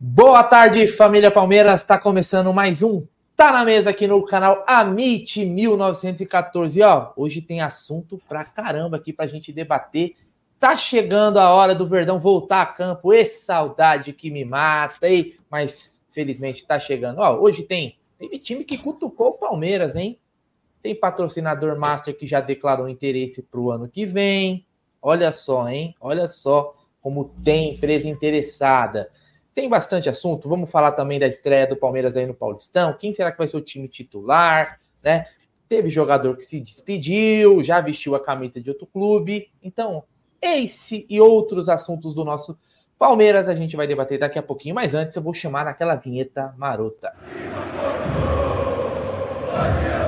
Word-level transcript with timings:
Boa 0.00 0.44
tarde, 0.44 0.86
família 0.86 1.28
Palmeiras. 1.28 1.80
Está 1.80 1.98
começando 1.98 2.52
mais 2.54 2.84
um 2.84 3.04
Tá 3.34 3.50
na 3.50 3.64
mesa 3.64 3.90
aqui 3.90 4.06
no 4.06 4.24
canal 4.24 4.64
Amit 4.64 5.44
1914. 5.44 6.78
E 6.78 6.82
ó, 6.84 7.10
hoje 7.16 7.42
tem 7.42 7.60
assunto 7.60 8.20
pra 8.28 8.44
caramba 8.44 8.96
aqui 8.96 9.12
pra 9.12 9.26
gente 9.26 9.52
debater. 9.52 10.14
Tá 10.60 10.76
chegando 10.76 11.38
a 11.38 11.52
hora 11.52 11.74
do 11.74 11.84
Verdão 11.84 12.20
voltar 12.20 12.62
a 12.62 12.66
campo. 12.66 13.12
E 13.12 13.26
saudade 13.26 14.12
que 14.12 14.30
me 14.30 14.44
mata, 14.44 15.06
aí. 15.06 15.34
Mas 15.50 16.00
felizmente 16.12 16.64
tá 16.64 16.78
chegando. 16.78 17.18
Ó, 17.18 17.40
hoje 17.40 17.64
tem 17.64 17.98
teve 18.20 18.38
time 18.38 18.62
que 18.62 18.78
cutucou 18.78 19.30
o 19.30 19.32
Palmeiras, 19.32 19.96
hein? 19.96 20.16
Tem 20.80 20.94
patrocinador 20.94 21.76
master 21.76 22.16
que 22.16 22.24
já 22.24 22.40
declarou 22.40 22.88
interesse 22.88 23.42
pro 23.42 23.72
ano 23.72 23.88
que 23.88 24.06
vem. 24.06 24.64
Olha 25.02 25.32
só, 25.32 25.68
hein? 25.68 25.96
Olha 26.00 26.28
só 26.28 26.76
como 27.02 27.34
tem 27.44 27.74
empresa 27.74 28.08
interessada. 28.08 29.10
Tem 29.54 29.68
bastante 29.68 30.08
assunto. 30.08 30.48
Vamos 30.48 30.70
falar 30.70 30.92
também 30.92 31.18
da 31.18 31.26
estreia 31.26 31.66
do 31.66 31.76
Palmeiras 31.76 32.16
aí 32.16 32.26
no 32.26 32.34
Paulistão. 32.34 32.92
Quem 32.92 33.12
será 33.12 33.32
que 33.32 33.38
vai 33.38 33.48
ser 33.48 33.56
o 33.56 33.60
time 33.60 33.88
titular? 33.88 34.78
Né? 35.02 35.26
Teve 35.68 35.90
jogador 35.90 36.36
que 36.36 36.44
se 36.44 36.60
despediu, 36.60 37.62
já 37.62 37.80
vestiu 37.80 38.14
a 38.14 38.22
camisa 38.22 38.60
de 38.60 38.70
outro 38.70 38.86
clube. 38.86 39.50
Então, 39.62 40.04
esse 40.40 41.06
e 41.08 41.20
outros 41.20 41.68
assuntos 41.68 42.14
do 42.14 42.24
nosso 42.24 42.58
Palmeiras 42.98 43.48
a 43.48 43.54
gente 43.54 43.76
vai 43.76 43.86
debater 43.86 44.18
daqui 44.18 44.38
a 44.38 44.42
pouquinho. 44.42 44.74
Mas 44.74 44.94
antes, 44.94 45.16
eu 45.16 45.22
vou 45.22 45.32
chamar 45.32 45.64
naquela 45.64 45.94
vinheta 45.94 46.54
marota. 46.56 47.12
É 49.54 50.07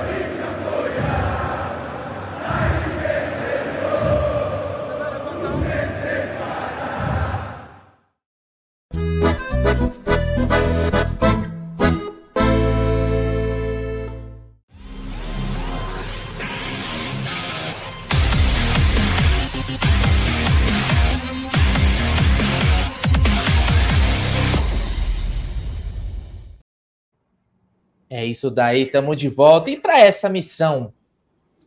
isso 28.31 28.49
daí, 28.49 28.83
estamos 28.83 29.17
de 29.17 29.29
volta. 29.29 29.69
E 29.69 29.79
para 29.79 29.99
essa 29.99 30.29
missão 30.29 30.93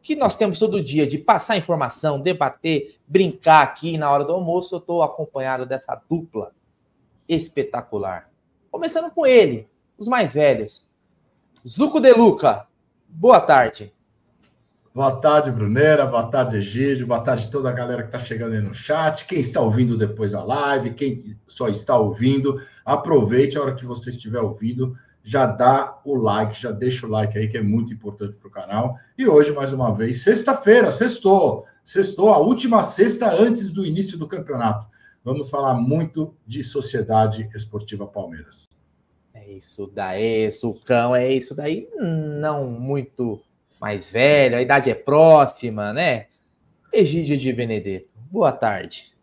que 0.03 0.15
nós 0.15 0.37
temos 0.37 0.59
todo 0.59 0.83
dia 0.83 1.07
de 1.07 1.17
passar 1.17 1.57
informação, 1.57 2.20
debater, 2.20 2.97
brincar 3.07 3.62
aqui 3.62 3.97
na 3.97 4.11
hora 4.11 4.25
do 4.25 4.33
almoço, 4.33 4.75
eu 4.75 4.79
estou 4.79 5.03
acompanhado 5.03 5.65
dessa 5.65 5.98
dupla 6.09 6.53
espetacular. 7.29 8.31
Começando 8.70 9.11
com 9.11 9.25
ele, 9.25 9.67
os 9.97 10.07
mais 10.07 10.35
velhos. 10.35 10.87
Zuco 11.67 12.01
De 12.01 12.12
Luca, 12.12 12.67
boa 13.09 13.41
tarde. 13.41 13.95
Boa 14.95 15.17
tarde, 15.17 15.51
Brunera. 15.51 16.07
Boa 16.07 16.29
tarde, 16.29 16.59
Egídio. 16.59 17.07
Boa 17.07 17.20
tarde 17.20 17.51
toda 17.51 17.69
a 17.69 17.73
galera 17.73 18.03
que 18.03 18.09
está 18.09 18.20
chegando 18.20 18.53
aí 18.53 18.61
no 18.61 18.73
chat. 18.73 19.27
Quem 19.27 19.41
está 19.41 19.61
ouvindo 19.61 19.98
depois 19.98 20.31
da 20.31 20.45
live, 20.45 20.95
quem 20.95 21.37
só 21.48 21.67
está 21.69 21.97
ouvindo, 21.97 22.62
aproveite 22.85 23.59
a 23.59 23.62
hora 23.62 23.75
que 23.75 23.85
você 23.85 24.11
estiver 24.11 24.41
ouvindo 24.41 24.97
já 25.25 25.47
dá 25.47 25.98
o 26.05 26.14
like, 26.14 26.61
já 26.61 26.70
deixa 26.70 27.06
o 27.06 27.11
like 27.11 27.36
aí, 27.36 27.48
que 27.48 27.56
é 27.56 27.62
muito 27.62 27.94
importante 27.94 28.34
para 28.34 28.47
o 28.47 28.50
canal. 28.50 28.98
E 29.17 29.27
hoje, 29.27 29.53
mais 29.53 29.72
uma 29.72 29.92
vez, 29.94 30.22
sexta-feira, 30.22 30.92
sextou, 30.92 31.64
sextou, 31.83 32.33
a 32.33 32.39
última 32.39 32.83
sexta 32.83 33.33
antes 33.33 33.70
do 33.70 33.86
início 33.86 34.19
do 34.19 34.28
campeonato. 34.28 34.86
Vamos 35.25 35.48
falar 35.48 35.72
muito 35.75 36.34
de 36.47 36.62
Sociedade 36.62 37.48
Esportiva 37.55 38.06
Palmeiras. 38.06 38.69
É 39.33 39.50
isso 39.50 39.91
daí, 39.92 40.52
Sucão, 40.52 41.17
é 41.17 41.33
isso 41.33 41.56
daí. 41.56 41.89
Não 41.98 42.69
muito 42.69 43.41
mais 43.80 44.11
velho, 44.11 44.58
a 44.58 44.63
idade 44.63 44.90
é 44.90 44.95
próxima, 44.95 45.95
né? 45.95 46.27
Egídio 46.92 47.39
de 47.39 47.51
Benedetto, 47.51 48.11
boa 48.30 48.52
tarde. 48.52 49.14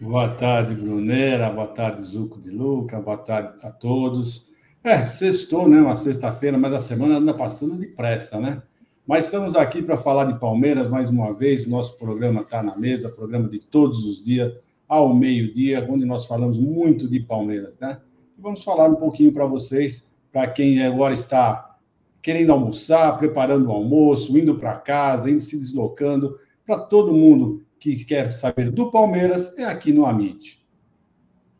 Boa 0.00 0.28
tarde, 0.28 0.74
Brunera, 0.74 1.48
boa 1.50 1.68
tarde, 1.68 2.04
Zuco 2.04 2.40
de 2.40 2.50
Luca, 2.50 3.00
boa 3.00 3.16
tarde 3.16 3.58
a 3.62 3.70
todos. 3.70 4.52
É, 4.84 5.06
sextou, 5.06 5.66
né? 5.66 5.80
Uma 5.80 5.96
sexta-feira, 5.96 6.58
mas 6.58 6.70
a 6.74 6.80
semana 6.80 7.16
anda 7.16 7.32
passando 7.32 7.74
depressa, 7.74 8.38
né? 8.38 8.62
Mas 9.06 9.24
estamos 9.24 9.56
aqui 9.56 9.80
para 9.80 9.96
falar 9.96 10.26
de 10.26 10.38
Palmeiras 10.38 10.90
mais 10.90 11.08
uma 11.08 11.32
vez. 11.32 11.66
Nosso 11.66 11.96
programa 11.96 12.42
está 12.42 12.62
na 12.62 12.76
mesa, 12.76 13.08
programa 13.08 13.48
de 13.48 13.60
todos 13.60 14.04
os 14.04 14.22
dias, 14.22 14.52
ao 14.86 15.14
meio-dia, 15.14 15.86
onde 15.88 16.04
nós 16.04 16.26
falamos 16.26 16.58
muito 16.58 17.08
de 17.08 17.18
Palmeiras, 17.18 17.78
né? 17.78 17.98
E 18.38 18.42
vamos 18.42 18.62
falar 18.62 18.90
um 18.90 18.96
pouquinho 18.96 19.32
para 19.32 19.46
vocês, 19.46 20.04
para 20.30 20.48
quem 20.48 20.82
agora 20.82 21.14
está 21.14 21.78
querendo 22.20 22.52
almoçar, 22.52 23.16
preparando 23.18 23.68
o 23.68 23.72
almoço, 23.72 24.36
indo 24.36 24.56
para 24.56 24.76
casa, 24.76 25.30
indo 25.30 25.40
se 25.40 25.58
deslocando, 25.58 26.38
para 26.66 26.78
todo 26.78 27.14
mundo 27.14 27.62
que 27.80 28.04
quer 28.04 28.30
saber 28.32 28.70
do 28.70 28.90
Palmeiras, 28.90 29.56
é 29.58 29.64
aqui 29.64 29.94
no 29.94 30.04
Amit. 30.04 30.62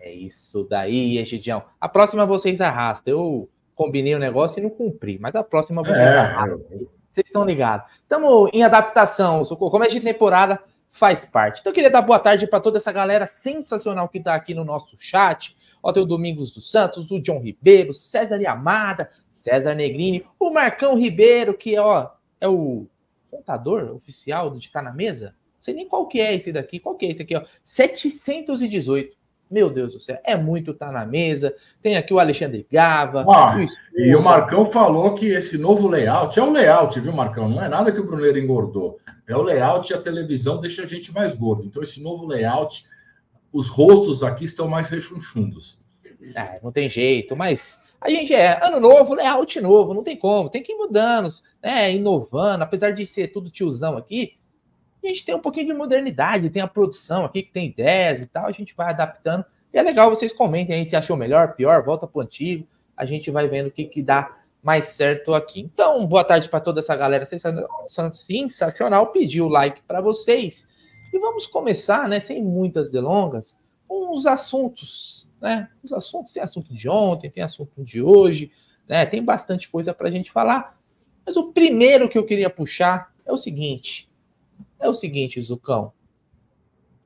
É 0.05 0.13
isso 0.13 0.67
daí, 0.69 1.17
Egidião. 1.17 1.65
A 1.81 1.89
próxima 1.89 2.27
vocês 2.27 2.61
arrastam. 2.61 3.11
Eu 3.11 3.49
combinei 3.75 4.15
o 4.15 4.19
negócio 4.19 4.61
e 4.61 4.63
não 4.63 4.69
cumpri, 4.69 5.19
mas 5.19 5.35
a 5.35 5.43
próxima 5.43 5.83
vocês 5.83 5.99
é, 5.99 6.19
arrastam. 6.19 6.61
Vocês 7.11 7.27
estão 7.27 7.43
ligados. 7.43 7.91
Estamos 8.03 8.51
em 8.53 8.63
adaptação, 8.63 9.43
Socorro. 9.47 9.71
Como 9.71 9.83
é 9.83 9.89
de 9.89 9.99
temporada, 10.01 10.63
faz 10.91 11.25
parte. 11.25 11.61
Então, 11.61 11.71
eu 11.71 11.75
queria 11.75 11.91
dar 11.91 12.03
boa 12.03 12.19
tarde 12.19 12.47
para 12.47 12.61
toda 12.61 12.77
essa 12.77 12.93
galera 12.93 13.27
sensacional 13.27 14.07
que 14.11 14.19
está 14.19 14.35
aqui 14.35 14.53
no 14.53 14.63
nosso 14.63 14.95
chat. 14.99 15.57
Ó, 15.83 15.91
tem 15.91 16.03
o 16.03 16.07
Domingos 16.07 16.53
dos 16.53 16.71
Santos, 16.71 17.11
o 17.11 17.19
John 17.19 17.41
Ribeiro, 17.41 17.95
César 17.95 18.37
Yamada, 18.37 19.09
César 19.33 19.75
Negrini, 19.75 20.27
o 20.39 20.51
Marcão 20.51 20.99
Ribeiro, 20.99 21.55
que 21.55 21.79
ó, 21.79 22.11
é 22.39 22.47
o 22.47 22.87
contador 23.31 23.91
oficial 23.95 24.51
de 24.51 24.59
estar 24.59 24.81
tá 24.81 24.85
na 24.85 24.93
mesa. 24.93 25.35
Não 25.55 25.61
sei 25.61 25.73
nem 25.73 25.89
qual 25.89 26.07
que 26.07 26.21
é 26.21 26.35
esse 26.35 26.53
daqui. 26.53 26.79
Qual 26.79 26.95
que 26.95 27.07
é 27.07 27.11
esse 27.11 27.23
aqui, 27.23 27.35
ó? 27.35 27.43
718. 27.63 29.24
Meu 29.51 29.71
Deus 29.71 29.93
do 29.93 30.01
céu, 30.01 30.19
é 30.25 30.37
muito 30.37 30.75
tá 30.75 30.91
na 30.91 31.05
mesa. 31.05 31.55
Tem 31.83 31.97
aqui 31.97 32.13
o 32.13 32.19
Alexandre 32.19 32.67
Gava. 32.71 33.25
Ah, 33.29 33.57
o 33.57 34.01
e 34.01 34.15
o 34.15 34.23
Marcão 34.23 34.67
falou 34.67 35.15
que 35.15 35.27
esse 35.27 35.59
novo 35.59 35.87
layout 35.87 36.39
é 36.39 36.43
um 36.43 36.53
layout, 36.53 36.99
viu, 36.99 37.13
Marcão? 37.13 37.49
Não 37.49 37.63
é 37.63 37.69
nada 37.69 37.93
que 37.93 38.01
o 38.01 38.07
Bruneiro 38.07 38.39
engordou. 38.39 38.99
É 39.29 39.37
o 39.37 39.43
layout 39.43 39.91
e 39.91 39.95
a 39.95 40.01
televisão 40.01 40.61
deixa 40.61 40.83
a 40.83 40.87
gente 40.87 41.13
mais 41.13 41.35
gordo. 41.35 41.65
Então, 41.65 41.83
esse 41.83 42.03
novo 42.03 42.27
layout, 42.27 42.85
os 43.53 43.69
rostos 43.69 44.23
aqui 44.23 44.45
estão 44.45 44.69
mais 44.69 44.89
rechonchundos. 44.89 45.79
É, 46.35 46.59
não 46.63 46.73
tem 46.73 46.89
jeito, 46.89 47.37
mas 47.37 47.85
a 48.01 48.09
gente 48.09 48.35
é 48.35 48.65
ano 48.65 48.81
novo, 48.81 49.15
layout 49.15 49.61
novo, 49.61 49.95
não 49.95 50.03
tem 50.03 50.17
como, 50.17 50.49
tem 50.49 50.63
que 50.63 50.73
ir 50.73 50.77
mudando, 50.77 51.29
né? 51.63 51.93
Inovando, 51.95 52.65
apesar 52.65 52.93
de 52.93 53.07
ser 53.07 53.29
tudo 53.29 53.51
tiozão 53.51 53.97
aqui, 53.97 54.35
a 55.07 55.09
gente 55.09 55.25
tem 55.25 55.35
um 55.35 55.41
pouquinho 55.41 55.67
de 55.67 55.75
modernidade, 55.75 56.51
tem 56.51 56.63
a 56.63 56.69
produção 56.69 57.25
aqui 57.25 57.43
que 57.43 57.53
tem 57.53 57.67
ideias 57.67 58.21
e 58.21 58.27
tal, 58.27 58.47
a 58.47 58.53
gente 58.53 58.75
vai 58.75 58.91
adaptando. 58.91 59.45
E 59.73 59.79
é 59.79 59.83
legal, 59.83 60.09
vocês 60.09 60.33
comentem 60.33 60.77
aí 60.77 60.87
se 60.87 60.97
achou 60.97 61.17
melhor, 61.17 61.55
pior, 61.55 61.83
volta 61.83 62.07
pro 62.07 62.21
antigo. 62.21 62.67
A 62.97 63.05
gente 63.05 63.31
vai 63.31 63.49
vendo 63.49 63.67
o 63.67 63.71
que, 63.71 63.85
que 63.85 64.03
dá 64.03 64.37
mais 64.63 64.87
certo 64.87 65.35
aqui. 65.35 65.61
Então, 65.61 66.07
boa 66.07 66.25
tarde 66.25 66.49
para 66.49 66.61
toda 66.61 66.81
essa 66.81 66.97
galera 66.97 67.27
sensacional. 67.27 69.09
Pedi 69.09 69.43
o 69.43 69.49
like 69.49 69.83
para 69.83 70.01
vocês. 70.01 70.69
E 71.13 71.19
vamos 71.19 71.47
começar, 71.47 72.09
né, 72.09 72.19
sem 72.19 72.43
muitas 72.43 72.91
delongas, 72.91 73.63
com 73.87 74.15
os 74.15 74.27
assuntos, 74.27 75.29
né? 75.41 75.69
Os 75.83 75.93
assuntos, 75.93 76.33
tem 76.33 76.43
assunto 76.43 76.73
de 76.73 76.89
ontem, 76.89 77.31
tem 77.31 77.43
assunto 77.43 77.85
de 77.85 78.01
hoje, 78.01 78.51
né? 78.89 79.05
Tem 79.05 79.23
bastante 79.23 79.69
coisa 79.69 79.93
para 79.93 80.09
a 80.09 80.11
gente 80.11 80.33
falar. 80.33 80.79
Mas 81.27 81.37
o 81.37 81.53
primeiro 81.53 82.09
que 82.09 82.17
eu 82.17 82.25
queria 82.25 82.49
puxar 82.49 83.13
é 83.27 83.33
o 83.33 83.37
seguinte: 83.37 84.09
é 84.79 84.89
o 84.89 84.95
seguinte, 84.95 85.41
Zucão. 85.43 85.93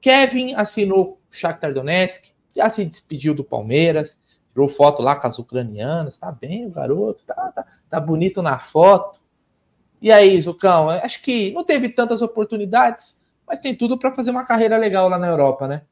Kevin 0.01 0.55
assinou 0.55 1.21
Shakhtar 1.31 1.73
Donetsk, 1.73 2.33
já 2.55 2.71
se 2.71 2.84
despediu 2.84 3.34
do 3.34 3.44
Palmeiras, 3.44 4.19
tirou 4.53 4.69
foto 4.69 5.03
lá 5.03 5.15
com 5.17 5.26
as 5.26 5.38
ucranianas, 5.38 6.19
tá 6.19 6.32
bem 6.32 6.67
o 6.67 6.70
garoto, 6.70 7.23
tá, 7.25 7.53
tá, 7.55 7.67
tá 7.88 8.00
bonito 8.00 8.43
na 8.43 8.59
foto. 8.59 9.20
E 10.00 10.11
aí, 10.12 10.41
Zucão, 10.41 10.88
acho 10.88 11.23
que 11.23 11.53
não 11.53 11.65
teve 11.65 11.88
tantas 11.88 12.23
oportunidades, 12.23 13.20
mas 13.47 13.59
tem 13.59 13.75
tudo 13.75 13.99
para 13.99 14.14
fazer 14.14 14.31
uma 14.31 14.44
carreira 14.44 14.76
legal 14.76 15.09
lá 15.09 15.19
na 15.19 15.26
Europa, 15.26 15.67
né? 15.67 15.82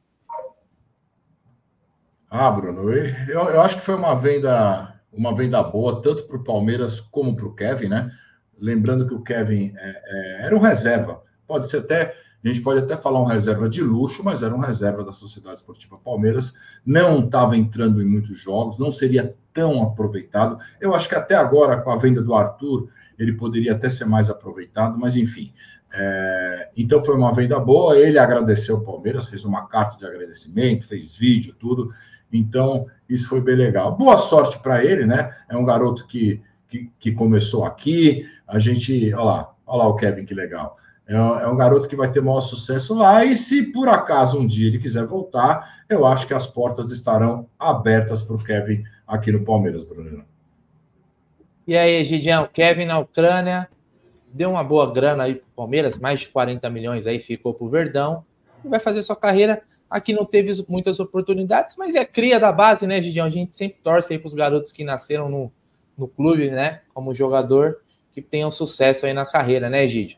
Ah, 2.29 2.51
Bruno, 2.51 2.91
eu, 2.91 3.49
eu 3.49 3.61
acho 3.61 3.77
que 3.77 3.85
foi 3.85 3.95
uma 3.95 4.13
venda, 4.13 4.93
uma 5.11 5.33
venda 5.33 5.63
boa, 5.63 6.01
tanto 6.01 6.23
para 6.23 6.37
o 6.37 6.43
Palmeiras 6.43 6.99
como 6.99 7.35
para 7.35 7.45
o 7.45 7.55
Kevin, 7.55 7.87
né? 7.87 8.11
Lembrando 8.59 9.07
que 9.07 9.13
o 9.13 9.21
Kevin 9.21 9.73
é, 9.77 10.01
é, 10.05 10.45
era 10.45 10.55
um 10.55 10.59
reserva 10.59 11.21
pode 11.47 11.69
ser 11.69 11.77
até, 11.77 12.13
a 12.43 12.47
gente 12.47 12.61
pode 12.61 12.83
até 12.83 12.97
falar 12.97 13.21
um 13.21 13.25
reserva 13.25 13.69
de 13.69 13.81
luxo, 13.81 14.23
mas 14.23 14.43
era 14.43 14.53
um 14.53 14.59
reserva 14.59 15.03
da 15.03 15.11
Sociedade 15.11 15.55
Esportiva 15.55 15.95
Palmeiras, 16.03 16.53
não 16.85 17.25
estava 17.25 17.57
entrando 17.57 18.01
em 18.01 18.05
muitos 18.05 18.37
jogos, 18.37 18.77
não 18.77 18.91
seria 18.91 19.35
tão 19.53 19.81
aproveitado. 19.81 20.59
Eu 20.79 20.93
acho 20.93 21.09
que 21.09 21.15
até 21.15 21.35
agora, 21.35 21.81
com 21.81 21.89
a 21.89 21.97
venda 21.97 22.21
do 22.21 22.35
Arthur, 22.35 22.89
ele 23.17 23.33
poderia 23.33 23.73
até 23.73 23.89
ser 23.89 24.05
mais 24.05 24.29
aproveitado, 24.29 24.97
mas 24.97 25.15
enfim, 25.15 25.51
É, 25.89 26.69
então 26.75 27.03
foi 27.03 27.15
uma 27.15 27.31
venda 27.31 27.57
boa. 27.59 27.97
Ele 27.97 28.19
agradeceu 28.19 28.75
o 28.75 28.83
Palmeiras, 28.83 29.25
fez 29.25 29.45
uma 29.45 29.67
carta 29.67 29.97
de 29.97 30.05
agradecimento, 30.05 30.85
fez 30.85 31.15
vídeo, 31.15 31.55
tudo. 31.57 31.91
Então 32.31 32.85
isso 33.07 33.27
foi 33.27 33.41
bem 33.41 33.55
legal. 33.55 33.95
Boa 33.95 34.17
sorte 34.17 34.59
para 34.59 34.83
ele, 34.83 35.05
né? 35.05 35.33
É 35.49 35.55
um 35.55 35.63
garoto 35.65 36.05
que, 36.05 36.41
que, 36.67 36.91
que, 36.99 37.11
começou 37.13 37.63
aqui. 37.63 38.25
A 38.47 38.59
gente, 38.59 39.13
olha 39.13 39.23
lá, 39.23 39.55
olha 39.65 39.83
lá 39.83 39.87
o 39.87 39.95
Kevin, 39.95 40.25
que 40.25 40.33
legal. 40.33 40.77
É, 41.07 41.15
é 41.15 41.47
um 41.47 41.55
garoto 41.55 41.87
que 41.87 41.95
vai 41.95 42.11
ter 42.11 42.21
maior 42.21 42.41
sucesso 42.41 42.93
lá. 42.93 43.23
E 43.23 43.35
se 43.37 43.63
por 43.63 43.87
acaso 43.87 44.39
um 44.39 44.45
dia 44.45 44.67
ele 44.67 44.79
quiser 44.79 45.05
voltar, 45.05 45.83
eu 45.89 46.05
acho 46.05 46.27
que 46.27 46.33
as 46.33 46.45
portas 46.45 46.91
estarão 46.91 47.47
abertas 47.57 48.21
para 48.21 48.35
o 48.35 48.43
Kevin 48.43 48.83
aqui 49.07 49.31
no 49.31 49.45
Palmeiras, 49.45 49.83
Bruno. 49.83 50.25
E 51.65 51.75
aí, 51.75 52.03
Gidião, 52.05 52.47
Kevin 52.51 52.85
na 52.85 52.99
Ucrânia, 52.99 53.69
deu 54.33 54.49
uma 54.49 54.63
boa 54.63 54.91
grana 54.91 55.23
aí 55.23 55.35
pro 55.35 55.47
Palmeiras, 55.55 55.97
mais 55.97 56.21
de 56.21 56.27
40 56.27 56.69
milhões 56.69 57.07
aí 57.07 57.19
ficou 57.19 57.53
pro 57.53 57.69
Verdão, 57.69 58.23
e 58.63 58.67
vai 58.67 58.79
fazer 58.79 59.01
sua 59.01 59.15
carreira. 59.15 59.61
Aqui 59.89 60.13
não 60.13 60.25
teve 60.25 60.51
muitas 60.67 60.99
oportunidades, 60.99 61.75
mas 61.77 61.95
é 61.95 62.05
cria 62.05 62.39
da 62.39 62.51
base, 62.51 62.85
né, 62.85 63.01
Gidião? 63.01 63.25
A 63.25 63.29
gente 63.29 63.55
sempre 63.55 63.79
torce 63.81 64.13
aí 64.13 64.19
pros 64.19 64.33
garotos 64.33 64.71
que 64.71 64.83
nasceram 64.83 65.29
no, 65.29 65.51
no 65.97 66.07
clube, 66.07 66.51
né, 66.51 66.81
como 66.93 67.15
jogador, 67.15 67.81
que 68.13 68.21
tenham 68.21 68.51
sucesso 68.51 69.05
aí 69.05 69.13
na 69.13 69.25
carreira, 69.25 69.69
né, 69.69 69.87
Gidio? 69.87 70.17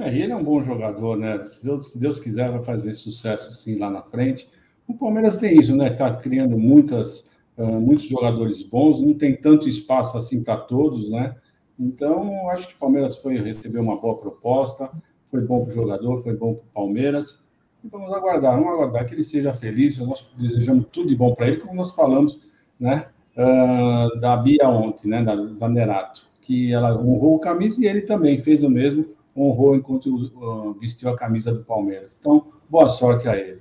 É, 0.00 0.16
ele 0.16 0.32
é 0.32 0.36
um 0.36 0.42
bom 0.42 0.64
jogador, 0.64 1.14
né? 1.16 1.44
Se 1.46 1.62
Deus, 1.62 1.92
se 1.92 1.98
Deus 1.98 2.18
quiser, 2.18 2.50
vai 2.50 2.62
fazer 2.62 2.94
sucesso 2.94 3.52
sim 3.52 3.76
lá 3.76 3.90
na 3.90 4.00
frente. 4.00 4.48
O 4.88 4.94
Palmeiras 4.94 5.36
tem 5.36 5.58
isso, 5.60 5.76
né? 5.76 5.90
Tá 5.90 6.10
criando 6.16 6.58
muitas, 6.58 7.28
uh, 7.58 7.78
muitos 7.78 8.06
jogadores 8.06 8.62
bons, 8.62 8.98
não 9.00 9.12
tem 9.12 9.36
tanto 9.36 9.68
espaço 9.68 10.16
assim 10.16 10.42
para 10.42 10.56
todos, 10.56 11.10
né? 11.10 11.36
Então, 11.78 12.48
acho 12.48 12.68
que 12.68 12.74
o 12.74 12.78
Palmeiras 12.78 13.18
foi 13.18 13.38
receber 13.38 13.78
uma 13.78 14.00
boa 14.00 14.18
proposta, 14.18 14.90
foi 15.30 15.42
bom 15.42 15.64
para 15.64 15.72
o 15.72 15.74
jogador, 15.74 16.22
foi 16.22 16.34
bom 16.34 16.54
para 16.54 16.64
o 16.64 16.72
Palmeiras. 16.72 17.38
E 17.84 17.88
vamos 17.88 18.12
aguardar, 18.14 18.56
vamos 18.56 18.72
aguardar 18.72 19.06
que 19.06 19.14
ele 19.14 19.24
seja 19.24 19.52
feliz. 19.52 19.98
Nós 19.98 20.26
desejamos 20.38 20.86
tudo 20.90 21.08
de 21.08 21.14
bom 21.14 21.34
para 21.34 21.48
ele, 21.48 21.58
como 21.58 21.74
nós 21.74 21.92
falamos 21.92 22.40
né, 22.78 23.06
uh, 23.36 24.18
da 24.18 24.34
Bia 24.38 24.66
ontem, 24.66 25.08
né, 25.08 25.22
da, 25.22 25.34
da 25.34 25.68
Nerato, 25.68 26.26
que 26.40 26.72
ela 26.72 26.98
honrou 26.98 27.36
a 27.36 27.40
camisa 27.40 27.82
e 27.82 27.86
ele 27.86 28.00
também 28.00 28.40
fez 28.40 28.62
o 28.62 28.70
mesmo, 28.70 29.06
honrou 29.36 29.74
enquanto 29.76 30.76
vestiu 30.80 31.10
a 31.10 31.16
camisa 31.16 31.52
do 31.52 31.64
Palmeiras. 31.64 32.16
Então, 32.18 32.52
boa 32.68 32.88
sorte 32.88 33.28
a 33.28 33.36
ele. 33.36 33.60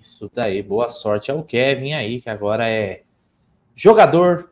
Isso 0.00 0.30
daí, 0.32 0.62
boa 0.62 0.88
sorte 0.88 1.30
ao 1.30 1.42
Kevin 1.42 1.92
aí, 1.92 2.20
que 2.20 2.30
agora 2.30 2.68
é 2.68 3.02
jogador 3.74 4.50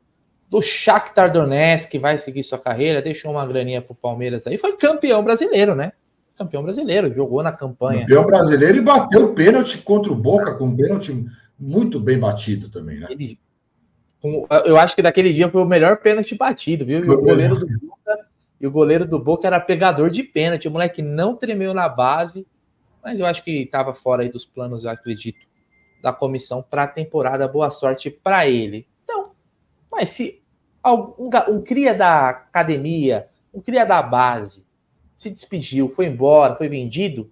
do 0.49 0.61
Shakhtar 0.61 1.31
Donetsk, 1.33 1.91
que 1.91 1.99
vai 1.99 2.19
seguir 2.19 2.43
sua 2.43 2.59
carreira, 2.59 3.01
deixou 3.01 3.31
uma 3.31 3.47
graninha 3.47 3.81
pro 3.81 3.95
Palmeiras 3.95 4.47
aí, 4.47 4.59
foi 4.59 4.77
campeão 4.77 5.23
brasileiro, 5.23 5.75
né? 5.77 5.93
Campeão 6.37 6.63
brasileiro, 6.63 7.15
jogou 7.15 7.43
na 7.43 7.53
campanha. 7.53 8.01
Campeão 8.01 8.25
brasileiro 8.25 8.79
e 8.79 8.81
bateu 8.81 9.33
pênalti 9.33 9.79
contra 9.79 10.11
o 10.11 10.17
Boca, 10.17 10.55
com 10.55 10.67
um 10.67 10.77
pênalti 10.77 11.25
muito 11.59 12.01
bem 12.01 12.19
batido 12.19 12.69
também, 12.69 12.99
né? 12.99 13.07
Ele, 13.11 13.39
eu 14.65 14.77
acho 14.77 14.97
que 14.97 15.03
daquele 15.03 15.33
dia 15.33 15.49
foi 15.49 15.63
o 15.63 15.67
melhor 15.67 15.99
pênalti 15.99 16.35
batido, 16.35 16.85
viu? 16.85 16.99
E 16.99 17.09
o 17.09 17.21
goleiro 17.21 17.55
do 17.55 17.67
Boca, 17.67 18.10
e 18.61 18.67
o 18.67 18.71
goleiro 18.71 19.07
do 19.07 19.19
Boca 19.19 19.47
era 19.47 19.59
pegador 19.59 20.11
de 20.11 20.23
pênalti. 20.23 20.69
O 20.69 20.71
moleque 20.71 21.01
não 21.01 21.35
tremeu 21.35 21.73
na 21.73 21.89
base, 21.89 22.47
mas 23.03 23.19
eu 23.19 23.27
acho 23.27 23.43
que 23.43 23.63
estava 23.63 23.95
fora 23.95 24.23
aí 24.23 24.29
dos 24.29 24.45
planos, 24.45 24.85
eu 24.85 24.91
acredito, 24.91 25.47
da 26.03 26.13
comissão 26.13 26.63
para 26.63 26.83
a 26.83 26.89
temporada. 26.89 27.49
Boa 27.49 27.71
sorte 27.71 28.11
para 28.11 28.47
ele. 28.47 28.87
Então, 29.03 29.23
mas 29.91 30.11
se 30.11 30.43
um, 30.85 31.63
cria 31.63 31.95
da 31.95 32.29
academia, 32.29 33.29
um 33.53 33.61
cria 33.61 33.87
da 33.87 34.03
base, 34.03 34.67
se 35.15 35.31
despediu, 35.31 35.89
foi 35.89 36.07
embora, 36.07 36.55
foi 36.55 36.69
vendido, 36.69 37.31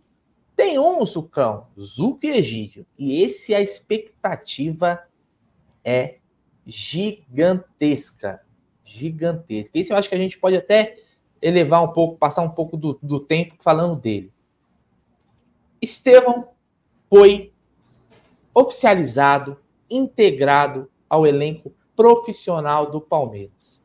tem 0.56 0.78
um 0.78 1.04
sucão, 1.04 1.66
Zuco 1.78 2.24
e 2.24 2.30
Egídio. 2.30 2.86
E 2.98 3.22
esse 3.22 3.54
a 3.54 3.60
expectativa 3.60 5.02
é 5.84 6.16
gigantesca. 6.66 8.40
Gigantesca. 8.84 9.78
Esse 9.78 9.92
eu 9.92 9.96
acho 9.96 10.08
que 10.08 10.14
a 10.14 10.18
gente 10.18 10.38
pode 10.38 10.56
até 10.56 10.96
elevar 11.40 11.82
um 11.82 11.88
pouco, 11.88 12.16
passar 12.16 12.42
um 12.42 12.50
pouco 12.50 12.76
do, 12.76 12.98
do 13.02 13.20
tempo 13.20 13.56
falando 13.60 13.96
dele. 13.96 14.32
Estevão 15.80 16.48
foi 17.08 17.52
oficializado, 18.54 19.56
integrado 19.88 20.90
ao 21.08 21.26
elenco 21.26 21.72
profissional 21.96 22.90
do 22.90 23.00
Palmeiras. 23.00 23.84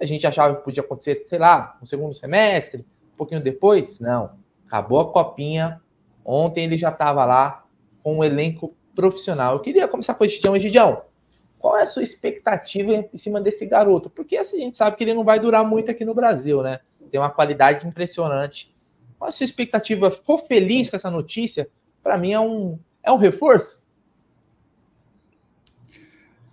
A 0.00 0.04
gente 0.04 0.26
achava 0.26 0.56
que 0.56 0.64
podia 0.64 0.82
acontecer, 0.82 1.22
sei 1.24 1.38
lá, 1.38 1.76
no 1.80 1.86
segundo 1.86 2.14
semestre, 2.14 2.84
um 3.14 3.16
pouquinho 3.16 3.40
depois. 3.40 4.00
Não. 4.00 4.32
Acabou 4.66 5.00
a 5.00 5.12
copinha. 5.12 5.80
Ontem 6.24 6.64
ele 6.64 6.76
já 6.76 6.90
estava 6.90 7.24
lá 7.24 7.64
com 8.02 8.18
um 8.18 8.24
elenco 8.24 8.68
profissional. 8.94 9.54
Eu 9.54 9.60
queria 9.60 9.86
começar 9.86 10.14
com 10.14 10.24
o 10.24 10.26
Egidião. 10.26 10.56
Egidião, 10.56 11.02
qual 11.62 11.76
é 11.76 11.82
a 11.82 11.86
sua 11.86 12.02
expectativa 12.02 12.92
em 12.92 13.16
cima 13.16 13.40
desse 13.40 13.64
garoto? 13.66 14.10
Porque 14.10 14.36
assim, 14.36 14.62
a 14.62 14.64
gente 14.64 14.76
sabe 14.76 14.96
que 14.96 15.04
ele 15.04 15.14
não 15.14 15.22
vai 15.22 15.38
durar 15.38 15.64
muito 15.64 15.92
aqui 15.92 16.04
no 16.04 16.12
Brasil, 16.12 16.60
né? 16.60 16.80
Tem 17.08 17.20
uma 17.20 17.30
qualidade 17.30 17.86
impressionante. 17.86 18.74
Qual 19.16 19.28
a 19.28 19.30
sua 19.30 19.44
expectativa? 19.44 20.10
Ficou 20.10 20.38
feliz 20.38 20.90
com 20.90 20.96
essa 20.96 21.08
notícia? 21.08 21.68
Para 22.02 22.18
mim 22.18 22.32
é 22.32 22.40
um, 22.40 22.76
é 23.00 23.12
um 23.12 23.16
reforço? 23.16 23.86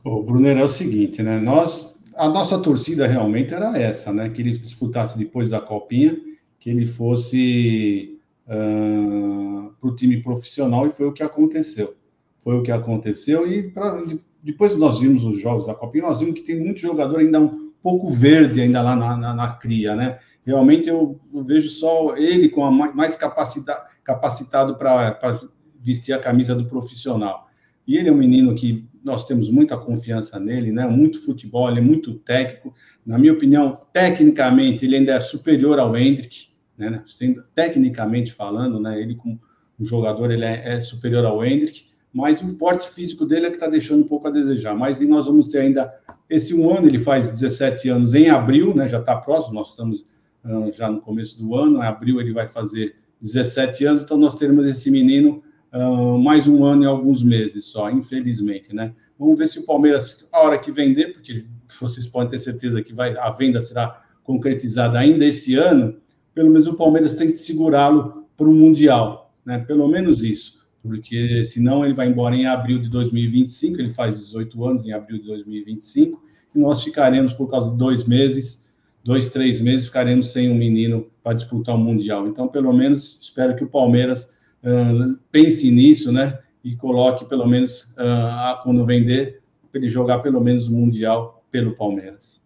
O 0.04 0.22
Brunner 0.22 0.60
é 0.60 0.64
o 0.64 0.70
seguinte, 0.70 1.24
né? 1.24 1.40
Nós, 1.40 2.00
a 2.16 2.30
nossa 2.30 2.62
torcida 2.62 3.08
realmente 3.08 3.52
era 3.52 3.76
essa, 3.80 4.14
né? 4.14 4.30
Que 4.30 4.44
ele 4.44 4.60
disputasse 4.60 5.18
depois 5.18 5.50
da 5.50 5.60
copinha, 5.60 6.20
que 6.60 6.70
ele 6.70 6.86
fosse 6.86 8.20
uh, 8.46 9.74
para 9.82 9.90
o 9.90 9.96
time 9.96 10.22
profissional 10.22 10.86
e 10.86 10.92
foi 10.92 11.08
o 11.08 11.14
que 11.14 11.24
aconteceu. 11.24 11.96
Foi 12.42 12.56
o 12.56 12.62
que 12.62 12.72
aconteceu 12.72 13.52
e 13.52 13.72
pra, 13.72 14.00
depois 14.42 14.76
nós 14.76 15.00
vimos 15.00 15.24
os 15.26 15.40
jogos 15.40 15.68
da 15.68 15.74
copinha, 15.74 16.06
nós 16.06 16.20
vimos 16.20 16.40
que 16.40 16.46
tem 16.46 16.60
muito 16.60 16.80
jogador 16.80 17.20
ainda 17.20 17.40
um 17.40 17.72
pouco 17.82 18.10
verde 18.10 18.62
ainda 18.62 18.82
lá 18.82 18.96
na, 18.96 19.18
na, 19.18 19.34
na 19.34 19.54
cria, 19.54 19.96
né? 19.96 20.20
Realmente 20.46 20.88
eu, 20.88 21.20
eu, 21.34 21.44
vejo 21.44 21.70
só 21.70 22.16
ele 22.16 22.50
com 22.50 22.66
a 22.66 22.72
mais 22.72 23.16
capacita, 23.16 23.78
capacitado 24.04 24.76
para 24.76 25.40
vestir 25.80 26.14
a 26.14 26.20
camisa 26.20 26.56
do 26.56 26.66
profissional. 26.66 27.48
E 27.86 27.98
ele 27.98 28.10
é 28.10 28.12
um 28.12 28.18
menino 28.18 28.56
que 28.56 28.88
nós 29.04 29.26
temos 29.26 29.50
muita 29.50 29.78
confiança 29.78 30.40
nele, 30.40 30.72
né? 30.72 30.88
Muito 30.88 31.24
futebol, 31.24 31.70
ele 31.70 31.80
é 31.80 31.84
muito 31.84 32.14
técnico. 32.14 32.74
Na 33.06 33.18
minha 33.18 33.34
opinião, 33.34 33.80
tecnicamente, 33.94 34.86
ele 34.86 34.96
ainda 34.96 35.14
é 35.14 35.22
superior 35.22 35.80
ao 35.80 35.96
Hendrick, 35.96 36.48
né? 36.78 37.04
Sendo, 37.08 37.44
tecnicamente 37.54 38.32
falando, 38.32 38.80
né? 38.80 39.00
Ele 39.02 39.16
como 39.16 39.40
um 39.80 39.86
jogador, 39.86 40.32
ele 40.32 40.46
é, 40.46 40.78
é 40.78 40.82
superior 40.82 41.26
ao 41.26 41.44
Hendrick, 41.44 41.86
mas 42.14 42.42
o 42.42 42.56
porte 42.56 42.90
físico 42.90 43.26
dele 43.26 43.48
é 43.48 43.50
que 43.50 43.56
está 43.56 43.68
deixando 43.68 44.02
um 44.02 44.08
pouco 44.08 44.28
a 44.28 44.32
desejar. 44.32 44.76
Mas 44.76 45.00
nós 45.02 45.26
vamos 45.26 45.48
ter 45.48 45.60
ainda 45.60 45.94
esse 46.30 46.56
um 46.56 46.70
ano, 46.76 46.88
ele 46.88 47.00
faz 47.00 47.40
17 47.40 47.90
anos 47.90 48.14
em 48.14 48.30
abril, 48.30 48.76
né? 48.76 48.90
Já 48.90 49.00
está 49.00 49.16
próximo, 49.16 49.56
nós 49.56 49.70
estamos 49.70 50.06
uh, 50.44 50.72
já 50.76 50.90
no 50.90 51.02
começo 51.02 51.42
do 51.42 51.56
ano, 51.56 51.80
em 51.80 51.86
abril 51.86 52.20
ele 52.20 52.34
vai 52.34 52.48
fazer 52.48 52.96
17 53.22 53.86
anos, 53.86 54.04
então 54.04 54.18
nós 54.18 54.38
teremos 54.38 54.68
esse 54.68 54.90
menino 54.90 55.44
uh, 55.74 56.18
mais 56.18 56.48
um 56.48 56.64
ano 56.64 56.84
e 56.84 56.86
alguns 56.86 57.24
meses 57.24 57.66
só, 57.66 57.90
infelizmente, 57.90 58.74
né? 58.74 58.94
Vamos 59.18 59.38
ver 59.38 59.50
se 59.50 59.60
o 59.60 59.66
Palmeiras, 59.66 60.28
a 60.32 60.42
hora 60.42 60.58
que 60.58 60.72
vender, 60.72 61.14
porque 61.14 61.46
vocês 61.80 62.08
podem 62.08 62.30
ter 62.30 62.40
certeza 62.40 62.82
que 62.82 62.94
vai, 62.94 63.18
a 63.18 63.30
venda 63.32 63.60
será 63.60 64.02
concretizada 64.24 64.98
ainda 64.98 65.26
esse 65.26 65.56
ano, 65.56 65.98
pelo 66.34 66.50
menos 66.50 66.68
o 66.68 66.76
Palmeiras 66.76 67.16
tem 67.16 67.30
que 67.30 67.38
segurá-lo 67.38 68.28
para 68.38 68.48
o 68.48 68.54
Mundial, 68.54 69.34
né? 69.46 69.60
Pelo 69.60 69.88
menos 69.88 70.24
isso, 70.24 70.59
porque 70.82 71.44
senão 71.46 71.84
ele 71.84 71.94
vai 71.94 72.08
embora 72.08 72.36
em 72.36 72.46
abril 72.46 72.80
de 72.80 72.90
2025, 72.90 73.80
ele 73.80 73.94
faz 73.94 74.18
18 74.18 74.66
anos 74.66 74.86
em 74.86 74.92
abril 74.92 75.20
de 75.20 75.26
2025, 75.26 76.24
e 76.56 76.60
nós 76.60 76.84
ficaremos, 76.84 77.34
por 77.34 77.50
causa 77.50 77.72
de 77.72 77.78
dois 77.78 78.06
meses, 78.06 78.64
dois, 79.04 79.30
três 79.30 79.60
meses, 79.62 79.86
ficaremos 79.86 80.32
sem 80.32 80.50
um 80.50 80.56
menino 80.56 81.10
para 81.24 81.34
disputar 81.34 81.76
o 81.76 81.78
Mundial. 81.78 82.28
Então, 82.28 82.48
pelo 82.48 82.74
menos, 82.74 83.20
espero 83.22 83.56
que 83.56 83.64
o 83.64 83.70
Palmeiras 83.70 84.32
uh, 84.64 85.18
pense 85.32 85.70
nisso, 85.72 86.12
né? 86.12 86.40
E 86.64 86.76
coloque 86.76 87.26
pelo 87.26 87.48
menos, 87.48 87.94
uh, 87.94 88.62
quando 88.64 88.86
vender, 88.86 89.42
para 89.72 89.80
ele 89.80 89.90
jogar 89.90 90.20
pelo 90.20 90.42
menos 90.42 90.68
o 90.68 90.74
Mundial 90.74 91.44
pelo 91.52 91.76
Palmeiras. 91.76 92.42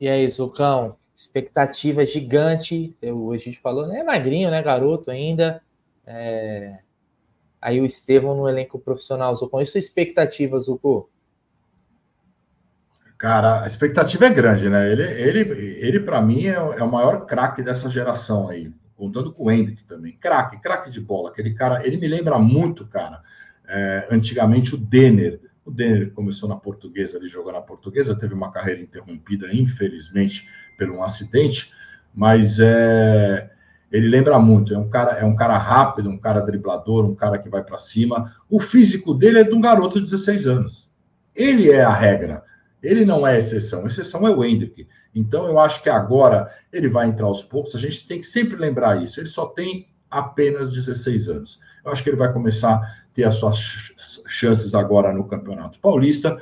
E 0.00 0.08
aí, 0.08 0.28
Zucão, 0.28 0.96
expectativa 1.14 2.04
gigante. 2.04 2.94
Eu, 3.00 3.32
a 3.32 3.38
gente 3.38 3.58
falou, 3.58 3.86
né? 3.86 4.02
Magrinho, 4.02 4.50
né? 4.50 4.62
Garoto 4.62 5.10
ainda. 5.10 5.62
É... 6.06 6.78
Aí 7.60 7.80
o 7.80 7.86
Estevão 7.86 8.36
no 8.36 8.48
elenco 8.48 8.78
profissional, 8.78 9.34
Zucão. 9.36 9.60
E 9.60 9.66
sua 9.66 9.78
expectativa, 9.78 10.58
Zucco? 10.58 11.08
Cara, 13.22 13.62
a 13.62 13.66
expectativa 13.66 14.26
é 14.26 14.30
grande, 14.30 14.68
né? 14.68 14.90
Ele, 14.90 15.04
ele, 15.04 15.40
ele 15.78 16.00
para 16.00 16.20
mim, 16.20 16.46
é, 16.46 16.54
é, 16.54 16.82
o 16.82 16.90
maior 16.90 17.24
craque 17.24 17.62
dessa 17.62 17.88
geração 17.88 18.48
aí 18.48 18.72
contando 18.96 19.32
com 19.32 19.44
o 19.44 19.50
Hendrick 19.50 19.84
também. 19.84 20.16
Craque, 20.16 20.60
craque 20.60 20.90
de 20.90 21.00
bola. 21.00 21.30
Aquele 21.30 21.54
cara, 21.54 21.86
ele 21.86 21.98
me 21.98 22.08
lembra 22.08 22.36
muito, 22.36 22.84
cara, 22.84 23.22
é, 23.68 24.08
antigamente 24.10 24.74
o 24.74 24.78
Denner. 24.78 25.40
O 25.64 25.70
Denner 25.70 26.10
começou 26.10 26.48
na 26.48 26.56
portuguesa, 26.56 27.16
ele 27.16 27.28
jogou 27.28 27.52
na 27.52 27.60
portuguesa, 27.60 28.18
teve 28.18 28.34
uma 28.34 28.50
carreira 28.50 28.80
interrompida, 28.80 29.54
infelizmente, 29.54 30.48
por 30.76 30.90
um 30.90 31.00
acidente. 31.04 31.72
mas 32.12 32.58
é, 32.58 33.51
ele 33.92 34.08
lembra 34.08 34.38
muito. 34.38 34.74
É 34.74 34.78
um 34.78 34.88
cara, 34.88 35.12
é 35.18 35.24
um 35.24 35.36
cara 35.36 35.58
rápido, 35.58 36.08
um 36.08 36.18
cara 36.18 36.40
driblador, 36.40 37.04
um 37.04 37.14
cara 37.14 37.36
que 37.36 37.50
vai 37.50 37.62
para 37.62 37.76
cima. 37.76 38.34
O 38.48 38.58
físico 38.58 39.12
dele 39.12 39.40
é 39.40 39.44
de 39.44 39.54
um 39.54 39.60
garoto 39.60 40.00
de 40.00 40.10
16 40.10 40.46
anos. 40.46 40.90
Ele 41.36 41.70
é 41.70 41.82
a 41.82 41.92
regra. 41.92 42.42
Ele 42.82 43.04
não 43.04 43.26
é 43.26 43.38
exceção. 43.38 43.84
A 43.84 43.86
exceção 43.86 44.26
é 44.26 44.30
o 44.30 44.42
Hendrick. 44.42 44.88
Então 45.14 45.46
eu 45.46 45.58
acho 45.58 45.82
que 45.82 45.90
agora 45.90 46.50
ele 46.72 46.88
vai 46.88 47.06
entrar 47.06 47.26
aos 47.26 47.42
poucos. 47.42 47.74
A 47.74 47.78
gente 47.78 48.08
tem 48.08 48.18
que 48.18 48.26
sempre 48.26 48.56
lembrar 48.56 49.02
isso. 49.02 49.20
Ele 49.20 49.28
só 49.28 49.44
tem 49.46 49.88
apenas 50.10 50.72
16 50.72 51.28
anos. 51.28 51.60
Eu 51.84 51.92
acho 51.92 52.02
que 52.02 52.08
ele 52.08 52.16
vai 52.16 52.32
começar 52.32 52.74
a 52.74 52.94
ter 53.12 53.24
as 53.24 53.34
suas 53.34 53.58
chances 54.26 54.74
agora 54.74 55.12
no 55.12 55.24
Campeonato 55.24 55.78
Paulista 55.80 56.40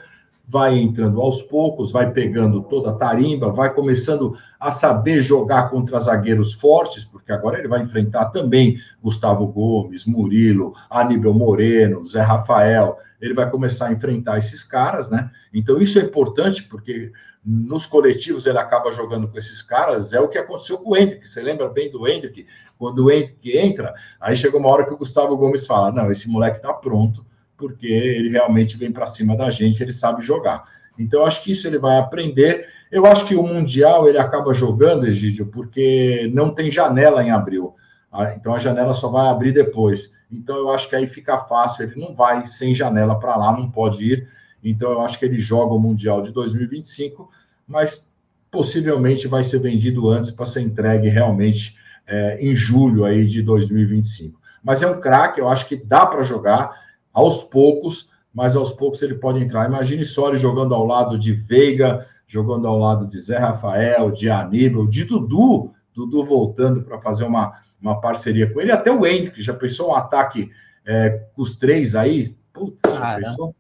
vai 0.51 0.77
entrando 0.77 1.21
aos 1.21 1.41
poucos, 1.43 1.93
vai 1.93 2.11
pegando 2.11 2.61
toda 2.65 2.91
a 2.91 2.95
tarimba, 2.95 3.53
vai 3.53 3.73
começando 3.73 4.37
a 4.59 4.73
saber 4.73 5.21
jogar 5.21 5.71
contra 5.71 6.01
zagueiros 6.01 6.55
fortes, 6.55 7.05
porque 7.05 7.31
agora 7.31 7.57
ele 7.59 7.69
vai 7.69 7.81
enfrentar 7.83 8.27
também 8.31 8.77
Gustavo 9.01 9.47
Gomes, 9.47 10.05
Murilo, 10.05 10.75
Aníbal 10.91 11.35
Moreno, 11.35 12.05
Zé 12.05 12.21
Rafael. 12.21 12.99
Ele 13.21 13.33
vai 13.33 13.49
começar 13.49 13.89
a 13.89 13.93
enfrentar 13.93 14.39
esses 14.39 14.65
caras, 14.65 15.09
né? 15.09 15.31
Então 15.55 15.79
isso 15.79 16.01
é 16.01 16.03
importante, 16.03 16.65
porque 16.65 17.13
nos 17.45 17.87
coletivos 17.87 18.45
ele 18.45 18.59
acaba 18.59 18.91
jogando 18.91 19.29
com 19.29 19.39
esses 19.39 19.63
caras, 19.63 20.13
é 20.13 20.19
o 20.19 20.29
que 20.29 20.37
aconteceu 20.37 20.79
com 20.79 20.91
o 20.91 20.97
Hendrick. 20.97 21.29
Você 21.29 21.41
lembra 21.41 21.69
bem 21.69 21.93
do 21.93 22.09
Hendrick? 22.09 22.45
Quando 22.77 23.05
o 23.05 23.11
Hendrick 23.11 23.57
entra, 23.57 23.95
aí 24.21 24.35
chega 24.35 24.59
uma 24.59 24.69
hora 24.69 24.85
que 24.85 24.93
o 24.93 24.99
Gustavo 24.99 25.37
Gomes 25.37 25.65
fala: 25.65 25.93
Não, 25.93 26.11
esse 26.11 26.29
moleque 26.29 26.61
tá 26.61 26.73
pronto 26.73 27.30
porque 27.61 27.87
ele 27.87 28.31
realmente 28.31 28.77
vem 28.79 28.91
para 28.91 29.07
cima 29.07 29.37
da 29.37 29.51
gente, 29.51 29.83
ele 29.83 29.93
sabe 29.93 30.23
jogar. 30.23 30.65
Então, 30.99 31.25
acho 31.25 31.45
que 31.45 31.53
isso 31.53 31.67
ele 31.67 31.79
vai 31.79 31.99
aprender. 31.99 32.67
Eu 32.91 33.05
acho 33.07 33.27
que 33.27 33.37
o 33.37 33.43
Mundial 33.43 34.09
ele 34.09 34.19
acaba 34.19 34.55
jogando, 34.55 35.07
Egídio, 35.07 35.47
porque 35.47 36.29
não 36.35 36.55
tem 36.55 36.73
janela 36.73 37.23
em 37.23 37.31
abril. 37.31 37.75
Ah, 38.11 38.33
então, 38.35 38.55
a 38.55 38.59
janela 38.59 38.95
só 38.95 39.09
vai 39.09 39.29
abrir 39.29 39.53
depois. 39.53 40.11
Então, 40.33 40.57
eu 40.57 40.71
acho 40.71 40.89
que 40.89 40.97
aí 40.97 41.07
fica 41.07 41.39
fácil. 41.39 41.85
Ele 41.85 42.01
não 42.01 42.15
vai 42.15 42.47
sem 42.47 42.75
janela 42.75 43.19
para 43.19 43.37
lá, 43.37 43.53
não 43.53 43.71
pode 43.71 44.05
ir. 44.05 44.29
Então, 44.65 44.91
eu 44.91 45.01
acho 45.03 45.19
que 45.19 45.25
ele 45.25 45.39
joga 45.39 45.75
o 45.75 45.79
Mundial 45.79 46.23
de 46.23 46.33
2025, 46.33 47.31
mas 47.69 48.11
possivelmente 48.51 49.29
vai 49.29 49.45
ser 49.45 49.59
vendido 49.59 50.09
antes 50.09 50.31
para 50.31 50.47
ser 50.47 50.63
entregue 50.63 51.09
realmente 51.09 51.79
é, 52.07 52.39
em 52.41 52.55
julho 52.55 53.05
aí 53.05 53.27
de 53.27 53.43
2025. 53.43 54.41
Mas 54.63 54.83
é 54.83 54.87
um 54.87 55.01
craque, 55.01 55.41
eu 55.41 55.49
acho 55.49 55.67
que 55.67 55.77
dá 55.77 56.05
para 56.05 56.23
jogar 56.23 56.80
aos 57.13 57.43
poucos, 57.43 58.11
mas 58.33 58.55
aos 58.57 58.71
poucos 58.73 59.03
ele 59.03 59.15
pode 59.15 59.43
entrar. 59.43 59.67
Imagine 59.67 60.03
ele 60.03 60.37
jogando 60.37 60.75
ao 60.75 60.87
lado 60.87 61.19
de 61.19 61.33
Veiga, 61.33 62.07
jogando 62.27 62.67
ao 62.67 62.79
lado 62.79 63.07
de 63.07 63.19
Zé 63.19 63.39
Rafael, 63.39 64.11
de 64.11 64.31
Aníbal, 64.31 64.87
de 64.87 65.05
Dudu, 65.05 65.73
Dudu 65.95 66.25
voltando 66.25 66.83
para 66.83 67.01
fazer 67.01 67.25
uma, 67.25 67.53
uma 67.83 68.01
parceria 68.01 68.49
com 68.53 68.61
ele, 68.61 68.71
até 68.71 68.91
o 68.91 69.05
Hendrick, 69.05 69.43
já 69.43 69.53
pensou 69.53 69.91
um 69.91 69.95
ataque 69.95 70.51
é, 70.87 71.25
com 71.35 71.43
os 71.43 71.57
três 71.57 71.95
aí? 71.95 72.37
Putz, 72.53 72.81
já 72.85 73.17
pensou? 73.17 73.55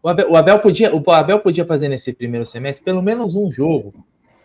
O 0.00 0.08
Abel, 0.08 0.30
o 0.30 0.36
Abel, 0.36 0.60
podia, 0.60 0.94
o 0.94 1.10
Abel 1.10 1.40
podia 1.40 1.66
fazer 1.66 1.88
nesse 1.88 2.12
primeiro 2.12 2.46
semestre 2.46 2.84
pelo 2.84 3.02
menos 3.02 3.34
um 3.34 3.50
jogo, 3.50 3.92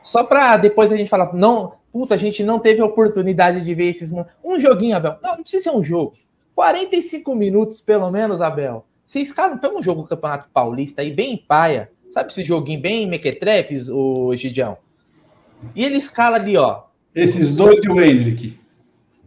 só 0.01 0.23
para 0.23 0.57
depois 0.57 0.91
a 0.91 0.97
gente 0.97 1.09
falar, 1.09 1.31
não, 1.33 1.73
puta, 1.91 2.15
a 2.15 2.17
gente 2.17 2.43
não 2.43 2.59
teve 2.59 2.81
oportunidade 2.81 3.63
de 3.63 3.75
ver 3.75 3.85
esses. 3.85 4.11
Um 4.43 4.59
joguinho, 4.59 4.97
Abel. 4.97 5.17
Não, 5.21 5.35
não 5.35 5.43
precisa 5.43 5.63
ser 5.63 5.77
um 5.77 5.83
jogo. 5.83 6.13
45 6.55 7.35
minutos, 7.35 7.81
pelo 7.81 8.09
menos, 8.11 8.41
Abel. 8.41 8.85
Vocês, 9.05 9.31
cara, 9.31 9.57
tem 9.57 9.69
um 9.69 9.81
jogo 9.81 10.03
do 10.03 10.07
Campeonato 10.07 10.47
Paulista 10.53 11.01
aí, 11.01 11.13
bem 11.13 11.37
paia. 11.37 11.91
Sabe 12.09 12.31
esse 12.31 12.43
joguinho 12.43 12.79
bem 12.79 13.07
mequetrefes, 13.07 13.89
o 13.89 14.35
Gidião? 14.35 14.77
E 15.75 15.83
ele 15.83 15.97
escala 15.97 16.37
ali, 16.37 16.57
ó. 16.57 16.83
Esses 17.13 17.55
dois 17.55 17.83
e 17.83 17.89
o 17.89 18.01
Hendrick. 18.01 18.59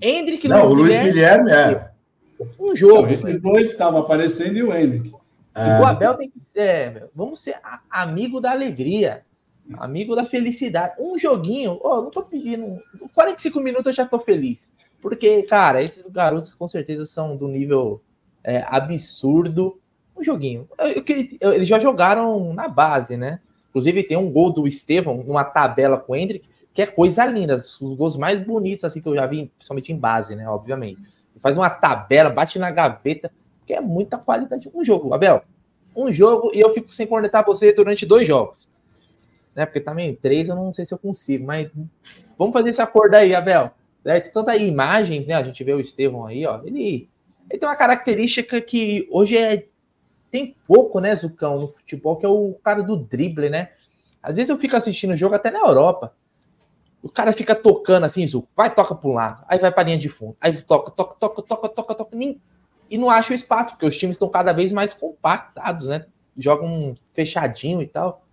Hendrick, 0.01 0.47
Não, 0.47 0.67
Luiz 0.67 0.71
o 0.71 0.75
Luiz 0.75 1.03
Guilherme, 1.03 1.51
é. 1.51 1.91
Um 2.61 2.77
jogo. 2.77 3.03
Não, 3.03 3.11
esses 3.11 3.41
dois 3.41 3.71
estavam 3.71 4.01
aparecendo 4.01 4.57
e 4.57 4.63
o 4.63 4.75
Hendrick. 4.75 5.15
É. 5.55 5.81
O 5.81 5.87
Abel 5.87 6.15
tem 6.15 6.29
que 6.29 6.39
ser, 6.39 6.93
meu, 6.93 7.11
vamos 7.15 7.41
ser 7.41 7.57
amigo 7.91 8.41
da 8.41 8.51
alegria, 8.51 9.23
amigo 9.79 10.15
da 10.15 10.27
felicidade. 10.27 10.95
Um 11.01 11.19
joguinho, 11.19 11.79
ó, 11.83 11.99
oh, 11.99 12.03
não 12.03 12.11
tô 12.11 12.23
pedindo. 12.23 12.79
45 13.15 13.59
minutos 13.61 13.87
eu 13.87 13.93
já 13.95 14.07
tô 14.07 14.19
feliz. 14.19 14.73
Porque, 15.07 15.45
cara, 15.45 15.81
esses 15.81 16.09
garotos 16.09 16.53
com 16.53 16.67
certeza 16.67 17.05
são 17.05 17.37
do 17.37 17.47
nível 17.47 18.03
é, 18.43 18.65
absurdo. 18.67 19.79
Um 20.19 20.21
joguinho. 20.21 20.69
Eu, 20.77 20.89
eu, 20.89 21.05
eu, 21.41 21.53
eles 21.53 21.69
já 21.69 21.79
jogaram 21.79 22.53
na 22.53 22.67
base, 22.67 23.17
né? 23.17 23.39
Inclusive 23.69 24.03
tem 24.03 24.17
um 24.17 24.29
gol 24.33 24.53
do 24.53 24.67
Estevão 24.67 25.23
numa 25.23 25.45
tabela 25.45 25.97
com 25.97 26.13
o 26.13 26.17
Hendrick, 26.17 26.49
que 26.75 26.83
é 26.83 26.87
coisa 26.87 27.25
linda. 27.25 27.55
Os 27.55 27.79
gols 27.81 28.17
mais 28.17 28.41
bonitos 28.41 28.85
assim 28.85 29.01
que 29.01 29.09
eu 29.09 29.15
já 29.15 29.27
vi, 29.27 29.47
principalmente 29.57 29.93
em 29.93 29.97
base, 29.97 30.35
né? 30.35 30.49
Obviamente. 30.49 31.01
Faz 31.41 31.57
uma 31.57 31.71
tabela, 31.71 32.33
bate 32.33 32.59
na 32.59 32.73
gaveta, 32.73 33.31
que 33.65 33.75
é 33.75 33.81
muita 33.81 34.19
qualidade. 34.19 34.69
Um 34.75 34.83
jogo, 34.83 35.15
Abel. 35.15 35.41
Um 35.95 36.11
jogo 36.11 36.51
e 36.53 36.59
eu 36.59 36.75
fico 36.75 36.93
sem 36.93 37.07
cornetar 37.07 37.47
você 37.47 37.73
durante 37.73 38.05
dois 38.05 38.27
jogos. 38.27 38.69
Né? 39.55 39.65
Porque 39.65 39.79
também 39.79 40.17
três 40.17 40.49
eu 40.49 40.57
não 40.57 40.73
sei 40.73 40.85
se 40.85 40.93
eu 40.93 40.99
consigo, 40.99 41.47
mas 41.47 41.71
vamos 42.37 42.53
fazer 42.53 42.71
esse 42.71 42.83
acordo 42.83 43.15
aí, 43.15 43.37
Abel. 43.37 43.71
Né? 44.07 44.21
Tem 44.21 44.31
tanta 44.31 44.57
imagens, 44.57 45.27
né? 45.27 45.35
A 45.35 45.43
gente 45.43 45.65
vê 45.65 45.73
o 45.73 45.81
Estevão 45.81 46.27
aí, 46.27 46.47
ó. 46.47 46.63
Ele, 46.65 47.09
ele 47.51 47.59
tem 47.59 47.69
uma 47.69 47.75
característica 47.75 48.61
que 48.61 49.09
hoje 49.11 49.37
é 49.37 49.67
tem 50.31 50.55
pouco, 50.67 51.01
né, 51.01 51.15
Zucão, 51.15 51.61
no 51.61 51.69
futebol, 51.69 52.17
que 52.17 52.27
é 52.27 52.29
o 52.29 52.55
cara 52.63 52.83
do 52.83 52.97
drible, 52.97 53.49
né? 53.49 53.71
Às 54.23 54.37
vezes 54.37 54.51
eu 54.51 54.59
fico 54.59 54.77
assistindo 54.77 55.15
o 55.15 55.17
jogo 55.17 55.35
até 55.35 55.51
na 55.51 55.61
Europa. 55.61 56.15
O 57.03 57.09
cara 57.09 57.33
fica 57.33 57.55
tocando 57.55 58.05
assim, 58.05 58.27
Zuco, 58.27 58.49
vai, 58.55 58.73
toca 58.73 58.95
para 58.95 59.09
um 59.09 59.15
lado, 59.15 59.45
aí 59.49 59.59
vai 59.59 59.73
para 59.73 59.85
linha 59.85 59.99
de 59.99 60.09
fundo, 60.09 60.37
aí 60.41 60.53
toca, 60.63 60.91
toca, 60.91 61.15
toca, 61.15 61.43
toca, 61.43 61.69
toca, 61.69 61.95
toca, 61.95 62.17
nem... 62.17 62.41
e 62.91 62.99
não 62.99 63.09
acha 63.09 63.33
o 63.33 63.35
espaço, 63.35 63.71
porque 63.71 63.87
os 63.87 63.97
times 63.97 64.17
estão 64.17 64.29
cada 64.29 64.53
vez 64.53 64.73
mais 64.73 64.93
compactados, 64.93 65.87
né? 65.87 66.07
Jogam 66.37 66.95
fechadinho 67.15 67.81
e 67.81 67.87
tal. 67.87 68.25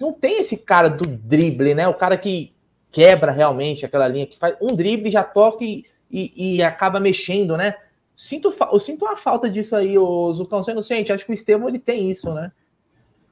Não 0.00 0.12
tem 0.12 0.38
esse 0.38 0.58
cara 0.58 0.88
do 0.88 1.06
drible, 1.06 1.74
né? 1.74 1.88
O 1.88 1.94
cara 1.94 2.16
que 2.16 2.54
quebra 2.90 3.32
realmente 3.32 3.84
aquela 3.84 4.08
linha, 4.08 4.26
que 4.26 4.38
faz 4.38 4.56
um 4.60 4.68
drible, 4.68 5.10
já 5.10 5.22
toca 5.22 5.64
e, 5.64 5.84
e, 6.10 6.56
e 6.56 6.62
acaba 6.62 7.00
mexendo, 7.00 7.56
né? 7.56 7.74
Sinto, 8.16 8.52
eu 8.72 8.80
sinto 8.80 9.04
uma 9.04 9.16
falta 9.16 9.48
disso 9.48 9.76
aí, 9.76 9.96
o 9.96 10.32
Zucão. 10.32 10.62
Você 10.64 10.74
não 10.74 10.82
sente? 10.82 11.12
Acho 11.12 11.24
que 11.24 11.30
o 11.30 11.34
Estevam 11.34 11.68
ele 11.68 11.78
tem 11.78 12.10
isso, 12.10 12.34
né? 12.34 12.50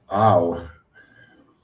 Ah, 0.09 0.39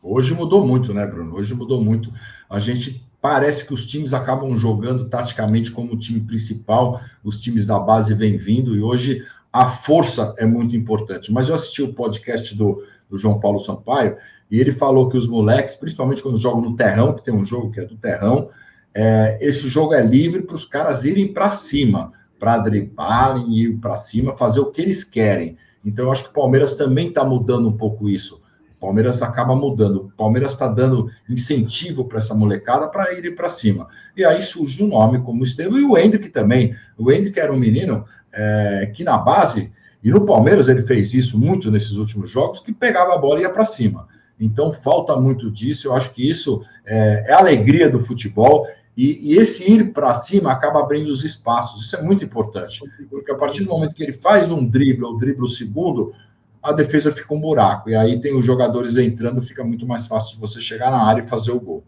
hoje 0.02 0.34
mudou 0.34 0.66
muito, 0.66 0.92
né, 0.92 1.06
Bruno? 1.06 1.36
Hoje 1.36 1.54
mudou 1.54 1.80
muito. 1.80 2.12
A 2.50 2.58
gente 2.58 3.00
parece 3.20 3.64
que 3.64 3.72
os 3.72 3.86
times 3.86 4.12
acabam 4.12 4.56
jogando 4.56 5.08
taticamente 5.08 5.70
como 5.70 5.92
o 5.92 5.98
time 5.98 6.20
principal, 6.20 7.00
os 7.22 7.38
times 7.38 7.64
da 7.64 7.78
base 7.78 8.12
vêm 8.12 8.36
vindo, 8.36 8.74
e 8.74 8.82
hoje 8.82 9.24
a 9.52 9.70
força 9.70 10.34
é 10.36 10.44
muito 10.44 10.74
importante. 10.74 11.32
Mas 11.32 11.48
eu 11.48 11.54
assisti 11.54 11.82
o 11.82 11.94
podcast 11.94 12.52
do, 12.56 12.84
do 13.12 13.18
João 13.18 13.38
Paulo 13.38 13.58
Sampaio, 13.58 14.16
e 14.50 14.58
ele 14.58 14.72
falou 14.72 15.08
que 15.10 15.18
os 15.18 15.28
moleques, 15.28 15.74
principalmente 15.74 16.22
quando 16.22 16.38
jogam 16.38 16.62
no 16.62 16.74
terrão, 16.74 17.12
que 17.12 17.22
tem 17.22 17.34
um 17.34 17.44
jogo 17.44 17.70
que 17.70 17.78
é 17.78 17.84
do 17.84 17.94
terrão, 17.94 18.48
é, 18.94 19.38
esse 19.40 19.68
jogo 19.68 19.92
é 19.92 20.02
livre 20.02 20.42
para 20.42 20.56
os 20.56 20.64
caras 20.64 21.04
irem 21.04 21.30
para 21.30 21.50
cima, 21.50 22.12
para 22.40 22.56
driblarem 22.58 23.52
ir 23.54 23.76
para 23.76 23.96
cima, 23.96 24.36
fazer 24.36 24.60
o 24.60 24.70
que 24.70 24.80
eles 24.80 25.04
querem. 25.04 25.58
Então, 25.84 26.06
eu 26.06 26.12
acho 26.12 26.24
que 26.24 26.30
o 26.30 26.32
Palmeiras 26.32 26.74
também 26.74 27.08
está 27.08 27.22
mudando 27.22 27.68
um 27.68 27.76
pouco 27.76 28.08
isso. 28.08 28.40
O 28.76 28.80
Palmeiras 28.80 29.22
acaba 29.22 29.54
mudando. 29.54 30.06
O 30.06 30.12
Palmeiras 30.16 30.52
está 30.52 30.68
dando 30.68 31.08
incentivo 31.28 32.04
para 32.06 32.18
essa 32.18 32.34
molecada 32.34 32.88
para 32.88 33.12
ir 33.12 33.34
para 33.36 33.48
cima. 33.48 33.88
E 34.16 34.24
aí 34.24 34.42
surge 34.42 34.82
um 34.82 34.88
nome 34.88 35.20
como 35.20 35.40
o 35.40 35.44
Estevam 35.44 35.78
e 35.78 35.84
o 35.84 35.96
Hendrick 35.96 36.30
também. 36.30 36.74
O 36.98 37.12
Hendrick 37.12 37.38
era 37.38 37.52
um 37.52 37.58
menino 37.58 38.04
é, 38.32 38.90
que 38.94 39.04
na 39.04 39.18
base, 39.18 39.72
e 40.02 40.10
no 40.10 40.26
Palmeiras 40.26 40.68
ele 40.68 40.82
fez 40.82 41.14
isso 41.14 41.38
muito 41.38 41.70
nesses 41.70 41.92
últimos 41.92 42.28
jogos, 42.28 42.60
que 42.60 42.72
pegava 42.72 43.14
a 43.14 43.18
bola 43.18 43.40
e 43.40 43.42
ia 43.42 43.50
para 43.50 43.64
cima. 43.64 44.08
Então, 44.38 44.72
falta 44.72 45.14
muito 45.16 45.50
disso. 45.50 45.86
Eu 45.86 45.94
acho 45.94 46.12
que 46.12 46.28
isso 46.28 46.64
é, 46.84 47.26
é 47.28 47.32
a 47.32 47.38
alegria 47.38 47.88
do 47.88 48.02
futebol. 48.02 48.66
E, 48.96 49.32
e 49.32 49.36
esse 49.36 49.70
ir 49.70 49.92
para 49.92 50.12
cima 50.14 50.50
acaba 50.50 50.80
abrindo 50.80 51.08
os 51.08 51.24
espaços. 51.24 51.84
Isso 51.84 51.96
é 51.96 52.02
muito 52.02 52.24
importante. 52.24 52.80
Porque 53.08 53.30
a 53.30 53.36
partir 53.36 53.62
do 53.62 53.70
momento 53.70 53.94
que 53.94 54.02
ele 54.02 54.12
faz 54.12 54.50
um 54.50 54.66
drible, 54.66 55.04
ou 55.04 55.16
drible 55.16 55.44
o 55.44 55.46
segundo, 55.46 56.12
a 56.60 56.72
defesa 56.72 57.12
fica 57.12 57.32
um 57.32 57.40
buraco. 57.40 57.88
E 57.88 57.94
aí 57.94 58.20
tem 58.20 58.36
os 58.36 58.44
jogadores 58.44 58.96
entrando, 58.96 59.40
fica 59.40 59.62
muito 59.62 59.86
mais 59.86 60.06
fácil 60.06 60.34
de 60.34 60.40
você 60.40 60.60
chegar 60.60 60.90
na 60.90 61.04
área 61.04 61.22
e 61.22 61.26
fazer 61.26 61.52
o 61.52 61.60
gol. 61.60 61.84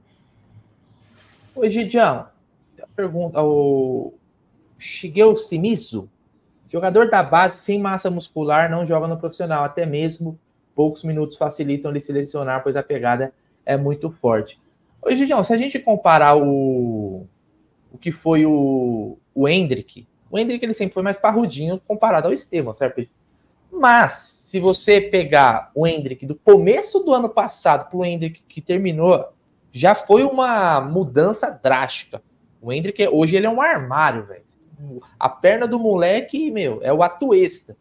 Oi, 1.57 1.69
Gidião. 1.69 2.27
Pergunta 2.95 3.41
ao 3.41 4.15
Shigeu 4.79 5.37
Simizu. 5.37 6.09
Jogador 6.75 7.09
da 7.09 7.23
base 7.23 7.59
sem 7.59 7.79
massa 7.79 8.11
muscular 8.11 8.69
não 8.69 8.85
joga 8.85 9.07
no 9.07 9.17
profissional, 9.17 9.63
até 9.63 9.87
mesmo 9.87 10.37
poucos 10.75 11.05
minutos 11.05 11.37
facilitam 11.37 11.89
ele 11.93 12.01
selecionar, 12.01 12.65
pois 12.65 12.75
a 12.75 12.83
pegada 12.83 13.33
é 13.65 13.77
muito 13.77 14.11
forte. 14.11 14.61
Ô, 15.01 15.09
Gigião, 15.15 15.45
se 15.45 15.55
a 15.55 15.57
gente 15.57 15.79
comparar 15.79 16.37
o, 16.37 17.29
o 17.93 17.97
que 17.97 18.11
foi 18.11 18.45
o, 18.45 19.17
o 19.33 19.49
Hendrick, 19.49 20.05
o 20.29 20.37
Hendrick 20.37 20.65
ele 20.65 20.75
sempre 20.75 20.95
foi 20.95 21.05
mais 21.05 21.17
parrudinho 21.17 21.81
comparado 21.87 22.27
ao 22.27 22.35
Estevam, 22.35 22.75
certo? 22.75 23.07
Mas, 23.71 24.15
se 24.15 24.59
você 24.59 25.01
pegar 25.01 25.71
o 25.77 25.87
Hendrick 25.87 26.27
do 26.27 26.35
começo 26.35 27.05
do 27.05 27.15
ano 27.15 27.29
passado 27.29 27.89
para 27.89 27.97
o 27.97 28.05
Hendrick 28.05 28.43
que 28.49 28.61
terminou 28.61 29.29
já 29.73 29.95
foi 29.95 30.25
uma 30.25 30.81
mudança 30.81 31.53
drástica. 31.53 32.21
O 32.61 32.73
Hendrick, 32.73 33.07
hoje, 33.07 33.37
ele 33.37 33.47
é 33.47 33.51
um 33.51 33.63
armário, 33.63 34.27
velho. 34.27 34.43
A 35.19 35.29
perna 35.29 35.67
do 35.67 35.79
moleque, 35.79 36.51
meu, 36.51 36.81
é 36.83 36.93
o 36.93 37.03
atuesta, 37.03 37.77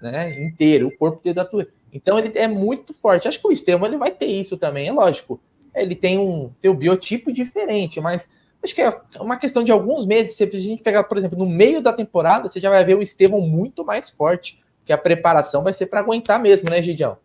né? 0.00 0.42
Inteiro, 0.42 0.88
o 0.88 0.96
corpo 0.96 1.22
dele 1.22 1.38
é 1.38 1.42
atuesta. 1.42 1.72
Então 1.92 2.18
ele 2.18 2.32
é 2.34 2.46
muito 2.46 2.92
forte. 2.92 3.26
Acho 3.26 3.40
que 3.40 3.48
o 3.48 3.52
Estevam 3.52 3.86
ele 3.88 3.96
vai 3.96 4.10
ter 4.10 4.26
isso 4.26 4.56
também, 4.56 4.88
é 4.88 4.92
lógico. 4.92 5.40
Ele 5.74 5.94
tem 5.94 6.18
um, 6.18 6.50
tem 6.60 6.70
um 6.70 6.74
biotipo 6.74 7.32
diferente, 7.32 8.00
mas 8.00 8.28
acho 8.62 8.74
que 8.74 8.82
é 8.82 9.00
uma 9.20 9.36
questão 9.36 9.62
de 9.62 9.72
alguns 9.72 10.06
meses. 10.06 10.36
Se 10.36 10.44
a 10.44 10.58
gente 10.58 10.82
pegar, 10.82 11.04
por 11.04 11.16
exemplo, 11.16 11.38
no 11.38 11.50
meio 11.50 11.80
da 11.80 11.92
temporada, 11.92 12.48
você 12.48 12.60
já 12.60 12.70
vai 12.70 12.84
ver 12.84 12.96
o 12.96 13.02
Estevam 13.02 13.40
muito 13.40 13.84
mais 13.84 14.10
forte, 14.10 14.62
porque 14.78 14.92
a 14.92 14.98
preparação 14.98 15.62
vai 15.62 15.72
ser 15.72 15.86
para 15.86 16.00
aguentar 16.00 16.40
mesmo, 16.40 16.68
né, 16.70 16.82
Gidião? 16.82 17.16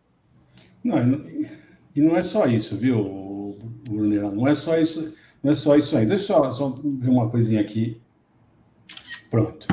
Não, 0.83 0.97
e 1.95 2.01
não 2.01 2.15
é 2.15 2.23
só 2.23 2.45
isso, 2.45 2.75
viu, 2.75 3.57
Bruno? 3.89 4.31
Não 4.31 4.47
é 4.47 4.55
só 4.55 4.77
isso, 4.77 5.13
não 5.43 5.51
é 5.51 5.55
só 5.55 5.75
isso 5.75 5.95
ainda. 5.97 6.15
Deixa 6.15 6.33
eu 6.33 6.37
só, 6.37 6.51
só 6.51 6.79
ver 6.83 7.09
uma 7.09 7.29
coisinha 7.29 7.61
aqui. 7.61 7.99
Pronto. 9.31 9.65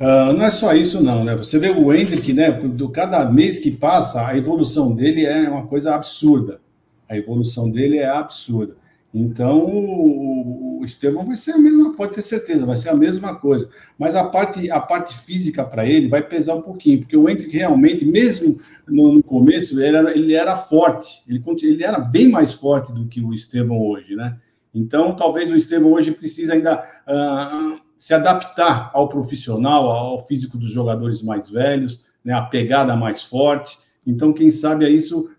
Uh, 0.00 0.32
não 0.32 0.42
é 0.42 0.50
só 0.50 0.74
isso, 0.74 1.02
não, 1.02 1.22
né? 1.22 1.36
Você 1.36 1.58
vê 1.58 1.68
o 1.68 1.92
Hendrick, 1.92 2.32
né? 2.32 2.50
Do 2.50 2.88
cada 2.88 3.30
mês 3.30 3.58
que 3.58 3.70
passa, 3.70 4.26
a 4.26 4.36
evolução 4.36 4.94
dele 4.94 5.26
é 5.26 5.48
uma 5.48 5.66
coisa 5.66 5.94
absurda. 5.94 6.58
A 7.06 7.16
evolução 7.16 7.70
dele 7.70 7.98
é 7.98 8.08
absurda. 8.08 8.76
Então, 9.12 9.64
o, 9.64 10.82
Estevão 10.84 11.24
vai 11.24 11.36
ser 11.36 11.52
a 11.52 11.58
mesma, 11.58 11.94
pode 11.94 12.14
ter 12.14 12.22
certeza, 12.22 12.66
vai 12.66 12.76
ser 12.76 12.88
a 12.88 12.94
mesma 12.94 13.36
coisa. 13.36 13.70
Mas 13.98 14.14
a 14.16 14.24
parte, 14.24 14.70
a 14.70 14.80
parte 14.80 15.16
física 15.18 15.64
para 15.64 15.86
ele 15.86 16.08
vai 16.08 16.20
pesar 16.20 16.54
um 16.54 16.62
pouquinho, 16.62 17.00
porque 17.00 17.16
o 17.16 17.28
Hendrick 17.28 17.56
realmente, 17.56 18.04
mesmo 18.04 18.58
no, 18.86 19.12
no 19.12 19.22
começo, 19.22 19.80
ele 19.80 19.96
era, 19.96 20.10
ele 20.16 20.34
era 20.34 20.56
forte, 20.56 21.22
ele, 21.28 21.42
ele 21.62 21.84
era 21.84 21.98
bem 22.00 22.28
mais 22.28 22.54
forte 22.54 22.92
do 22.92 23.06
que 23.06 23.20
o 23.20 23.32
Estevão 23.32 23.80
hoje, 23.80 24.16
né? 24.16 24.36
Então, 24.74 25.14
talvez 25.14 25.50
o 25.52 25.56
Estevão 25.56 25.92
hoje 25.92 26.10
precise 26.10 26.50
ainda 26.50 26.84
uh, 27.06 27.83
se 28.04 28.12
adaptar 28.12 28.90
ao 28.92 29.08
profissional, 29.08 29.88
ao 29.88 30.26
físico 30.26 30.58
dos 30.58 30.70
jogadores 30.70 31.22
mais 31.22 31.48
velhos, 31.48 32.04
né, 32.22 32.34
a 32.34 32.42
pegada 32.42 32.94
mais 32.94 33.22
forte. 33.24 33.78
Então, 34.06 34.30
quem 34.30 34.50
sabe 34.50 34.86
isso 34.90 35.30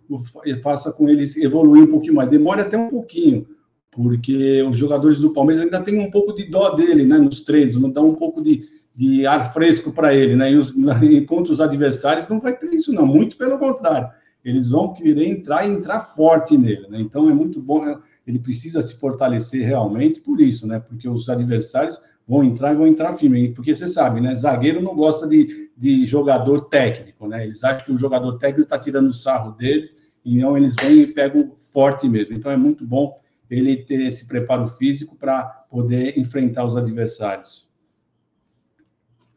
faça 0.64 0.92
com 0.92 1.08
eles 1.08 1.38
evoluir 1.38 1.84
um 1.84 1.92
pouquinho 1.92 2.16
mais. 2.16 2.28
Demore 2.28 2.62
até 2.62 2.76
um 2.76 2.90
pouquinho, 2.90 3.46
porque 3.92 4.64
os 4.64 4.80
jogadores 4.80 5.20
do 5.20 5.32
Palmeiras 5.32 5.64
ainda 5.64 5.80
têm 5.84 6.00
um 6.00 6.10
pouco 6.10 6.34
de 6.34 6.46
dó 6.46 6.72
dele, 6.72 7.06
né, 7.06 7.20
nos 7.20 7.42
treinos, 7.42 7.80
não 7.80 7.92
dá 7.92 8.02
um 8.02 8.16
pouco 8.16 8.42
de, 8.42 8.68
de 8.96 9.28
ar 9.28 9.54
fresco 9.54 9.92
para 9.92 10.16
ele, 10.16 10.36
né? 10.36 10.52
E 10.52 10.56
os, 10.56 10.74
enquanto 11.06 11.50
os 11.50 11.62
adversários 11.62 12.28
não 12.28 12.40
vai 12.40 12.58
ter 12.58 12.74
isso, 12.74 12.92
não. 12.92 13.06
Muito 13.06 13.38
pelo 13.38 13.60
contrário, 13.60 14.10
eles 14.44 14.72
vão 14.72 14.92
querer 14.92 15.28
entrar 15.28 15.70
e 15.70 15.72
entrar 15.72 16.00
forte 16.00 16.58
nele, 16.58 16.88
né? 16.88 17.00
Então 17.00 17.30
é 17.30 17.34
muito 17.34 17.62
bom. 17.62 17.88
É, 17.88 17.96
ele 18.26 18.40
precisa 18.40 18.82
se 18.82 18.96
fortalecer 18.96 19.64
realmente 19.64 20.20
por 20.20 20.42
isso, 20.42 20.66
né? 20.66 20.80
Porque 20.80 21.08
os 21.08 21.30
adversários 21.30 22.02
vão 22.28 22.44
entrar 22.44 22.74
e 22.74 22.76
vão 22.76 22.88
entrar 22.88 23.14
firme. 23.14 23.54
Porque 23.54 23.76
você 23.76 23.88
sabe, 23.88 24.22
né? 24.22 24.36
Zagueiro 24.36 24.82
não 24.82 24.96
gosta 24.96 25.28
de, 25.28 25.70
de 25.78 26.06
jogador 26.06 26.62
técnico, 26.62 27.28
né? 27.28 27.44
Eles 27.44 27.64
acham 27.64 27.86
que 27.86 27.92
o 27.92 27.98
jogador 27.98 28.38
técnico 28.38 28.64
está 28.64 28.80
tirando 28.80 29.10
o 29.10 29.14
sarro 29.14 29.52
deles, 29.52 29.98
e 30.24 30.40
não 30.40 30.58
eles 30.58 30.76
vêm 30.82 31.02
e 31.02 31.08
pegam 31.08 31.56
forte 31.72 32.10
mesmo. 32.10 32.34
Então 32.34 32.52
é 32.52 32.58
muito 32.58 32.86
bom 32.86 33.20
ele 33.50 33.78
ter 33.78 34.02
esse 34.02 34.26
preparo 34.26 34.66
físico 34.68 35.16
para 35.16 35.44
poder 35.70 36.18
enfrentar 36.18 36.66
os 36.66 36.76
adversários. 36.76 37.66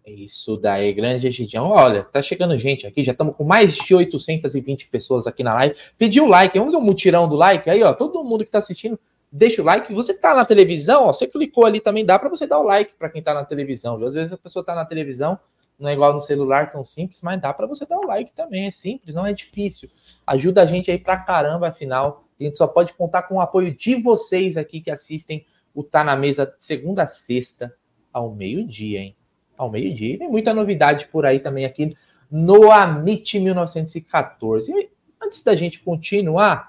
É 0.08 0.10
isso 0.10 0.56
daí, 0.56 0.90
grande 0.94 1.26
Egidião. 1.26 1.66
Olha, 1.66 2.02
tá 2.02 2.22
chegando 2.22 2.56
gente 2.56 2.86
aqui, 2.86 3.04
já 3.04 3.12
estamos 3.12 3.36
com 3.36 3.44
mais 3.44 3.76
de 3.76 3.94
820 3.94 4.88
pessoas 4.88 5.26
aqui 5.26 5.42
na 5.44 5.52
live. 5.54 5.74
Pediu 5.98 6.26
like, 6.26 6.56
vamos 6.58 6.72
fazer 6.72 6.82
um 6.82 6.86
mutirão 6.86 7.28
do 7.28 7.36
like 7.36 7.68
aí, 7.68 7.82
ó. 7.82 7.92
Todo 7.92 8.24
mundo 8.24 8.38
que 8.38 8.48
está 8.48 8.58
assistindo, 8.58 8.98
deixa 9.30 9.62
o 9.62 9.64
like. 9.64 9.92
Você 9.92 10.14
tá 10.14 10.34
na 10.34 10.44
televisão, 10.44 11.04
ó, 11.04 11.12
você 11.12 11.26
clicou 11.26 11.64
ali 11.64 11.80
também, 11.80 12.04
dá 12.04 12.18
para 12.18 12.28
você 12.28 12.46
dar 12.46 12.58
o 12.58 12.62
like 12.62 12.94
para 12.98 13.08
quem 13.08 13.22
tá 13.22 13.34
na 13.34 13.44
televisão. 13.44 13.96
Viu? 13.96 14.06
Às 14.06 14.14
vezes 14.14 14.32
a 14.32 14.38
pessoa 14.38 14.64
tá 14.64 14.74
na 14.74 14.84
televisão, 14.84 15.38
não 15.78 15.88
é 15.88 15.92
igual 15.92 16.12
no 16.12 16.20
celular 16.20 16.72
tão 16.72 16.84
simples, 16.84 17.22
mas 17.22 17.40
dá 17.40 17.52
para 17.52 17.66
você 17.66 17.86
dar 17.86 17.98
o 17.98 18.06
like 18.06 18.32
também. 18.34 18.66
É 18.66 18.70
simples, 18.70 19.14
não 19.14 19.26
é 19.26 19.32
difícil. 19.32 19.88
Ajuda 20.26 20.62
a 20.62 20.66
gente 20.66 20.90
aí 20.90 20.98
pra 20.98 21.16
caramba, 21.16 21.68
afinal. 21.68 22.24
A 22.38 22.44
gente 22.44 22.58
só 22.58 22.66
pode 22.66 22.92
contar 22.94 23.22
com 23.22 23.36
o 23.36 23.40
apoio 23.40 23.74
de 23.74 23.94
vocês 23.96 24.56
aqui 24.56 24.80
que 24.80 24.90
assistem 24.90 25.44
o 25.74 25.82
Tá 25.82 26.02
na 26.02 26.16
Mesa 26.16 26.54
segunda 26.58 27.04
a 27.04 27.08
sexta 27.08 27.74
ao 28.12 28.34
meio-dia, 28.34 29.00
hein? 29.00 29.16
Ao 29.56 29.70
meio-dia. 29.70 30.18
Tem 30.18 30.28
muita 30.28 30.52
novidade 30.52 31.06
por 31.06 31.26
aí 31.26 31.38
também 31.38 31.64
aqui 31.64 31.88
no 32.30 32.70
Amit 32.70 33.38
1914. 33.38 34.72
E 34.72 34.90
antes 35.22 35.42
da 35.42 35.54
gente 35.54 35.80
continuar, 35.80 36.67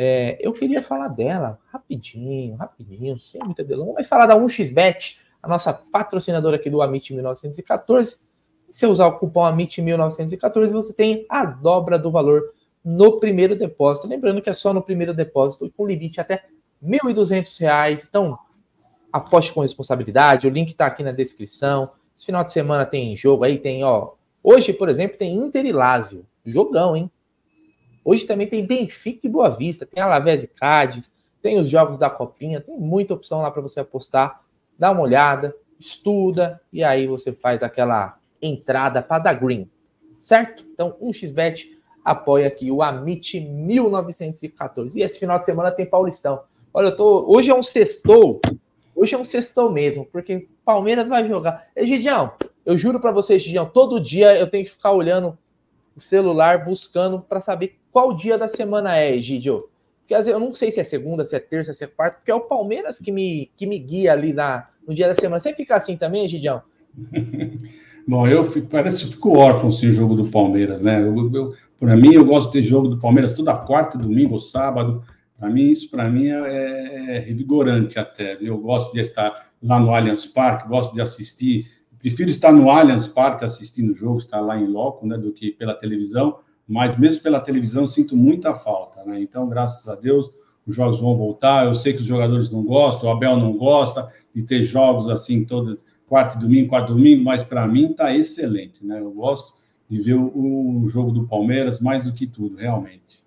é, 0.00 0.38
eu 0.40 0.52
queria 0.52 0.80
falar 0.80 1.08
dela 1.08 1.58
rapidinho, 1.72 2.54
rapidinho, 2.54 3.18
sem 3.18 3.42
muita 3.42 3.64
delonga. 3.64 3.94
Vai 3.94 4.04
falar 4.04 4.26
da 4.26 4.36
1xBet, 4.36 5.18
a 5.42 5.48
nossa 5.48 5.72
patrocinadora 5.72 6.54
aqui 6.54 6.70
do 6.70 6.80
Amit 6.80 7.12
1914. 7.12 8.10
Se 8.10 8.20
você 8.70 8.86
usar 8.86 9.08
o 9.08 9.18
cupom 9.18 9.44
Amit 9.44 9.82
1914, 9.82 10.72
você 10.72 10.92
tem 10.94 11.26
a 11.28 11.44
dobra 11.44 11.98
do 11.98 12.12
valor 12.12 12.44
no 12.84 13.16
primeiro 13.16 13.56
depósito. 13.56 14.06
Lembrando 14.06 14.40
que 14.40 14.48
é 14.48 14.54
só 14.54 14.72
no 14.72 14.80
primeiro 14.80 15.12
depósito 15.12 15.66
e 15.66 15.70
com 15.70 15.84
limite 15.84 16.20
até 16.20 16.44
R$ 16.80 16.98
1.200. 17.00 18.06
Então, 18.08 18.38
aposte 19.12 19.52
com 19.52 19.62
responsabilidade. 19.62 20.46
O 20.46 20.50
link 20.50 20.68
está 20.68 20.86
aqui 20.86 21.02
na 21.02 21.10
descrição. 21.10 21.90
Esse 22.16 22.26
final 22.26 22.44
de 22.44 22.52
semana 22.52 22.86
tem 22.86 23.16
jogo 23.16 23.42
aí, 23.42 23.58
tem, 23.58 23.82
ó. 23.82 24.12
Hoje, 24.44 24.72
por 24.72 24.88
exemplo, 24.88 25.18
tem 25.18 25.34
Inter 25.34 25.66
e 25.66 25.72
Lazio. 25.72 26.24
Jogão, 26.46 26.96
hein? 26.96 27.10
Hoje 28.10 28.24
também 28.24 28.46
tem 28.46 28.64
Benfica 28.64 29.26
e 29.26 29.28
Boa 29.28 29.50
Vista, 29.50 29.84
tem 29.84 30.02
Alavés 30.02 30.42
e 30.42 30.46
Cádiz, 30.46 31.12
tem 31.42 31.60
os 31.60 31.68
jogos 31.68 31.98
da 31.98 32.08
Copinha, 32.08 32.58
tem 32.58 32.74
muita 32.74 33.12
opção 33.12 33.42
lá 33.42 33.50
para 33.50 33.60
você 33.60 33.80
apostar. 33.80 34.40
Dá 34.78 34.90
uma 34.90 35.02
olhada, 35.02 35.54
estuda 35.78 36.58
e 36.72 36.82
aí 36.82 37.06
você 37.06 37.34
faz 37.34 37.62
aquela 37.62 38.18
entrada 38.40 39.02
para 39.02 39.24
dar 39.24 39.34
green, 39.34 39.70
certo? 40.18 40.64
Então, 40.72 40.96
um 41.02 41.12
xbet 41.12 41.78
apoia 42.02 42.46
aqui 42.48 42.70
o 42.70 42.82
Amit 42.82 43.38
1914. 43.40 44.98
E 44.98 45.02
esse 45.02 45.18
final 45.18 45.38
de 45.38 45.44
semana 45.44 45.70
tem 45.70 45.84
Paulistão. 45.84 46.44
Olha, 46.72 46.86
eu 46.86 46.96
tô 46.96 47.26
hoje 47.30 47.50
é 47.50 47.54
um 47.54 47.62
sextou. 47.62 48.40
Hoje 48.96 49.14
é 49.14 49.18
um 49.18 49.24
sextou 49.24 49.70
mesmo, 49.70 50.06
porque 50.06 50.48
Palmeiras 50.64 51.10
vai 51.10 51.28
jogar. 51.28 51.62
Egidião, 51.76 52.32
eu 52.64 52.78
juro 52.78 53.00
para 53.00 53.12
você, 53.12 53.34
Egidião, 53.34 53.66
todo 53.66 54.00
dia 54.00 54.34
eu 54.34 54.48
tenho 54.48 54.64
que 54.64 54.70
ficar 54.70 54.92
olhando 54.92 55.36
o 55.94 56.00
celular 56.00 56.64
buscando 56.64 57.20
para 57.20 57.42
saber 57.42 57.77
qual 57.92 58.14
dia 58.14 58.38
da 58.38 58.48
semana 58.48 58.96
é, 58.96 59.16
Egidio. 59.16 59.58
Porque 60.00 60.14
às 60.14 60.26
vezes, 60.26 60.40
eu 60.40 60.44
não 60.44 60.54
sei 60.54 60.70
se 60.70 60.80
é 60.80 60.84
segunda, 60.84 61.24
se 61.24 61.36
é 61.36 61.38
terça, 61.38 61.72
se 61.74 61.84
é 61.84 61.86
quarta, 61.86 62.18
porque 62.18 62.30
é 62.30 62.34
o 62.34 62.40
Palmeiras 62.40 62.98
que 62.98 63.12
me, 63.12 63.50
que 63.56 63.66
me 63.66 63.78
guia 63.78 64.12
ali 64.12 64.32
na, 64.32 64.64
no 64.86 64.94
dia 64.94 65.06
da 65.06 65.14
semana. 65.14 65.38
Você 65.38 65.52
fica 65.52 65.76
assim 65.76 65.96
também, 65.96 66.24
Egidião? 66.24 66.62
Bom, 68.06 68.26
eu 68.26 68.44
fico, 68.46 68.68
parece 68.68 69.04
que 69.04 69.10
fico 69.10 69.36
órfão 69.36 69.70
sem 69.70 69.90
o 69.90 69.92
jogo 69.92 70.14
do 70.14 70.28
Palmeiras, 70.28 70.80
né? 70.80 71.02
Eu, 71.02 71.34
eu, 71.34 71.54
para 71.78 71.94
mim, 71.94 72.14
eu 72.14 72.24
gosto 72.24 72.46
de 72.50 72.60
ter 72.60 72.62
jogo 72.62 72.88
do 72.88 72.98
Palmeiras 72.98 73.34
toda 73.34 73.54
quarta, 73.54 73.98
domingo 73.98 74.40
sábado. 74.40 75.02
Para 75.38 75.50
mim, 75.50 75.70
isso 75.70 75.90
para 75.90 76.08
mim 76.08 76.28
é, 76.28 77.16
é 77.16 77.18
revigorante 77.18 77.98
até. 77.98 78.38
Eu 78.40 78.56
gosto 78.58 78.94
de 78.94 79.00
estar 79.00 79.50
lá 79.62 79.78
no 79.78 79.94
Allianz 79.94 80.24
Parque, 80.24 80.68
gosto 80.68 80.94
de 80.94 81.02
assistir 81.02 81.66
prefiro 81.98 82.30
estar 82.30 82.52
no 82.52 82.70
Allianz 82.70 83.08
Parque 83.08 83.44
assistindo 83.44 83.90
o 83.90 83.94
jogo, 83.94 84.18
estar 84.18 84.40
lá 84.40 84.58
em 84.58 84.66
loco, 84.66 85.06
né, 85.06 85.18
do 85.18 85.32
que 85.32 85.50
pela 85.50 85.74
televisão, 85.74 86.38
mas 86.68 86.98
mesmo 86.98 87.22
pela 87.22 87.40
televisão 87.40 87.86
sinto 87.86 88.14
muita 88.14 88.54
falta, 88.54 89.02
né? 89.04 89.20
Então, 89.20 89.48
graças 89.48 89.88
a 89.88 89.94
Deus, 89.94 90.30
os 90.66 90.76
jogos 90.76 91.00
vão 91.00 91.16
voltar. 91.16 91.64
Eu 91.64 91.74
sei 91.74 91.94
que 91.94 92.02
os 92.02 92.06
jogadores 92.06 92.50
não 92.50 92.62
gostam, 92.62 93.08
o 93.08 93.12
Abel 93.12 93.36
não 93.36 93.56
gosta 93.56 94.12
de 94.34 94.42
ter 94.42 94.64
jogos 94.64 95.08
assim 95.08 95.44
todas 95.44 95.84
quarto 96.06 96.36
e 96.36 96.40
domingo, 96.40 96.68
quarto 96.68 96.92
e 96.92 96.94
domingo, 96.94 97.24
mas 97.24 97.44
para 97.44 97.66
mim 97.66 97.90
está 97.90 98.14
excelente, 98.14 98.84
né? 98.84 98.98
Eu 98.98 99.10
gosto 99.10 99.54
de 99.88 100.00
ver 100.00 100.14
o, 100.14 100.82
o, 100.82 100.88
jogo 100.88 101.10
do 101.10 101.26
Palmeiras 101.26 101.80
mais 101.80 102.04
do 102.04 102.12
que 102.12 102.26
tudo, 102.26 102.56
realmente. 102.56 103.22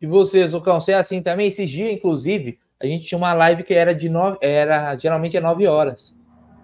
E 0.00 0.06
você, 0.06 0.46
Zucão, 0.46 0.80
você 0.80 0.92
é 0.92 0.96
assim 0.96 1.20
também? 1.20 1.48
Esses 1.48 1.68
dias, 1.68 1.92
inclusive, 1.92 2.58
a 2.80 2.86
gente 2.86 3.06
tinha 3.06 3.18
uma 3.18 3.32
live 3.32 3.64
que 3.64 3.74
era 3.74 3.92
de 3.92 4.08
nove, 4.08 4.38
era 4.40 4.96
geralmente 4.96 5.36
é 5.36 5.40
nove 5.40 5.66
horas. 5.66 6.16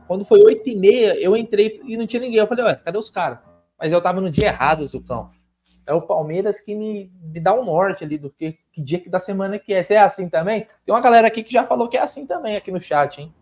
Quando 0.07 0.25
foi 0.25 0.43
oito 0.43 0.69
e 0.69 0.77
meia, 0.77 1.19
eu 1.21 1.37
entrei 1.37 1.81
e 1.85 1.97
não 1.97 2.07
tinha 2.07 2.21
ninguém. 2.21 2.39
Eu 2.39 2.47
falei, 2.47 2.65
ué, 2.65 2.75
cadê 2.77 2.99
os 2.99 3.11
caras? 3.11 3.39
Mas 3.79 3.93
eu 3.93 4.01
tava 4.01 4.21
no 4.21 4.31
dia 4.31 4.49
errado, 4.49 4.87
Zucão. 4.87 5.31
É 5.87 5.93
o 5.93 6.03
Palmeiras 6.03 6.61
que 6.61 6.75
me, 6.75 7.11
me 7.23 7.41
dá 7.41 7.55
um 7.55 7.65
norte 7.65 8.05
ali 8.05 8.17
do 8.17 8.31
que, 8.31 8.59
que 8.73 8.83
dia 8.83 8.99
que 8.99 9.11
da 9.11 9.21
semana 9.21 9.59
que 9.59 9.73
é. 9.73 9.83
Você 9.83 9.95
é 9.95 10.01
assim 10.01 10.29
também? 10.29 10.67
Tem 10.85 10.95
uma 10.95 11.01
galera 11.01 11.27
aqui 11.27 11.43
que 11.43 11.53
já 11.53 11.65
falou 11.65 11.89
que 11.89 11.97
é 11.97 12.03
assim 12.03 12.27
também 12.27 12.57
aqui 12.57 12.73
no 12.73 12.81
chat, 12.81 13.21
hein? 13.21 13.33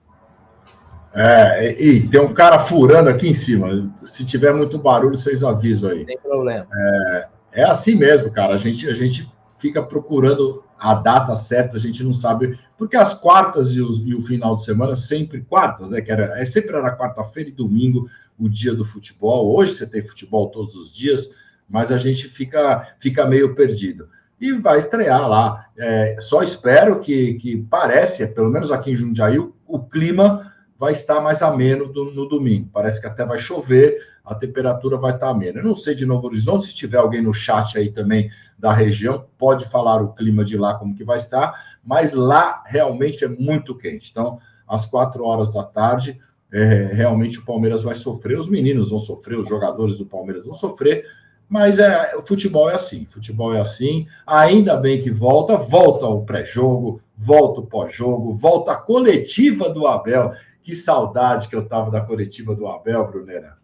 É, 1.14 1.72
e 1.80 2.08
tem 2.08 2.20
um 2.20 2.32
cara 2.32 2.58
furando 2.58 3.08
aqui 3.10 3.28
em 3.28 3.34
cima. 3.34 3.92
Se 4.04 4.24
tiver 4.24 4.54
muito 4.54 4.78
barulho, 4.78 5.14
vocês 5.14 5.44
avisam 5.44 5.90
aí. 5.90 5.98
Não 5.98 6.06
tem 6.06 6.18
problema. 6.18 6.66
É, 6.74 7.28
é 7.52 7.64
assim 7.64 7.94
mesmo, 7.94 8.30
cara. 8.30 8.54
A 8.54 8.58
gente, 8.58 8.88
a 8.88 8.94
gente 8.94 9.30
fica 9.58 9.82
procurando 9.82 10.64
a 10.78 10.94
data 10.94 11.36
certa, 11.36 11.76
a 11.76 11.80
gente 11.80 12.02
não 12.02 12.12
sabe, 12.12 12.58
porque 12.76 12.96
as 12.96 13.14
quartas 13.14 13.70
e, 13.70 13.80
os, 13.80 14.00
e 14.00 14.14
o 14.14 14.22
final 14.22 14.56
de 14.56 14.64
semana 14.64 14.96
sempre 14.96 15.42
quartas, 15.42 15.90
né? 15.90 16.00
Que 16.00 16.10
era, 16.10 16.40
é, 16.40 16.44
sempre 16.44 16.74
era 16.74 16.96
quarta-feira 16.96 17.50
e 17.50 17.52
domingo 17.52 18.08
o 18.38 18.48
dia 18.48 18.74
do 18.74 18.84
futebol. 18.84 19.54
Hoje 19.54 19.74
você 19.74 19.86
tem 19.86 20.02
futebol 20.02 20.48
todos 20.48 20.74
os 20.74 20.92
dias, 20.92 21.30
mas 21.72 21.90
a 21.90 21.96
gente 21.96 22.28
fica, 22.28 22.94
fica 23.00 23.26
meio 23.26 23.54
perdido. 23.54 24.06
e 24.38 24.52
vai 24.52 24.78
estrear 24.78 25.26
lá. 25.26 25.68
É, 25.78 26.16
só 26.20 26.42
espero 26.42 27.00
que, 27.00 27.34
que 27.34 27.56
parece, 27.70 28.26
pelo 28.26 28.50
menos 28.50 28.70
aqui 28.70 28.90
em 28.90 28.94
Jundiaí, 28.94 29.38
o, 29.38 29.54
o 29.66 29.78
clima 29.78 30.52
vai 30.78 30.92
estar 30.92 31.22
mais 31.22 31.40
ameno 31.40 31.90
do, 31.90 32.12
no 32.12 32.28
domingo. 32.28 32.68
Parece 32.70 33.00
que 33.00 33.06
até 33.06 33.24
vai 33.24 33.38
chover, 33.38 33.96
a 34.22 34.34
temperatura 34.34 34.98
vai 34.98 35.14
estar 35.14 35.30
amena. 35.30 35.60
Eu 35.60 35.64
não 35.64 35.74
sei 35.74 35.94
de 35.94 36.04
Novo 36.04 36.26
Horizonte, 36.26 36.66
se 36.66 36.74
tiver 36.74 36.98
alguém 36.98 37.22
no 37.22 37.32
chat 37.32 37.78
aí 37.78 37.90
também 37.90 38.30
da 38.58 38.70
região, 38.70 39.24
pode 39.38 39.64
falar 39.64 40.02
o 40.02 40.12
clima 40.12 40.44
de 40.44 40.58
lá 40.58 40.74
como 40.74 40.94
que 40.94 41.04
vai 41.04 41.16
estar, 41.16 41.54
mas 41.82 42.12
lá 42.12 42.62
realmente 42.66 43.24
é 43.24 43.28
muito 43.28 43.74
quente. 43.78 44.10
Então, 44.10 44.38
às 44.68 44.84
quatro 44.84 45.24
horas 45.24 45.54
da 45.54 45.62
tarde, 45.62 46.20
é, 46.52 46.90
realmente 46.92 47.38
o 47.38 47.44
Palmeiras 47.46 47.82
vai 47.82 47.94
sofrer, 47.94 48.38
os 48.38 48.48
meninos 48.48 48.90
vão 48.90 48.98
sofrer, 48.98 49.38
os 49.38 49.48
jogadores 49.48 49.96
do 49.96 50.04
Palmeiras 50.04 50.44
vão 50.44 50.54
sofrer, 50.54 51.06
mas 51.52 51.78
é, 51.78 52.16
o 52.16 52.22
futebol 52.22 52.70
é 52.70 52.74
assim, 52.74 53.04
futebol 53.10 53.54
é 53.54 53.60
assim. 53.60 54.06
Ainda 54.26 54.74
bem 54.74 55.02
que 55.02 55.10
volta, 55.10 55.54
volta 55.54 56.06
o 56.06 56.24
pré-jogo, 56.24 57.02
volta 57.14 57.60
o 57.60 57.66
pós-jogo, 57.66 58.34
volta 58.34 58.72
a 58.72 58.76
coletiva 58.76 59.68
do 59.68 59.86
Abel. 59.86 60.32
Que 60.62 60.74
saudade 60.74 61.48
que 61.48 61.54
eu 61.54 61.68
tava 61.68 61.90
da 61.90 62.00
coletiva 62.00 62.54
do 62.54 62.66
Abel, 62.66 63.06
Brunera. 63.06 63.58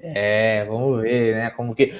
É, 0.00 0.64
vamos 0.64 1.02
ver, 1.02 1.36
né? 1.36 1.50
Como 1.50 1.72
que. 1.72 1.94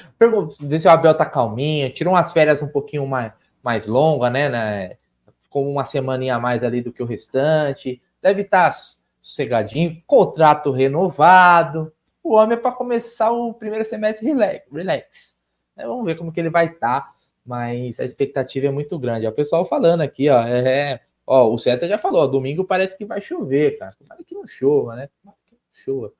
Ver 0.59 0.79
se 0.81 0.89
o 0.89 0.91
Abel 0.91 1.15
tá 1.15 1.25
calminho, 1.25 1.93
tirou 1.93 2.13
umas 2.13 2.33
férias 2.33 2.61
um 2.61 2.67
pouquinho 2.67 3.07
mais, 3.07 3.31
mais 3.63 3.87
longas, 3.87 4.33
né, 4.33 4.49
né? 4.49 4.97
Ficou 5.43 5.65
uma 5.71 5.85
semaninha 5.85 6.35
a 6.35 6.39
mais 6.41 6.61
ali 6.61 6.81
do 6.81 6.91
que 6.91 7.01
o 7.01 7.05
restante. 7.05 8.01
Deve 8.21 8.41
estar 8.41 8.69
tá 8.69 8.75
sossegadinho, 9.21 10.03
contrato 10.05 10.73
renovado 10.73 11.89
o 12.29 12.37
homem 12.37 12.55
é 12.55 12.61
para 12.61 12.71
começar 12.71 13.31
o 13.31 13.55
primeiro 13.55 13.83
semestre 13.83 14.27
relax. 14.27 14.63
relax. 14.71 15.39
É, 15.75 15.87
vamos 15.87 16.05
ver 16.05 16.15
como 16.15 16.31
que 16.31 16.39
ele 16.39 16.51
vai 16.51 16.67
estar, 16.67 17.01
tá, 17.01 17.15
mas 17.43 17.99
a 17.99 18.05
expectativa 18.05 18.67
é 18.67 18.71
muito 18.71 18.99
grande. 18.99 19.25
É 19.25 19.29
o 19.29 19.33
pessoal 19.33 19.65
falando 19.65 20.01
aqui, 20.01 20.29
ó, 20.29 20.43
é, 20.43 20.91
é 20.91 20.99
ó, 21.25 21.51
o 21.51 21.57
César 21.57 21.87
já 21.87 21.97
falou, 21.97 22.21
ó, 22.21 22.27
domingo 22.27 22.63
parece 22.63 22.95
que 22.95 23.03
vai 23.03 23.19
chover, 23.19 23.79
cara. 23.79 23.91
Tomara 23.97 24.23
que 24.23 24.35
não 24.35 24.45
chova, 24.45 24.95
né? 24.95 25.09
Tomara 25.19 25.37
que 25.43 25.53
não 25.53 25.59
chova. 25.71 26.13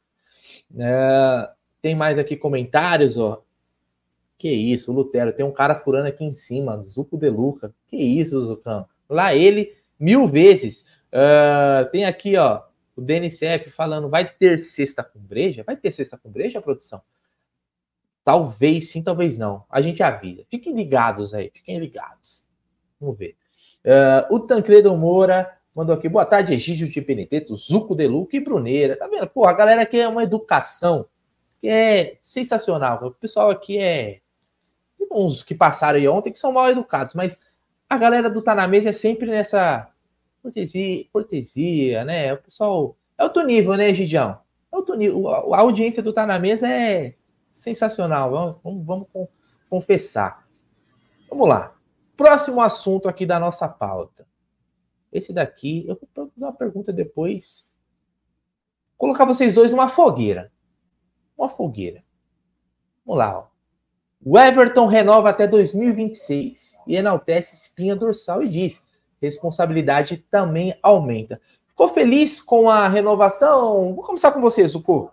É, 0.80 1.52
tem 1.80 1.95
mais 1.95 2.17
aqui 2.17 2.36
comentários, 2.36 3.15
ó. 3.15 3.43
Que 4.36 4.50
isso, 4.50 4.91
Lutero, 4.91 5.32
tem 5.32 5.45
um 5.45 5.52
cara 5.52 5.76
furando 5.76 6.08
aqui 6.08 6.24
em 6.24 6.32
cima, 6.32 6.82
Zuco 6.82 7.17
de 7.17 7.30
Luca. 7.30 7.72
Que 7.88 7.98
isso, 7.98 8.41
Zucão. 8.41 8.88
Lá 9.08 9.36
ele, 9.36 9.76
mil 10.00 10.28
vezes. 10.28 10.88
Uh, 11.13 11.88
tem 11.91 12.06
aqui, 12.06 12.36
ó, 12.36 12.63
o 13.00 13.02
DNCF 13.02 13.72
falando, 13.72 14.10
vai 14.10 14.30
ter 14.30 14.60
sexta 14.60 15.04
com 15.04 15.20
breja? 15.20 15.64
Vai 15.64 15.78
ter 15.78 15.92
sexta 15.92 16.18
com 16.18 16.30
breja, 16.30 16.62
produção? 16.62 17.02
Talvez 18.24 18.90
sim, 18.90 19.02
talvez 19.02 19.38
não. 19.38 19.64
A 19.70 19.82
gente 19.82 20.04
avisa. 20.04 20.44
Fiquem 20.50 20.76
ligados 20.76 21.34
aí, 21.34 21.50
fiquem 21.54 21.80
ligados. 21.80 22.48
Vamos 23.00 23.18
ver. 23.18 23.36
Uh, 23.84 24.36
o 24.36 24.40
Tancredo 24.42 24.96
Moura 24.96 25.58
mandou 25.74 25.96
aqui, 25.96 26.10
boa 26.10 26.26
tarde, 26.26 26.54
Egídio 26.54 26.90
de 26.90 27.00
Benedetto, 27.00 27.56
Zuco 27.56 27.96
de 27.96 28.08
Luca 28.08 28.36
e 28.36 28.40
Bruneira. 28.40 28.98
Tá 28.98 29.08
vendo? 29.08 29.28
Pô, 29.28 29.48
a 29.48 29.54
galera 29.54 29.82
aqui 29.82 29.98
é 29.98 30.08
uma 30.08 30.24
educação 30.24 31.08
que 31.62 31.68
é 31.68 32.18
sensacional. 32.22 33.04
O 33.04 33.12
pessoal 33.12 33.50
aqui 33.50 33.78
é... 33.80 34.20
Uns 35.12 35.42
que 35.42 35.56
passaram 35.56 35.98
aí 35.98 36.08
ontem 36.08 36.32
que 36.32 36.38
são 36.38 36.52
mal 36.52 36.70
educados, 36.70 37.16
mas 37.16 37.40
a 37.90 37.98
galera 37.98 38.30
do 38.30 38.44
Tá 38.44 38.54
Na 38.54 38.68
Mesa 38.68 38.90
é 38.90 38.94
sempre 38.94 39.32
nessa 39.32 39.88
cortesia, 40.41 41.06
cortesia, 41.12 42.06
né? 42.06 42.34
O 42.34 42.38
pessoal. 42.38 42.97
É 43.17 43.23
outro 43.23 43.43
nível, 43.43 43.75
né, 43.75 43.93
Gidião? 43.93 44.39
É 44.71 44.75
outro 44.75 44.95
nível. 44.95 45.28
A 45.28 45.60
audiência 45.60 46.02
do 46.02 46.13
Tá 46.13 46.25
na 46.25 46.39
Mesa 46.39 46.67
é 46.69 47.15
sensacional. 47.54 48.60
Vamos, 48.63 48.86
vamos, 48.86 49.08
confessar. 49.69 50.47
Vamos 51.30 51.47
lá. 51.47 51.75
Próximo 52.17 52.62
assunto 52.62 53.08
aqui 53.08 53.25
da 53.25 53.39
nossa 53.39 53.67
pauta. 53.67 54.28
Esse 55.12 55.34
daqui, 55.34 55.86
eu 55.88 55.97
vou 56.15 56.30
fazer 56.32 56.45
uma 56.45 56.54
pergunta 56.54 56.91
depois. 56.93 57.71
Colocar 58.97 59.25
vocês 59.25 59.54
dois 59.54 59.71
numa 59.71 59.89
fogueira. 59.89 60.52
Uma 61.38 61.49
fogueira. 61.49 62.04
Vamos 63.06 63.19
lá. 63.19 63.39
Ó. 63.39 63.47
O 64.23 64.38
Everton 64.38 64.86
renova 64.86 65.30
até 65.30 65.47
2026 65.47 66.78
e 66.86 66.95
enaltece 66.95 67.56
espinha 67.56 67.95
dorsal 67.95 68.43
e 68.43 68.49
diz: 68.49 68.84
responsabilidade 69.21 70.17
também 70.29 70.77
aumenta. 70.82 71.39
Ficou 71.65 71.89
feliz 71.89 72.41
com 72.41 72.69
a 72.69 72.88
renovação? 72.88 73.93
Vou 73.95 74.03
começar 74.03 74.32
com 74.32 74.41
você, 74.41 74.67
Zuko. 74.67 75.12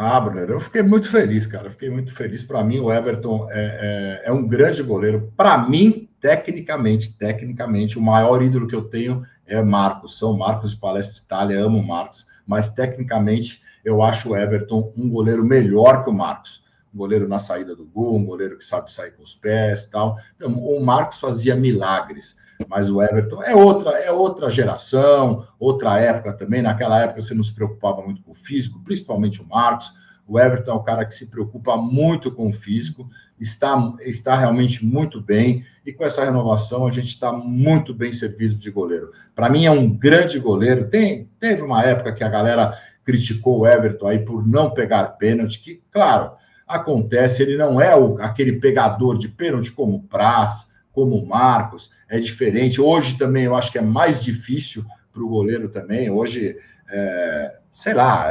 Ah, 0.00 0.20
Bruno, 0.20 0.38
eu 0.38 0.60
fiquei 0.60 0.80
muito 0.80 1.10
feliz, 1.10 1.44
cara. 1.44 1.70
fiquei 1.70 1.90
muito 1.90 2.14
feliz. 2.14 2.42
Para 2.42 2.62
mim, 2.62 2.78
o 2.78 2.92
Everton 2.92 3.48
é, 3.50 4.22
é, 4.24 4.28
é 4.28 4.32
um 4.32 4.46
grande 4.46 4.80
goleiro. 4.80 5.32
Para 5.36 5.58
mim, 5.58 6.08
tecnicamente, 6.20 7.12
tecnicamente, 7.18 7.98
o 7.98 8.00
maior 8.00 8.40
ídolo 8.40 8.68
que 8.68 8.76
eu 8.76 8.84
tenho 8.84 9.24
é 9.44 9.60
Marcos. 9.60 10.16
São 10.16 10.38
Marcos 10.38 10.70
de 10.70 10.76
Palestra 10.76 11.20
Itália, 11.20 11.60
amo 11.60 11.82
Marcos. 11.82 12.28
Mas, 12.46 12.68
tecnicamente, 12.68 13.60
eu 13.84 14.00
acho 14.00 14.30
o 14.30 14.36
Everton 14.36 14.92
um 14.96 15.10
goleiro 15.10 15.44
melhor 15.44 16.04
que 16.04 16.10
o 16.10 16.14
Marcos 16.14 16.62
um 16.92 16.98
goleiro 16.98 17.28
na 17.28 17.38
saída 17.38 17.74
do 17.74 17.84
gol, 17.84 18.16
um 18.16 18.24
goleiro 18.24 18.58
que 18.58 18.64
sabe 18.64 18.90
sair 18.90 19.12
com 19.12 19.22
os 19.22 19.34
pés 19.34 19.88
tal. 19.88 20.16
Então, 20.36 20.52
o 20.52 20.84
Marcos 20.84 21.18
fazia 21.18 21.54
milagres, 21.54 22.36
mas 22.66 22.90
o 22.90 23.02
Everton 23.02 23.42
é 23.42 23.54
outra, 23.54 23.90
é 23.98 24.10
outra 24.10 24.50
geração, 24.50 25.46
outra 25.58 25.98
época 25.98 26.32
também. 26.32 26.62
Naquela 26.62 27.00
época 27.00 27.20
você 27.20 27.34
não 27.34 27.42
se 27.42 27.54
preocupava 27.54 28.02
muito 28.02 28.22
com 28.22 28.32
o 28.32 28.34
físico, 28.34 28.82
principalmente 28.82 29.40
o 29.40 29.46
Marcos. 29.46 29.92
O 30.26 30.38
Everton 30.38 30.72
é 30.72 30.74
o 30.74 30.82
cara 30.82 31.06
que 31.06 31.14
se 31.14 31.30
preocupa 31.30 31.76
muito 31.76 32.30
com 32.30 32.48
o 32.48 32.52
físico, 32.52 33.08
está, 33.40 33.94
está 34.00 34.36
realmente 34.36 34.84
muito 34.84 35.22
bem, 35.22 35.64
e 35.86 35.92
com 35.92 36.04
essa 36.04 36.22
renovação 36.22 36.86
a 36.86 36.90
gente 36.90 37.08
está 37.08 37.32
muito 37.32 37.94
bem 37.94 38.12
servido 38.12 38.54
de 38.54 38.70
goleiro. 38.70 39.10
Para 39.34 39.48
mim 39.48 39.64
é 39.64 39.70
um 39.70 39.88
grande 39.88 40.38
goleiro. 40.38 40.90
Tem, 40.90 41.30
teve 41.40 41.62
uma 41.62 41.82
época 41.82 42.12
que 42.12 42.22
a 42.22 42.28
galera 42.28 42.78
criticou 43.04 43.60
o 43.60 43.66
Everton 43.66 44.06
aí 44.06 44.18
por 44.18 44.46
não 44.46 44.70
pegar 44.70 45.16
pênalti, 45.16 45.60
que, 45.60 45.82
claro, 45.90 46.32
acontece, 46.68 47.42
ele 47.42 47.56
não 47.56 47.80
é 47.80 47.96
o, 47.96 48.18
aquele 48.20 48.52
pegador 48.60 49.16
de 49.16 49.28
pênalti 49.28 49.72
como 49.72 50.02
Praz, 50.02 50.68
como 50.92 51.24
Marcos, 51.24 51.90
é 52.08 52.20
diferente. 52.20 52.80
Hoje 52.80 53.16
também 53.16 53.44
eu 53.44 53.56
acho 53.56 53.72
que 53.72 53.78
é 53.78 53.82
mais 53.82 54.20
difícil 54.20 54.84
para 55.12 55.22
o 55.22 55.28
goleiro 55.28 55.68
também. 55.68 56.10
Hoje, 56.10 56.56
é, 56.90 57.56
sei 57.72 57.94
lá, 57.94 58.30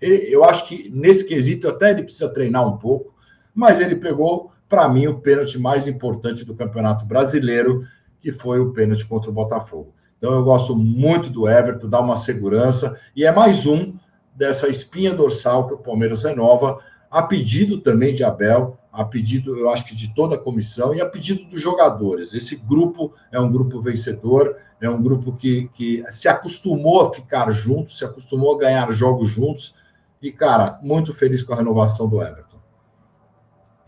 é, 0.00 0.34
eu 0.34 0.44
acho 0.44 0.66
que 0.66 0.90
nesse 0.90 1.24
quesito 1.24 1.68
até 1.68 1.90
ele 1.90 2.02
precisa 2.02 2.28
treinar 2.28 2.66
um 2.66 2.76
pouco, 2.76 3.14
mas 3.54 3.80
ele 3.80 3.96
pegou, 3.96 4.52
para 4.68 4.88
mim, 4.88 5.06
o 5.06 5.20
pênalti 5.20 5.58
mais 5.58 5.86
importante 5.86 6.44
do 6.44 6.54
Campeonato 6.54 7.04
Brasileiro, 7.04 7.84
que 8.20 8.32
foi 8.32 8.58
o 8.58 8.72
pênalti 8.72 9.06
contra 9.06 9.30
o 9.30 9.34
Botafogo. 9.34 9.94
Então 10.16 10.32
eu 10.32 10.42
gosto 10.42 10.74
muito 10.74 11.30
do 11.30 11.48
Everton, 11.48 11.88
dá 11.88 12.00
uma 12.00 12.16
segurança, 12.16 12.98
e 13.14 13.24
é 13.24 13.30
mais 13.30 13.66
um 13.66 13.94
dessa 14.34 14.68
espinha 14.68 15.14
dorsal 15.14 15.68
que 15.68 15.74
o 15.74 15.78
Palmeiras 15.78 16.24
renova 16.24 16.78
a 17.10 17.22
pedido 17.22 17.78
também 17.78 18.14
de 18.14 18.22
Abel, 18.22 18.78
a 18.92 19.04
pedido, 19.04 19.56
eu 19.56 19.70
acho 19.70 19.84
que 19.84 19.94
de 19.94 20.14
toda 20.14 20.34
a 20.34 20.38
comissão 20.38 20.94
e 20.94 21.00
a 21.00 21.06
pedido 21.06 21.44
dos 21.44 21.60
jogadores. 21.60 22.34
Esse 22.34 22.56
grupo 22.56 23.14
é 23.30 23.40
um 23.40 23.50
grupo 23.50 23.80
vencedor, 23.80 24.56
é 24.80 24.88
um 24.88 25.02
grupo 25.02 25.32
que, 25.32 25.68
que 25.74 26.04
se 26.10 26.28
acostumou 26.28 27.02
a 27.02 27.14
ficar 27.14 27.50
juntos, 27.50 27.98
se 27.98 28.04
acostumou 28.04 28.56
a 28.56 28.58
ganhar 28.58 28.90
jogos 28.90 29.28
juntos. 29.28 29.74
E, 30.20 30.32
cara, 30.32 30.78
muito 30.82 31.14
feliz 31.14 31.42
com 31.42 31.52
a 31.52 31.56
renovação 31.56 32.08
do 32.08 32.20
Everton. 32.20 32.58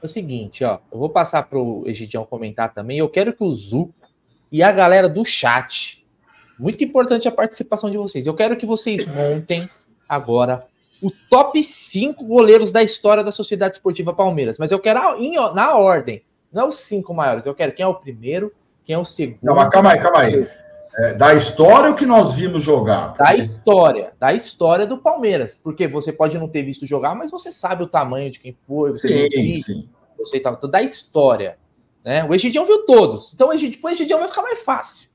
É 0.02 0.06
o 0.06 0.08
seguinte, 0.08 0.64
ó, 0.64 0.78
eu 0.90 0.98
vou 0.98 1.10
passar 1.10 1.42
para 1.42 1.60
o 1.60 1.82
Egidião 1.86 2.24
comentar 2.24 2.72
também. 2.72 2.98
Eu 2.98 3.08
quero 3.08 3.32
que 3.32 3.44
o 3.44 3.54
Zu 3.54 3.92
e 4.50 4.62
a 4.62 4.72
galera 4.72 5.08
do 5.08 5.24
chat, 5.24 6.06
muito 6.58 6.82
importante 6.82 7.28
a 7.28 7.32
participação 7.32 7.90
de 7.90 7.98
vocês. 7.98 8.26
Eu 8.26 8.34
quero 8.34 8.56
que 8.56 8.64
vocês 8.64 9.06
montem 9.06 9.68
agora 10.08 10.64
o 11.02 11.10
top 11.28 11.62
5 11.62 12.24
goleiros 12.24 12.72
da 12.72 12.82
história 12.82 13.24
da 13.24 13.32
Sociedade 13.32 13.76
Esportiva 13.76 14.12
Palmeiras. 14.12 14.58
Mas 14.58 14.70
eu 14.70 14.78
quero 14.78 15.16
em, 15.18 15.34
na 15.54 15.76
ordem, 15.76 16.22
não 16.52 16.68
os 16.68 16.80
cinco 16.80 17.14
maiores. 17.14 17.46
Eu 17.46 17.54
quero 17.54 17.72
quem 17.72 17.84
é 17.84 17.86
o 17.86 17.94
primeiro, 17.94 18.52
quem 18.84 18.94
é 18.94 18.98
o 18.98 19.04
segundo. 19.04 19.38
Não, 19.42 19.54
mas 19.54 19.70
calma 19.70 19.92
aí, 19.92 20.00
calma 20.00 20.20
aí. 20.20 20.44
É, 20.98 21.14
da 21.14 21.32
história 21.34 21.90
o 21.90 21.94
que 21.94 22.04
nós 22.04 22.32
vimos 22.32 22.62
jogar? 22.62 23.14
Da 23.16 23.34
história, 23.36 24.12
da 24.18 24.32
história 24.32 24.86
do 24.86 24.98
Palmeiras. 24.98 25.54
Porque 25.56 25.86
você 25.86 26.12
pode 26.12 26.36
não 26.36 26.48
ter 26.48 26.62
visto 26.62 26.86
jogar, 26.86 27.14
mas 27.14 27.30
você 27.30 27.52
sabe 27.52 27.84
o 27.84 27.88
tamanho 27.88 28.30
de 28.30 28.40
quem 28.40 28.52
foi, 28.52 28.90
você 28.90 29.08
sim, 29.08 29.28
viu, 29.28 29.62
sim. 29.62 29.88
Você 30.18 30.40
tá, 30.40 30.50
da 30.50 30.82
história. 30.82 31.56
Né? 32.04 32.24
O 32.24 32.34
Egidião 32.34 32.66
viu 32.66 32.84
todos. 32.84 33.32
Então, 33.32 33.48
o 33.48 33.52
Egidião, 33.52 33.80
o 33.84 33.88
Egidião 33.88 34.18
vai 34.18 34.28
ficar 34.28 34.42
mais 34.42 34.60
fácil. 34.62 35.08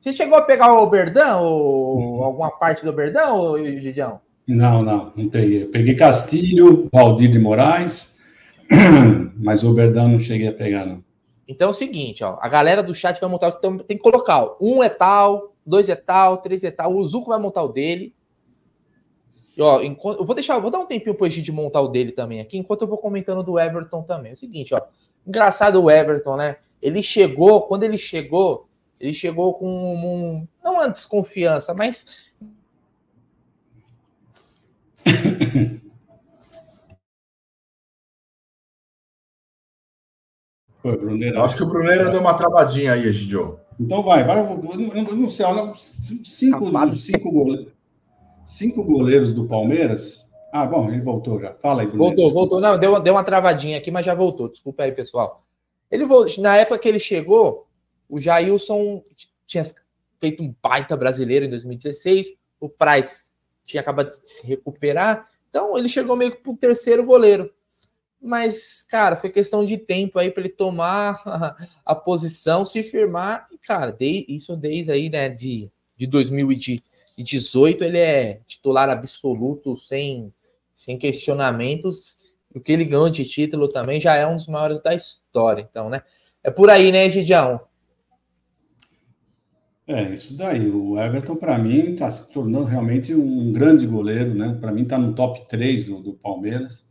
Você 0.00 0.12
chegou 0.12 0.38
a 0.38 0.42
pegar 0.42 0.72
o 0.72 0.82
Oberdão, 0.82 1.42
ou 1.42 2.24
alguma 2.24 2.50
parte 2.50 2.84
do 2.84 2.90
Oberdão, 2.90 3.58
Egidião? 3.58 4.20
Não, 4.50 4.82
não, 4.82 5.12
não 5.14 5.28
peguei. 5.28 5.62
Eu 5.62 5.68
peguei 5.68 5.94
Castilho, 5.94 6.88
Valdir 6.92 7.30
de 7.30 7.38
Moraes, 7.38 8.18
mas 9.38 9.62
o 9.62 9.72
Verdão 9.72 10.08
não 10.08 10.18
cheguei 10.18 10.48
a 10.48 10.52
pegar, 10.52 10.84
não. 10.84 11.04
Então 11.46 11.68
é 11.68 11.70
o 11.70 11.74
seguinte, 11.74 12.24
ó, 12.24 12.36
a 12.40 12.48
galera 12.48 12.82
do 12.82 12.92
chat 12.92 13.20
vai 13.20 13.30
montar, 13.30 13.54
então 13.56 13.78
tem 13.78 13.96
que 13.96 14.02
colocar, 14.02 14.42
ó, 14.42 14.56
um 14.60 14.82
é 14.82 14.88
tal, 14.88 15.54
dois 15.64 15.88
é 15.88 15.94
tal, 15.94 16.38
três 16.38 16.64
é 16.64 16.70
tal, 16.72 16.96
o 16.96 17.06
Zuco 17.06 17.28
vai 17.28 17.38
montar 17.38 17.62
o 17.62 17.68
dele. 17.68 18.12
ó, 19.56 19.80
enquanto, 19.82 20.18
eu 20.18 20.24
vou 20.24 20.34
deixar, 20.34 20.58
vou 20.58 20.70
dar 20.70 20.80
um 20.80 20.86
tempinho 20.86 21.14
pro 21.14 21.28
de 21.28 21.52
montar 21.52 21.80
o 21.80 21.88
dele 21.88 22.10
também 22.10 22.40
aqui, 22.40 22.58
enquanto 22.58 22.82
eu 22.82 22.88
vou 22.88 22.98
comentando 22.98 23.44
do 23.44 23.56
Everton 23.56 24.02
também. 24.02 24.30
É 24.30 24.34
o 24.34 24.36
seguinte, 24.36 24.74
ó. 24.74 24.80
Engraçado 25.24 25.80
o 25.80 25.88
Everton, 25.88 26.36
né? 26.36 26.56
Ele 26.82 27.04
chegou, 27.04 27.62
quando 27.62 27.84
ele 27.84 27.98
chegou, 27.98 28.68
ele 28.98 29.12
chegou 29.12 29.54
com 29.54 29.68
um, 29.68 30.48
não 30.64 30.74
uma 30.74 30.88
desconfiança, 30.88 31.72
mas 31.72 32.29
Foi, 40.82 40.96
Bruneira. 40.96 41.42
Acho 41.42 41.56
que 41.56 41.62
o 41.62 41.66
Bruneira 41.66 42.08
deu 42.10 42.20
uma 42.20 42.34
travadinha 42.34 42.94
aí, 42.94 43.06
Egidio. 43.06 43.60
Então 43.78 44.02
vai, 44.02 44.24
vai. 44.24 44.38
Eu 44.40 45.16
não 45.16 45.28
sei, 45.28 45.44
olha, 45.44 45.72
cinco, 45.74 46.24
cinco, 46.24 47.30
goleiros, 47.30 47.72
cinco 48.44 48.84
goleiros 48.84 49.32
do 49.32 49.46
Palmeiras. 49.46 50.28
Ah, 50.52 50.66
bom, 50.66 50.88
ele 50.88 51.00
voltou 51.00 51.40
já. 51.40 51.54
Fala 51.54 51.82
aí, 51.82 51.86
Bruneira. 51.86 52.16
Voltou, 52.16 52.32
voltou. 52.32 52.60
Não, 52.60 52.78
deu, 52.78 52.98
deu 53.00 53.14
uma 53.14 53.24
travadinha 53.24 53.78
aqui, 53.78 53.90
mas 53.90 54.04
já 54.06 54.14
voltou. 54.14 54.48
Desculpa 54.48 54.82
aí, 54.82 54.92
pessoal. 54.92 55.44
Ele 55.90 56.06
voltou, 56.06 56.42
na 56.42 56.56
época 56.56 56.78
que 56.78 56.88
ele 56.88 56.98
chegou, 56.98 57.66
o 58.08 58.18
Jailson 58.18 59.02
tinha 59.46 59.64
feito 60.18 60.42
um 60.42 60.54
baita 60.62 60.96
brasileiro 60.96 61.44
em 61.44 61.50
2016. 61.50 62.28
O 62.58 62.68
Price 62.68 63.29
tinha 63.70 63.80
acabado 63.80 64.08
de 64.08 64.30
se 64.30 64.46
recuperar. 64.46 65.28
Então 65.48 65.76
ele 65.76 65.88
chegou 65.88 66.16
meio 66.16 66.32
que 66.32 66.42
para 66.42 66.52
o 66.52 66.56
terceiro 66.56 67.04
goleiro. 67.04 67.52
Mas, 68.20 68.82
cara, 68.82 69.16
foi 69.16 69.30
questão 69.30 69.64
de 69.64 69.78
tempo 69.78 70.18
aí 70.18 70.30
para 70.30 70.42
ele 70.42 70.52
tomar 70.52 71.22
a, 71.24 71.56
a, 71.86 71.94
posição, 71.94 72.66
se 72.66 72.82
firmar. 72.82 73.48
E, 73.50 73.56
cara, 73.56 73.90
de, 73.90 74.26
isso 74.28 74.56
desde 74.56 74.92
aí, 74.92 75.08
né, 75.08 75.28
de, 75.30 75.70
de 75.96 76.06
2018, 76.06 77.82
ele 77.82 77.98
é 77.98 78.40
titular 78.46 78.90
absoluto, 78.90 79.74
sem, 79.76 80.32
sem 80.74 80.98
questionamentos. 80.98 82.18
O 82.54 82.60
que 82.60 82.72
ele 82.72 82.84
ganhou 82.84 83.08
de 83.08 83.24
título 83.24 83.68
também 83.68 84.00
já 84.00 84.16
é 84.16 84.26
um 84.26 84.36
dos 84.36 84.48
maiores 84.48 84.82
da 84.82 84.94
história. 84.94 85.66
Então, 85.70 85.88
né? 85.88 86.02
É 86.44 86.50
por 86.50 86.68
aí, 86.68 86.92
né, 86.92 87.08
Gidião? 87.08 87.60
É, 89.90 90.14
isso 90.14 90.36
daí. 90.36 90.70
O 90.70 90.96
Everton, 90.96 91.34
para 91.34 91.58
mim, 91.58 91.90
está 91.90 92.08
se 92.12 92.32
tornando 92.32 92.64
realmente 92.64 93.12
um 93.12 93.50
grande 93.50 93.88
goleiro, 93.88 94.32
né? 94.32 94.56
Para 94.60 94.70
mim, 94.70 94.82
está 94.82 94.96
no 94.96 95.16
top 95.16 95.48
3 95.48 95.86
do, 95.86 96.00
do 96.00 96.14
Palmeiras, 96.14 96.86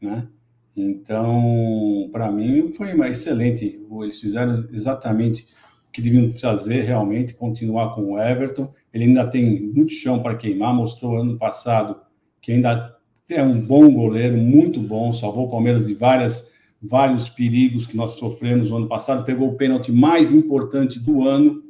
né? 0.00 0.26
Então, 0.74 2.08
para 2.10 2.32
mim, 2.32 2.72
foi 2.72 2.94
uma 2.94 3.06
excelente. 3.06 3.78
Eles 4.00 4.18
fizeram 4.18 4.66
exatamente 4.72 5.42
o 5.88 5.92
que 5.92 6.00
deviam 6.00 6.32
fazer, 6.32 6.84
realmente, 6.84 7.34
continuar 7.34 7.94
com 7.94 8.14
o 8.14 8.18
Everton. 8.18 8.72
Ele 8.94 9.04
ainda 9.04 9.26
tem 9.26 9.60
muito 9.70 9.92
chão 9.92 10.22
para 10.22 10.34
queimar, 10.34 10.72
mostrou 10.72 11.18
ano 11.18 11.36
passado 11.36 12.00
que 12.40 12.52
ainda 12.52 12.96
é 13.28 13.42
um 13.42 13.60
bom 13.60 13.92
goleiro, 13.92 14.38
muito 14.38 14.80
bom, 14.80 15.12
salvou 15.12 15.48
o 15.48 15.50
Palmeiras 15.50 15.86
de 15.86 15.92
várias, 15.92 16.50
vários 16.80 17.28
perigos 17.28 17.86
que 17.86 17.96
nós 17.96 18.12
sofremos 18.12 18.70
no 18.70 18.78
ano 18.78 18.88
passado, 18.88 19.26
pegou 19.26 19.50
o 19.50 19.56
pênalti 19.56 19.92
mais 19.92 20.32
importante 20.32 20.98
do 20.98 21.28
ano, 21.28 21.67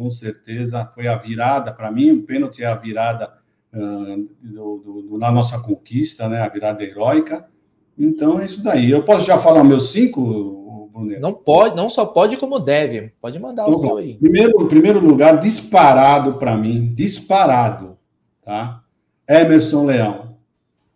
com 0.00 0.10
certeza 0.10 0.86
foi 0.86 1.06
a 1.06 1.16
virada, 1.16 1.70
para 1.70 1.92
mim, 1.92 2.10
o 2.10 2.22
pênalti 2.22 2.62
é 2.62 2.66
a 2.66 2.74
virada 2.74 3.30
uh, 3.74 4.28
do, 4.42 4.78
do, 4.78 5.02
do, 5.02 5.18
na 5.18 5.30
nossa 5.30 5.58
conquista, 5.60 6.26
né, 6.26 6.40
a 6.40 6.48
virada 6.48 6.82
heróica. 6.82 7.44
Então 7.98 8.40
é 8.40 8.46
isso 8.46 8.64
daí. 8.64 8.90
Eu 8.90 9.02
posso 9.02 9.26
já 9.26 9.36
falar 9.36 9.62
meus 9.62 9.92
cinco, 9.92 10.88
Bruno? 10.90 11.20
Não 11.20 11.34
pode, 11.34 11.76
não 11.76 11.90
só 11.90 12.06
pode 12.06 12.38
como 12.38 12.58
deve. 12.58 13.12
Pode 13.20 13.38
mandar 13.38 13.64
então, 13.64 13.74
o 13.74 13.78
seu 13.78 13.96
aí. 13.98 14.14
Primeiro, 14.14 14.66
primeiro 14.68 15.00
lugar, 15.00 15.38
disparado 15.38 16.34
para 16.38 16.56
mim, 16.56 16.94
disparado, 16.94 17.98
tá? 18.42 18.82
Emerson 19.28 19.84
Leão. 19.84 20.34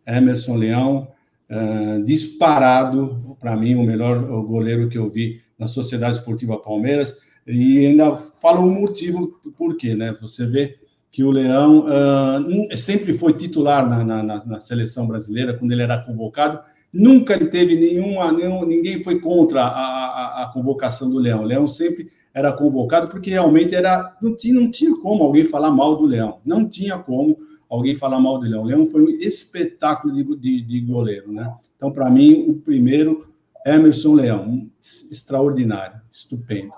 Emerson 0.07 0.57
Leão, 0.57 1.09
uh, 1.51 2.03
disparado 2.05 3.37
para 3.39 3.55
mim, 3.55 3.75
o 3.75 3.83
melhor 3.83 4.19
goleiro 4.47 4.89
que 4.89 4.97
eu 4.97 5.11
vi 5.11 5.43
na 5.59 5.69
Sociedade 5.69 6.17
Esportiva 6.17 6.57
Palmeiras 6.57 7.23
e 7.47 7.87
ainda 7.87 8.17
fala 8.17 8.61
um 8.61 8.71
motivo 8.71 9.41
por 9.57 9.77
quê, 9.77 9.95
né? 9.95 10.17
Você 10.21 10.47
vê 10.47 10.79
que 11.11 11.23
o 11.23 11.31
Leão 11.31 11.87
uh, 11.87 12.77
sempre 12.77 13.13
foi 13.13 13.35
titular 13.35 13.89
na, 13.89 14.23
na, 14.23 14.45
na, 14.45 14.59
seleção 14.59 15.07
brasileira 15.07 15.55
quando 15.55 15.71
ele 15.71 15.83
era 15.83 16.03
convocado. 16.03 16.59
Nunca 16.93 17.35
ele 17.35 17.47
teve 17.47 17.77
nenhuma, 17.77 18.33
nenhum, 18.33 18.65
ninguém 18.65 19.03
foi 19.05 19.21
contra 19.21 19.63
a, 19.63 19.69
a, 19.69 20.43
a, 20.43 20.51
convocação 20.53 21.09
do 21.09 21.19
Leão. 21.19 21.43
O 21.43 21.47
Leão 21.47 21.69
sempre 21.69 22.11
era 22.33 22.53
convocado 22.53 23.09
porque 23.09 23.31
realmente 23.31 23.77
era 23.77 24.17
não 24.21 24.37
tinha, 24.37 24.55
não 24.55 24.69
tinha 24.69 24.93
como 24.95 25.23
alguém 25.23 25.45
falar 25.45 25.71
mal 25.71 25.97
do 25.97 26.05
Leão. 26.05 26.41
Não 26.45 26.69
tinha 26.69 26.99
como 26.99 27.39
alguém 27.71 27.95
falar 27.95 28.19
mal 28.19 28.41
do 28.41 28.47
Leão. 28.47 28.63
O 28.63 28.67
Leão 28.67 28.87
foi 28.87 29.03
um 29.03 29.09
espetáculo 29.09 30.13
de, 30.13 30.37
de, 30.37 30.63
de 30.63 30.81
goleiro, 30.81 31.31
né? 31.31 31.55
Então, 31.77 31.93
para 31.93 32.11
mim, 32.11 32.47
o 32.49 32.55
primeiro, 32.55 33.29
Emerson 33.65 34.15
Leão, 34.15 34.69
extraordinário, 35.11 36.01
estupendo. 36.11 36.73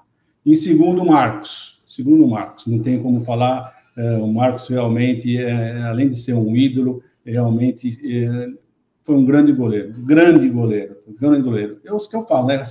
Em 0.46 0.54
segundo, 0.54 1.04
Marcos. 1.04 1.80
Segundo, 1.84 2.28
Marcos. 2.28 2.68
Não 2.68 2.78
tem 2.78 3.02
como 3.02 3.20
falar. 3.22 3.74
É, 3.96 4.16
o 4.18 4.28
Marcos 4.28 4.68
realmente, 4.68 5.36
é, 5.36 5.82
além 5.82 6.08
de 6.08 6.16
ser 6.20 6.34
um 6.34 6.54
ídolo, 6.54 7.02
realmente 7.24 7.98
é, 8.04 8.48
foi 9.02 9.16
um 9.16 9.24
grande 9.24 9.50
goleiro. 9.52 9.92
Grande 10.04 10.48
goleiro. 10.48 10.98
Grande 11.20 11.42
goleiro. 11.42 11.78
É 11.84 11.92
o 11.92 11.98
que 11.98 12.14
eu 12.14 12.24
falo, 12.26 12.46
né? 12.46 12.64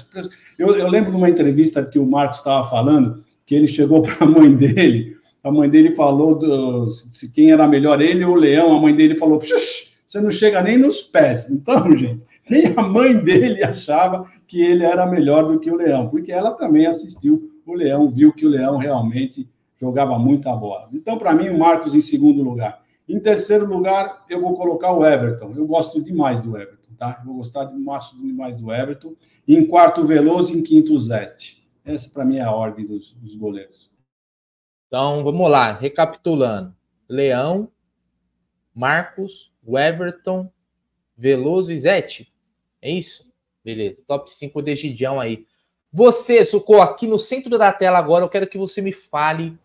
Eu, 0.58 0.78
eu 0.78 0.88
lembro 0.88 1.12
de 1.12 1.18
uma 1.18 1.30
entrevista 1.30 1.84
que 1.84 2.00
o 2.00 2.06
Marcos 2.06 2.38
estava 2.38 2.66
falando, 2.70 3.26
que 3.46 3.54
ele 3.54 3.68
chegou 3.68 4.02
para 4.04 4.26
a 4.26 4.30
mãe 4.30 4.56
dele. 4.56 5.18
A 5.44 5.52
mãe 5.52 5.70
dele 5.70 5.96
falou 5.96 6.40
do, 6.40 6.90
se 6.90 7.30
quem 7.34 7.52
era 7.52 7.68
melhor, 7.68 8.02
ele 8.02 8.24
ou 8.24 8.34
o 8.34 8.40
Leão. 8.40 8.74
A 8.74 8.80
mãe 8.80 8.96
dele 8.96 9.16
falou: 9.16 9.42
você 9.42 10.22
não 10.22 10.32
chega 10.32 10.62
nem 10.62 10.78
nos 10.78 11.02
pés. 11.02 11.50
Então, 11.50 11.92
gente, 11.98 12.22
nem 12.50 12.74
a 12.78 12.82
mãe 12.84 13.18
dele 13.18 13.62
achava 13.66 14.26
que 14.48 14.62
ele 14.62 14.86
era 14.86 15.06
melhor 15.06 15.52
do 15.52 15.60
que 15.60 15.70
o 15.70 15.76
Leão, 15.76 16.08
porque 16.08 16.32
ela 16.32 16.52
também 16.52 16.86
assistiu 16.86 17.52
o 17.66 17.74
Leão 17.74 18.10
viu 18.10 18.34
que 18.34 18.46
o 18.46 18.50
Leão 18.50 18.78
realmente 18.78 19.50
jogava 19.80 20.18
muita 20.18 20.56
bola. 20.56 20.90
Então, 20.94 21.18
para 21.18 21.34
mim, 21.34 21.50
o 21.50 21.58
Marcos 21.58 21.94
em 21.94 22.02
segundo 22.02 22.44
lugar. 22.44 22.84
Em 23.08 23.20
terceiro 23.20 23.66
lugar, 23.68 24.26
eu 24.30 24.42
vou 24.42 24.56
colocar 24.56 24.94
o 24.94 25.06
Everton. 25.06 25.54
Eu 25.56 25.68
gosto 25.68 26.02
demais 26.02 26.42
do 26.42 26.58
Everton, 26.58 26.94
tá? 26.98 27.18
Eu 27.20 27.26
vou 27.26 27.36
gostar 27.38 27.66
demais, 27.66 28.58
do 28.58 28.74
Everton. 28.74 29.16
em 29.48 29.66
quarto, 29.68 30.02
o 30.02 30.06
Veloso. 30.06 30.56
Em 30.56 30.64
quinto, 30.64 30.94
o 30.94 31.00
Zete. 31.00 31.68
Essa, 31.84 32.10
para 32.10 32.26
mim, 32.26 32.38
é 32.38 32.42
a 32.42 32.52
ordem 32.52 32.86
dos, 32.86 33.14
dos 33.14 33.36
goleiros. 33.36 33.92
Então, 34.88 35.24
vamos 35.24 35.50
lá. 35.50 35.74
Recapitulando. 35.74 36.76
Leão, 37.08 37.70
Marcos, 38.74 39.54
Everton, 39.68 40.52
Veloso 41.16 41.72
e 41.72 41.80
Zete. 41.80 42.34
É 42.82 42.90
isso? 42.90 43.32
Beleza. 43.64 44.02
Top 44.08 44.30
5 44.30 44.62
de 44.62 44.76
Gidião 44.76 45.20
aí. 45.20 45.46
Você, 45.96 46.44
Sucô, 46.44 46.82
aqui 46.82 47.08
no 47.08 47.18
centro 47.18 47.58
da 47.58 47.72
tela 47.72 47.98
agora, 47.98 48.26
eu 48.26 48.28
quero 48.28 48.48
que 48.48 48.58
você 48.58 48.82
me 48.82 48.92
fale 48.92 49.58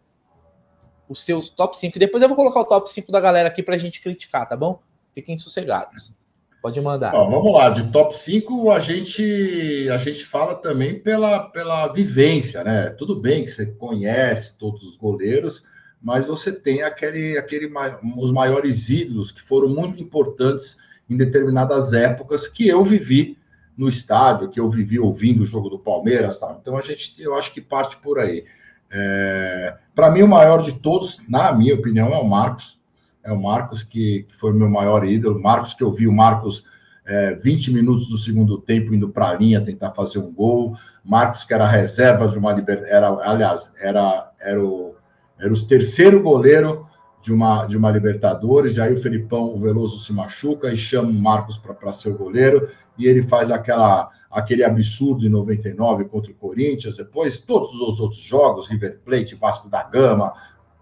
os 1.08 1.24
seus 1.24 1.48
top 1.50 1.76
5. 1.76 1.98
Depois 1.98 2.22
eu 2.22 2.28
vou 2.28 2.36
colocar 2.36 2.60
o 2.60 2.64
top 2.64 2.88
5 2.88 3.10
da 3.10 3.18
galera 3.18 3.48
aqui 3.48 3.64
para 3.64 3.74
a 3.74 3.78
gente 3.78 4.00
criticar, 4.00 4.48
tá 4.48 4.56
bom? 4.56 4.80
Fiquem 5.12 5.36
sossegados. 5.36 6.14
Pode 6.62 6.80
mandar. 6.80 7.16
Ó, 7.16 7.28
vamos 7.28 7.52
lá, 7.52 7.70
de 7.70 7.90
top 7.90 8.16
5 8.16 8.70
a 8.70 8.78
gente 8.78 9.88
a 9.90 9.98
gente 9.98 10.24
fala 10.24 10.54
também 10.54 11.00
pela, 11.00 11.48
pela 11.48 11.88
vivência, 11.88 12.62
né? 12.62 12.90
Tudo 12.96 13.16
bem 13.16 13.44
que 13.44 13.50
você 13.50 13.66
conhece 13.66 14.56
todos 14.56 14.84
os 14.84 14.96
goleiros, 14.96 15.64
mas 16.00 16.26
você 16.26 16.52
tem 16.52 16.84
aquele, 16.84 17.36
aquele 17.38 17.68
os 18.16 18.30
maiores 18.30 18.88
ídolos 18.88 19.32
que 19.32 19.42
foram 19.42 19.68
muito 19.68 20.00
importantes 20.00 20.76
em 21.08 21.16
determinadas 21.16 21.92
épocas 21.92 22.46
que 22.46 22.68
eu 22.68 22.84
vivi 22.84 23.39
no 23.80 23.88
estádio, 23.88 24.50
que 24.50 24.60
eu 24.60 24.68
vivi 24.68 25.00
ouvindo 25.00 25.42
o 25.42 25.46
jogo 25.46 25.70
do 25.70 25.78
Palmeiras, 25.78 26.38
então 26.60 26.76
a 26.76 26.82
gente, 26.82 27.14
eu 27.18 27.34
acho 27.34 27.50
que 27.54 27.62
parte 27.62 27.96
por 27.96 28.18
aí. 28.18 28.44
É, 28.90 29.74
Para 29.94 30.10
mim, 30.10 30.20
o 30.20 30.28
maior 30.28 30.62
de 30.62 30.72
todos, 30.72 31.26
na 31.26 31.50
minha 31.50 31.74
opinião, 31.74 32.12
é 32.12 32.18
o 32.18 32.28
Marcos. 32.28 32.78
É 33.24 33.32
o 33.32 33.40
Marcos 33.40 33.82
que, 33.82 34.24
que 34.28 34.36
foi 34.36 34.52
meu 34.52 34.68
maior 34.68 35.06
ídolo. 35.06 35.40
Marcos 35.40 35.72
que 35.72 35.82
eu 35.82 35.90
vi 35.90 36.06
o 36.06 36.12
Marcos 36.12 36.66
é, 37.06 37.34
20 37.36 37.72
minutos 37.72 38.06
do 38.08 38.18
segundo 38.18 38.58
tempo 38.58 38.94
indo 38.94 39.08
para 39.08 39.30
a 39.30 39.34
linha 39.34 39.64
tentar 39.64 39.92
fazer 39.92 40.18
um 40.18 40.30
gol. 40.30 40.76
Marcos 41.02 41.42
que 41.44 41.54
era 41.54 41.66
reserva 41.66 42.28
de 42.28 42.38
uma 42.38 42.52
liberdade, 42.52 42.90
era, 42.90 43.08
aliás, 43.08 43.72
era, 43.80 44.30
era, 44.38 44.62
o, 44.62 44.94
era 45.38 45.50
o 45.50 45.66
terceiro 45.66 46.22
goleiro 46.22 46.86
de 47.22 47.32
uma, 47.32 47.66
de 47.66 47.76
uma 47.76 47.90
Libertadores, 47.90 48.76
e 48.76 48.80
aí 48.80 48.94
o 48.94 49.00
Felipão, 49.00 49.54
o 49.54 49.58
Veloso 49.58 50.04
se 50.04 50.12
machuca 50.12 50.72
e 50.72 50.76
chama 50.76 51.10
o 51.10 51.12
Marcos 51.12 51.58
para 51.58 51.92
ser 51.92 52.10
o 52.10 52.18
goleiro, 52.18 52.68
e 53.00 53.06
ele 53.06 53.22
faz 53.22 53.50
aquela, 53.50 54.10
aquele 54.30 54.62
absurdo 54.62 55.26
em 55.26 55.28
99 55.28 56.04
contra 56.04 56.30
o 56.30 56.34
Corinthians, 56.34 56.96
depois 56.96 57.40
todos 57.40 57.72
os 57.74 57.98
outros 57.98 58.20
jogos, 58.20 58.68
River 58.68 59.00
Plate, 59.04 59.34
Vasco 59.34 59.68
da 59.68 59.82
Gama, 59.82 60.32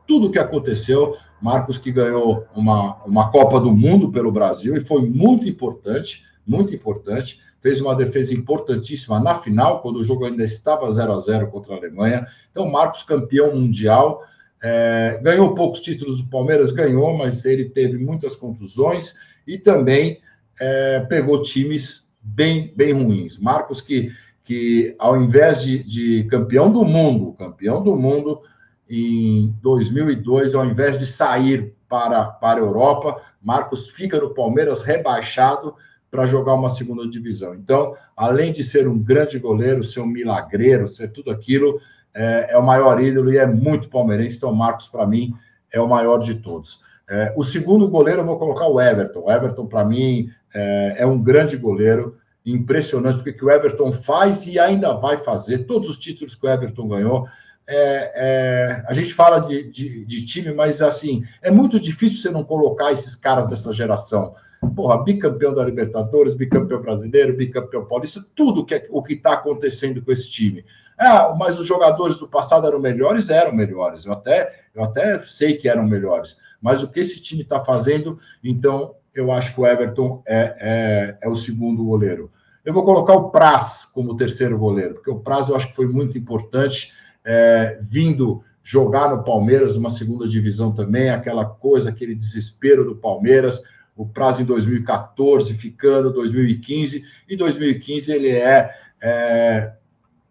tudo 0.06 0.26
o 0.26 0.30
que 0.30 0.38
aconteceu, 0.38 1.16
Marcos 1.40 1.78
que 1.78 1.92
ganhou 1.92 2.46
uma, 2.54 2.96
uma 3.04 3.30
Copa 3.30 3.60
do 3.60 3.70
Mundo 3.70 4.10
pelo 4.10 4.32
Brasil 4.32 4.76
e 4.76 4.80
foi 4.80 5.02
muito 5.08 5.48
importante, 5.48 6.24
muito 6.46 6.74
importante, 6.74 7.40
fez 7.60 7.80
uma 7.80 7.94
defesa 7.94 8.34
importantíssima 8.34 9.20
na 9.20 9.34
final, 9.34 9.80
quando 9.80 9.96
o 9.96 10.02
jogo 10.02 10.24
ainda 10.24 10.42
estava 10.42 10.90
0 10.90 11.12
a 11.12 11.18
0 11.18 11.50
contra 11.50 11.74
a 11.74 11.76
Alemanha. 11.76 12.26
Então, 12.50 12.70
Marcos 12.70 13.02
campeão 13.02 13.54
mundial, 13.54 14.22
É, 14.60 15.20
ganhou 15.22 15.54
poucos 15.54 15.78
títulos 15.78 16.20
do 16.20 16.28
Palmeiras, 16.28 16.72
ganhou, 16.72 17.16
mas 17.16 17.44
ele 17.44 17.66
teve 17.70 17.96
muitas 17.96 18.34
contusões 18.34 19.14
e 19.46 19.56
também 19.56 20.20
é, 20.60 21.06
pegou 21.08 21.40
times 21.42 22.07
bem, 22.34 22.72
bem 22.76 22.92
ruins. 22.92 23.38
Marcos, 23.38 23.80
que, 23.80 24.10
que 24.44 24.94
ao 24.98 25.20
invés 25.20 25.62
de, 25.62 25.82
de 25.82 26.24
campeão 26.24 26.70
do 26.70 26.84
mundo, 26.84 27.32
campeão 27.32 27.82
do 27.82 27.96
mundo 27.96 28.40
em 28.88 29.54
2002, 29.62 30.54
ao 30.54 30.64
invés 30.64 30.98
de 30.98 31.06
sair 31.06 31.74
para, 31.88 32.24
para 32.24 32.60
a 32.60 32.62
Europa, 32.62 33.20
Marcos 33.42 33.90
fica 33.90 34.18
no 34.20 34.34
Palmeiras 34.34 34.82
rebaixado 34.82 35.74
para 36.10 36.26
jogar 36.26 36.54
uma 36.54 36.70
segunda 36.70 37.06
divisão. 37.08 37.54
Então, 37.54 37.94
além 38.16 38.52
de 38.52 38.64
ser 38.64 38.88
um 38.88 38.98
grande 38.98 39.38
goleiro, 39.38 39.84
ser 39.84 40.00
um 40.00 40.06
milagreiro, 40.06 40.88
ser 40.88 41.08
tudo 41.08 41.30
aquilo, 41.30 41.80
é, 42.14 42.48
é 42.52 42.58
o 42.58 42.62
maior 42.62 43.02
ídolo 43.02 43.32
e 43.32 43.38
é 43.38 43.46
muito 43.46 43.88
palmeirense. 43.88 44.38
Então, 44.38 44.54
Marcos, 44.54 44.88
para 44.88 45.06
mim, 45.06 45.34
é 45.72 45.80
o 45.80 45.88
maior 45.88 46.18
de 46.18 46.36
todos. 46.36 46.82
É, 47.08 47.32
o 47.36 47.42
segundo 47.42 47.88
goleiro, 47.88 48.20
eu 48.20 48.26
vou 48.26 48.38
colocar 48.38 48.66
o 48.66 48.80
Everton. 48.80 49.20
O 49.20 49.30
Everton, 49.30 49.66
para 49.66 49.84
mim, 49.84 50.30
é, 50.54 50.96
é, 50.98 51.06
um 51.06 51.22
grande 51.22 51.56
goleiro. 51.56 52.16
Impressionante 52.52 53.16
porque 53.16 53.32
que 53.32 53.44
o 53.44 53.50
Everton 53.50 53.92
faz 53.92 54.46
e 54.46 54.58
ainda 54.58 54.94
vai 54.94 55.18
fazer. 55.18 55.66
Todos 55.66 55.88
os 55.88 55.98
títulos 55.98 56.34
que 56.34 56.46
o 56.46 56.50
Everton 56.50 56.88
ganhou. 56.88 57.26
É, 57.66 58.12
é, 58.14 58.84
a 58.86 58.94
gente 58.94 59.12
fala 59.12 59.40
de, 59.40 59.70
de, 59.70 60.04
de, 60.04 60.24
time, 60.24 60.54
mas 60.54 60.80
assim, 60.80 61.22
é 61.42 61.50
muito 61.50 61.78
difícil 61.78 62.22
você 62.22 62.30
não 62.30 62.42
colocar 62.42 62.90
esses 62.90 63.14
caras 63.14 63.46
dessa 63.46 63.74
geração. 63.74 64.34
Porra, 64.74 65.04
bicampeão 65.04 65.54
da 65.54 65.62
Libertadores, 65.64 66.34
bicampeão 66.34 66.80
brasileiro, 66.80 67.36
bicampeão 67.36 67.84
paulista, 67.84 68.24
tudo 68.34 68.64
que 68.64 68.74
é, 68.74 68.86
o 68.90 69.02
que 69.02 69.12
está 69.12 69.34
acontecendo 69.34 70.02
com 70.02 70.10
esse 70.10 70.30
time. 70.30 70.64
Ah, 70.98 71.34
mas 71.38 71.58
os 71.60 71.66
jogadores 71.66 72.18
do 72.18 72.26
passado 72.26 72.66
eram 72.66 72.80
melhores? 72.80 73.30
Eram 73.30 73.52
melhores. 73.52 74.04
Eu 74.04 74.12
até, 74.12 74.64
eu 74.74 74.82
até 74.82 75.20
sei 75.22 75.56
que 75.56 75.68
eram 75.68 75.86
melhores. 75.86 76.38
Mas 76.60 76.82
o 76.82 76.90
que 76.90 77.00
esse 77.00 77.20
time 77.22 77.42
está 77.42 77.64
fazendo, 77.64 78.18
então, 78.42 78.96
eu 79.14 79.30
acho 79.30 79.54
que 79.54 79.60
o 79.60 79.66
Everton 79.66 80.22
é, 80.26 80.56
é, 80.58 81.18
é, 81.20 81.28
o 81.28 81.36
segundo 81.36 81.84
goleiro. 81.84 82.30
Eu 82.68 82.74
vou 82.74 82.84
colocar 82.84 83.14
o 83.14 83.30
Praz 83.30 83.86
como 83.94 84.14
terceiro 84.14 84.58
goleiro, 84.58 84.96
porque 84.96 85.10
o 85.10 85.20
Praz 85.20 85.48
eu 85.48 85.56
acho 85.56 85.68
que 85.68 85.74
foi 85.74 85.86
muito 85.86 86.18
importante, 86.18 86.92
é, 87.24 87.78
vindo 87.80 88.44
jogar 88.62 89.08
no 89.08 89.24
Palmeiras, 89.24 89.74
numa 89.74 89.88
segunda 89.88 90.28
divisão 90.28 90.70
também, 90.70 91.08
aquela 91.08 91.46
coisa, 91.46 91.88
aquele 91.88 92.14
desespero 92.14 92.84
do 92.84 92.94
Palmeiras. 92.94 93.62
O 93.96 94.04
Praz 94.04 94.38
em 94.38 94.44
2014, 94.44 95.54
ficando 95.54 96.12
2015, 96.12 97.06
e 97.26 97.38
2015 97.38 98.12
ele 98.12 98.28
é, 98.32 98.70
é 99.00 99.72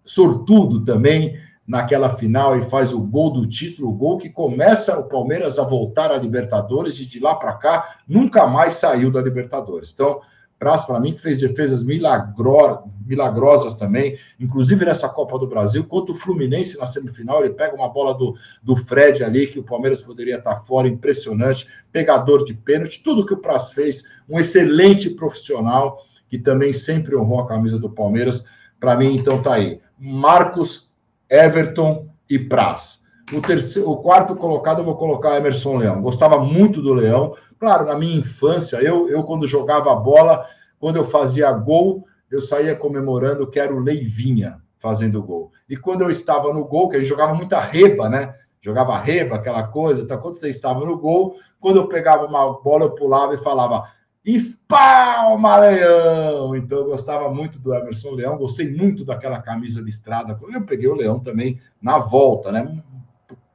sortudo 0.06 0.86
também 0.86 1.40
naquela 1.68 2.18
final 2.18 2.56
e 2.56 2.64
faz 2.66 2.94
o 2.94 3.02
gol 3.02 3.32
do 3.32 3.48
título, 3.48 3.90
o 3.90 3.94
gol 3.94 4.20
que 4.20 4.30
começa 4.30 4.96
o 5.00 5.10
Palmeiras 5.10 5.58
a 5.58 5.64
voltar 5.64 6.12
à 6.12 6.18
Libertadores 6.18 7.00
e 7.00 7.06
de 7.08 7.20
lá 7.20 7.34
para 7.34 7.54
cá 7.54 7.98
nunca 8.08 8.46
mais 8.46 8.76
saiu 8.76 9.10
da 9.10 9.24
Libertadores. 9.24 9.92
Então, 9.92 10.22
Praz, 10.60 10.84
para 10.84 11.00
mim, 11.00 11.14
que 11.14 11.22
fez 11.22 11.40
defesas 11.40 11.84
milagro... 11.84 12.84
milagrosas 13.06 13.74
também, 13.74 14.18
inclusive 14.40 14.86
nessa 14.86 15.08
Copa 15.08 15.38
do 15.38 15.48
Brasil, 15.48 15.84
contra 15.84 16.12
o 16.12 16.16
Fluminense 16.16 16.78
na 16.78 16.86
semifinal, 16.86 17.44
ele 17.44 17.54
pega 17.54 17.76
uma 17.76 17.90
bola 17.90 18.14
do, 18.14 18.36
do 18.64 18.76
Fred 18.76 19.24
ali, 19.24 19.48
que 19.48 19.60
o 19.60 19.64
Palmeiras 19.64 20.02
poderia 20.02 20.38
estar 20.38 20.58
fora, 20.66 20.88
impressionante, 20.88 21.68
pegador 21.92 22.44
de 22.44 22.54
pênalti, 22.54 23.04
tudo 23.04 23.26
que 23.26 23.34
o 23.34 23.38
Praz 23.38 23.72
fez, 23.72 24.04
um 24.28 24.40
excelente 24.40 25.10
profissional, 25.12 26.04
que 26.28 26.38
também 26.38 26.74
sempre 26.74 27.16
honrou 27.16 27.42
a 27.42 27.48
camisa 27.48 27.80
do 27.80 27.90
Palmeiras, 27.90 28.46
para 28.80 28.96
mim, 28.96 29.16
então, 29.16 29.42
tá 29.42 29.54
aí. 29.54 29.80
Marcos, 29.98 30.92
Everton 31.30 32.08
e 32.30 32.38
Praz. 32.38 33.06
O, 33.34 33.42
terceiro, 33.42 33.90
o 33.90 33.98
quarto 33.98 34.36
colocado 34.36 34.80
eu 34.80 34.86
vou 34.86 34.96
colocar 34.96 35.36
Emerson 35.36 35.78
Leão. 35.78 36.02
Gostava 36.02 36.40
muito 36.40 36.82
do 36.82 36.94
Leão. 36.94 37.36
Claro, 37.60 37.86
na 37.86 37.98
minha 37.98 38.20
infância, 38.20 38.78
eu, 38.78 39.10
eu 39.10 39.24
quando 39.24 39.48
jogava 39.48 39.96
bola, 39.96 40.46
quando 40.80 40.98
eu 40.98 41.06
fazia 41.06 41.52
gol, 41.52 42.06
eu 42.30 42.42
saía 42.42 42.76
comemorando 42.76 43.48
que 43.48 43.60
era 43.60 43.74
o 43.74 43.80
Leivinha 43.80 44.62
fazendo 44.80 45.24
gol. 45.24 45.52
E 45.68 45.76
quando 45.76 46.02
eu 46.02 46.10
estava 46.10 46.54
no 46.54 46.66
gol, 46.66 46.90
que 46.90 46.98
a 46.98 47.00
gente 47.00 47.10
jogava 47.10 47.34
muita 47.34 47.60
reba, 47.60 48.08
né? 48.10 48.36
Jogava 48.62 48.98
reba, 48.98 49.36
aquela 49.36 49.64
coisa. 49.68 50.02
Então, 50.02 50.20
quando 50.20 50.36
você 50.36 50.50
estava 50.50 50.86
no 50.86 50.98
gol, 50.98 51.36
quando 51.60 51.78
eu 51.78 51.88
pegava 51.88 52.26
uma 52.26 52.62
bola, 52.62 52.86
eu 52.86 52.92
pulava 52.92 53.34
e 53.34 53.38
falava 53.38 53.90
Espalma 54.28 55.56
Leão! 55.56 56.54
Então 56.54 56.80
eu 56.80 56.86
gostava 56.86 57.34
muito 57.34 57.58
do 57.60 57.74
Emerson 57.74 58.12
Leão, 58.12 58.38
gostei 58.38 58.70
muito 58.70 59.06
daquela 59.06 59.42
camisa 59.42 59.80
listrada. 59.80 60.38
Eu 60.54 60.66
peguei 60.66 60.90
o 60.90 60.96
Leão 60.96 61.18
também 61.18 61.62
na 61.82 61.98
volta, 61.98 62.52
né? 62.52 62.84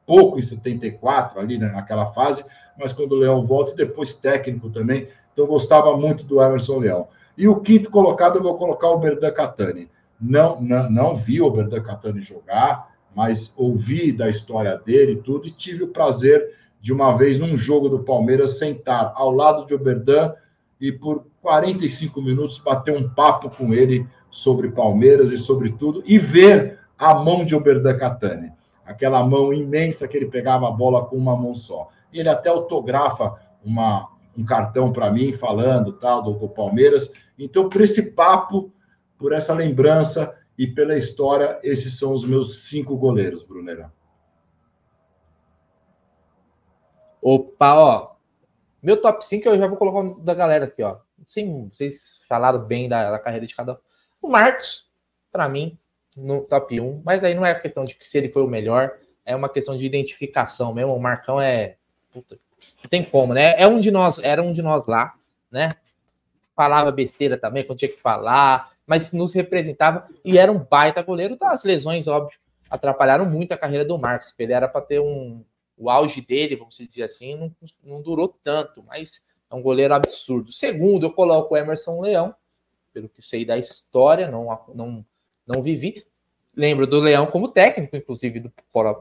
Pouco 0.07 0.39
em 0.39 0.43
74, 0.43 1.39
ali 1.39 1.59
né, 1.59 1.69
naquela 1.69 2.07
fase, 2.07 2.43
mas 2.83 2.93
quando 2.93 3.13
o 3.13 3.17
Leão 3.17 3.47
volta, 3.47 3.73
e 3.73 3.77
depois 3.77 4.15
técnico 4.15 4.69
também. 4.69 5.09
Então 5.33 5.45
eu 5.45 5.47
gostava 5.47 5.97
muito 5.97 6.25
do 6.25 6.43
Emerson 6.43 6.81
Leão. 6.81 7.07
E 7.39 7.47
o 7.47 7.61
quinto 7.61 7.91
colocado 7.91 8.37
eu 8.37 8.43
vou 8.43 8.59
colocar 8.59 8.91
o 8.91 8.99
Berdan 8.99 9.31
Catani. 9.31 9.89
Não, 10.21 10.61
não, 10.61 10.91
não 10.91 11.17
vi 11.17 11.41
o 11.41 11.51
Berdan 11.51 11.81
Catani 11.81 12.21
jogar, 12.21 12.93
mas 13.15 13.53
ouvi 13.57 14.13
da 14.13 14.29
história 14.29 14.77
dele 14.77 15.13
e 15.13 15.17
tudo, 15.17 15.47
e 15.47 15.51
tive 15.51 15.85
o 15.85 15.89
prazer 15.89 16.57
de 16.81 16.93
uma 16.93 17.17
vez 17.17 17.39
num 17.39 17.57
jogo 17.57 17.89
do 17.89 18.01
Palmeiras 18.01 18.59
sentar 18.59 19.13
ao 19.15 19.31
lado 19.31 19.65
de 19.67 19.75
Oberdan 19.75 20.35
e 20.81 20.91
por 20.91 21.25
45 21.41 22.21
minutos 22.21 22.59
bater 22.59 22.97
um 22.97 23.09
papo 23.09 23.49
com 23.49 23.73
ele 23.73 24.05
sobre 24.31 24.69
Palmeiras 24.69 25.31
e 25.31 25.39
sobre 25.39 25.71
tudo 25.71 26.03
e 26.05 26.19
ver 26.19 26.81
a 26.99 27.15
mão 27.15 27.45
de 27.45 27.55
Oberdan 27.55 27.97
Catani, 27.97 28.51
aquela 28.85 29.25
mão 29.25 29.53
imensa 29.53 30.09
que 30.09 30.17
ele 30.17 30.27
pegava 30.27 30.69
a 30.69 30.73
bola 30.73 31.05
com 31.05 31.17
uma 31.17 31.37
mão 31.37 31.55
só. 31.55 31.89
E 32.13 32.21
ele 32.21 32.29
até 32.29 32.49
autografa 32.49 33.35
uma, 33.65 34.09
um 34.37 34.45
cartão 34.45 34.93
para 34.93 35.11
mim 35.11 35.33
falando 35.33 35.93
tal 35.93 36.23
do, 36.23 36.33
do 36.35 36.49
Palmeiras. 36.49 37.13
Então, 37.39 37.69
por 37.69 37.81
esse 37.81 38.13
papo, 38.13 38.73
por 39.19 39.33
essa 39.33 39.55
lembrança 39.55 40.37
e 40.59 40.67
pela 40.67 40.97
história, 40.97 41.59
esses 41.63 41.99
são 41.99 42.13
os 42.13 42.25
meus 42.25 42.65
cinco 42.65 42.97
goleiros, 42.97 43.43
Brunera. 43.43 43.93
Opa, 47.21 47.75
ó, 47.77 48.13
meu 48.83 49.01
top 49.01 49.25
5 49.25 49.49
eu 49.49 49.59
já 49.59 49.69
vou 49.69 49.77
colocar 49.77 50.21
da 50.21 50.35
galera 50.35 50.65
aqui, 50.65 50.83
ó. 50.83 50.99
Sim, 51.25 51.69
vocês 51.69 52.25
falaram 52.29 52.59
bem 52.59 52.89
da, 52.89 53.13
da 53.13 53.19
carreira 53.19 53.47
de 53.47 53.55
cada 53.55 53.75
um. 53.75 53.77
O 54.25 54.29
Marcos, 54.29 54.91
para 55.31 55.49
mim, 55.49 55.79
no 56.17 56.43
top 56.43 56.81
1, 56.81 57.03
mas 57.05 57.23
aí 57.23 57.33
não 57.33 57.47
é 57.47 57.55
questão 57.55 57.85
de 57.85 57.97
se 58.03 58.19
ele 58.19 58.33
foi 58.33 58.43
o 58.43 58.49
melhor, 58.49 58.99
é 59.25 59.37
uma 59.37 59.49
questão 59.49 59.77
de 59.77 59.87
identificação 59.87 60.75
mesmo. 60.75 60.97
O 60.97 61.01
Marcão 61.01 61.41
é. 61.41 61.77
Puta, 62.13 62.39
não 62.83 62.91
tem 62.91 63.03
como, 63.03 63.33
né? 63.33 63.55
É 63.61 63.67
um 63.67 63.81
de 63.81 63.91
nós, 63.91 64.19
era 64.19 64.43
um 64.43 64.53
de 64.53 64.63
nós 64.63 64.87
lá, 64.87 65.15
né? 65.51 65.75
Falava 66.55 66.93
besteira 66.93 67.39
também 67.39 67.65
quando 67.65 67.79
tinha 67.79 67.91
que 67.91 68.01
falar, 68.01 68.73
mas 68.87 69.13
nos 69.13 69.33
representava 69.33 70.07
e 70.25 70.37
era 70.39 70.53
um 70.53 70.59
baita 70.59 71.03
goleiro. 71.03 71.35
Então, 71.35 71.49
as 71.49 71.65
lesões, 71.65 72.07
óbvio, 72.07 72.39
atrapalharam 72.69 73.25
muito 73.25 73.53
a 73.53 73.57
carreira 73.57 73.85
do 73.85 73.99
Marcos. 73.99 74.35
Ele 74.39 74.53
era 74.53 74.69
para 74.69 74.83
ter 74.83 75.01
um, 75.01 75.43
o 75.77 75.89
auge 75.89 76.21
dele, 76.21 76.57
vamos 76.57 76.77
dizer 76.77 77.03
assim, 77.03 77.35
não, 77.35 77.53
não 77.83 78.03
durou 78.03 78.29
tanto, 78.45 78.85
mas 78.87 79.25
é 79.51 79.55
um 79.55 79.63
goleiro 79.63 79.95
absurdo. 79.95 80.53
Segundo, 80.53 81.07
eu 81.07 81.13
coloco 81.13 81.55
o 81.55 81.57
Emerson 81.57 82.01
Leão, 82.01 82.35
pelo 82.93 83.09
que 83.09 83.23
sei 83.23 83.45
da 83.45 83.57
história, 83.57 84.31
não, 84.31 84.59
não, 84.75 85.05
não 85.47 85.63
vivi. 85.63 86.07
Lembro 86.55 86.87
do 86.87 87.01
Leão 87.01 87.27
como 87.27 87.49
técnico, 87.49 87.97
inclusive, 87.97 88.41
do, 88.41 88.53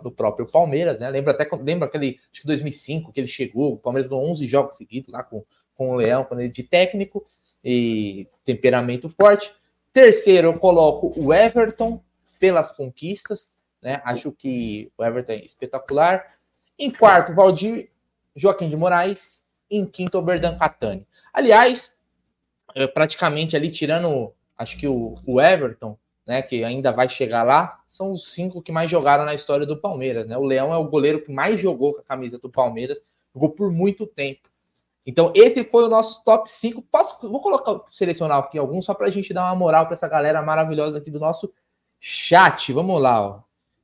do 0.01 0.11
próprio 0.11 0.49
Palmeiras, 0.49 0.99
né? 0.99 1.09
Lembro 1.09 1.31
até 1.31 1.47
lembro 1.57 1.85
aquele, 1.85 2.19
acho 2.31 2.41
que 2.41 2.47
2005, 2.47 3.11
que 3.11 3.19
ele 3.19 3.27
chegou, 3.27 3.73
o 3.73 3.77
Palmeiras 3.77 4.07
ganhou 4.07 4.25
11 4.29 4.47
jogos 4.47 4.77
seguidos 4.77 5.11
lá 5.11 5.21
com, 5.21 5.43
com 5.75 5.91
o 5.91 5.95
Leão, 5.95 6.23
quando 6.23 6.39
ele 6.39 6.49
de 6.49 6.63
técnico 6.63 7.27
e 7.63 8.27
temperamento 8.45 9.09
forte. 9.09 9.53
Terceiro, 9.91 10.47
eu 10.47 10.57
coloco 10.57 11.13
o 11.17 11.33
Everton 11.33 12.01
pelas 12.39 12.71
conquistas, 12.71 13.59
né? 13.81 14.01
Acho 14.05 14.31
que 14.31 14.91
o 14.97 15.03
Everton 15.03 15.33
é 15.33 15.41
espetacular. 15.41 16.35
Em 16.79 16.89
quarto, 16.89 17.35
Valdir 17.35 17.89
Joaquim 18.35 18.69
de 18.69 18.77
Moraes. 18.77 19.45
Em 19.69 19.85
quinto, 19.85 20.17
Oberdan 20.17 20.57
Catani. 20.57 21.07
Aliás, 21.33 22.01
praticamente 22.93 23.55
ali, 23.55 23.71
tirando, 23.71 24.33
acho 24.57 24.77
que 24.77 24.87
o, 24.87 25.15
o, 25.25 25.41
Everton, 25.41 25.97
né, 26.31 26.41
que 26.41 26.63
ainda 26.63 26.93
vai 26.93 27.09
chegar 27.09 27.43
lá, 27.43 27.81
são 27.89 28.13
os 28.13 28.33
cinco 28.33 28.61
que 28.61 28.71
mais 28.71 28.89
jogaram 28.89 29.25
na 29.25 29.33
história 29.33 29.65
do 29.65 29.75
Palmeiras. 29.75 30.25
Né? 30.25 30.37
O 30.37 30.45
Leão 30.45 30.73
é 30.73 30.77
o 30.77 30.87
goleiro 30.87 31.21
que 31.21 31.29
mais 31.29 31.59
jogou 31.59 31.93
com 31.93 31.99
a 31.99 32.03
camisa 32.05 32.39
do 32.39 32.49
Palmeiras, 32.49 33.03
jogou 33.35 33.49
por 33.49 33.69
muito 33.69 34.07
tempo. 34.07 34.47
Então, 35.05 35.33
esse 35.35 35.61
foi 35.65 35.83
o 35.83 35.89
nosso 35.89 36.23
top 36.23 36.49
5. 36.49 36.83
Posso, 36.83 37.29
vou 37.29 37.41
colocar, 37.41 37.81
selecionar 37.89 38.37
aqui 38.37 38.57
alguns 38.57 38.85
só 38.85 38.93
para 38.93 39.07
a 39.07 39.09
gente 39.09 39.33
dar 39.33 39.43
uma 39.43 39.55
moral 39.57 39.83
para 39.83 39.93
essa 39.93 40.07
galera 40.07 40.41
maravilhosa 40.41 40.99
aqui 40.99 41.11
do 41.11 41.19
nosso 41.19 41.51
chat. 41.99 42.71
Vamos 42.71 43.01
lá, 43.01 43.21
ó. 43.21 43.39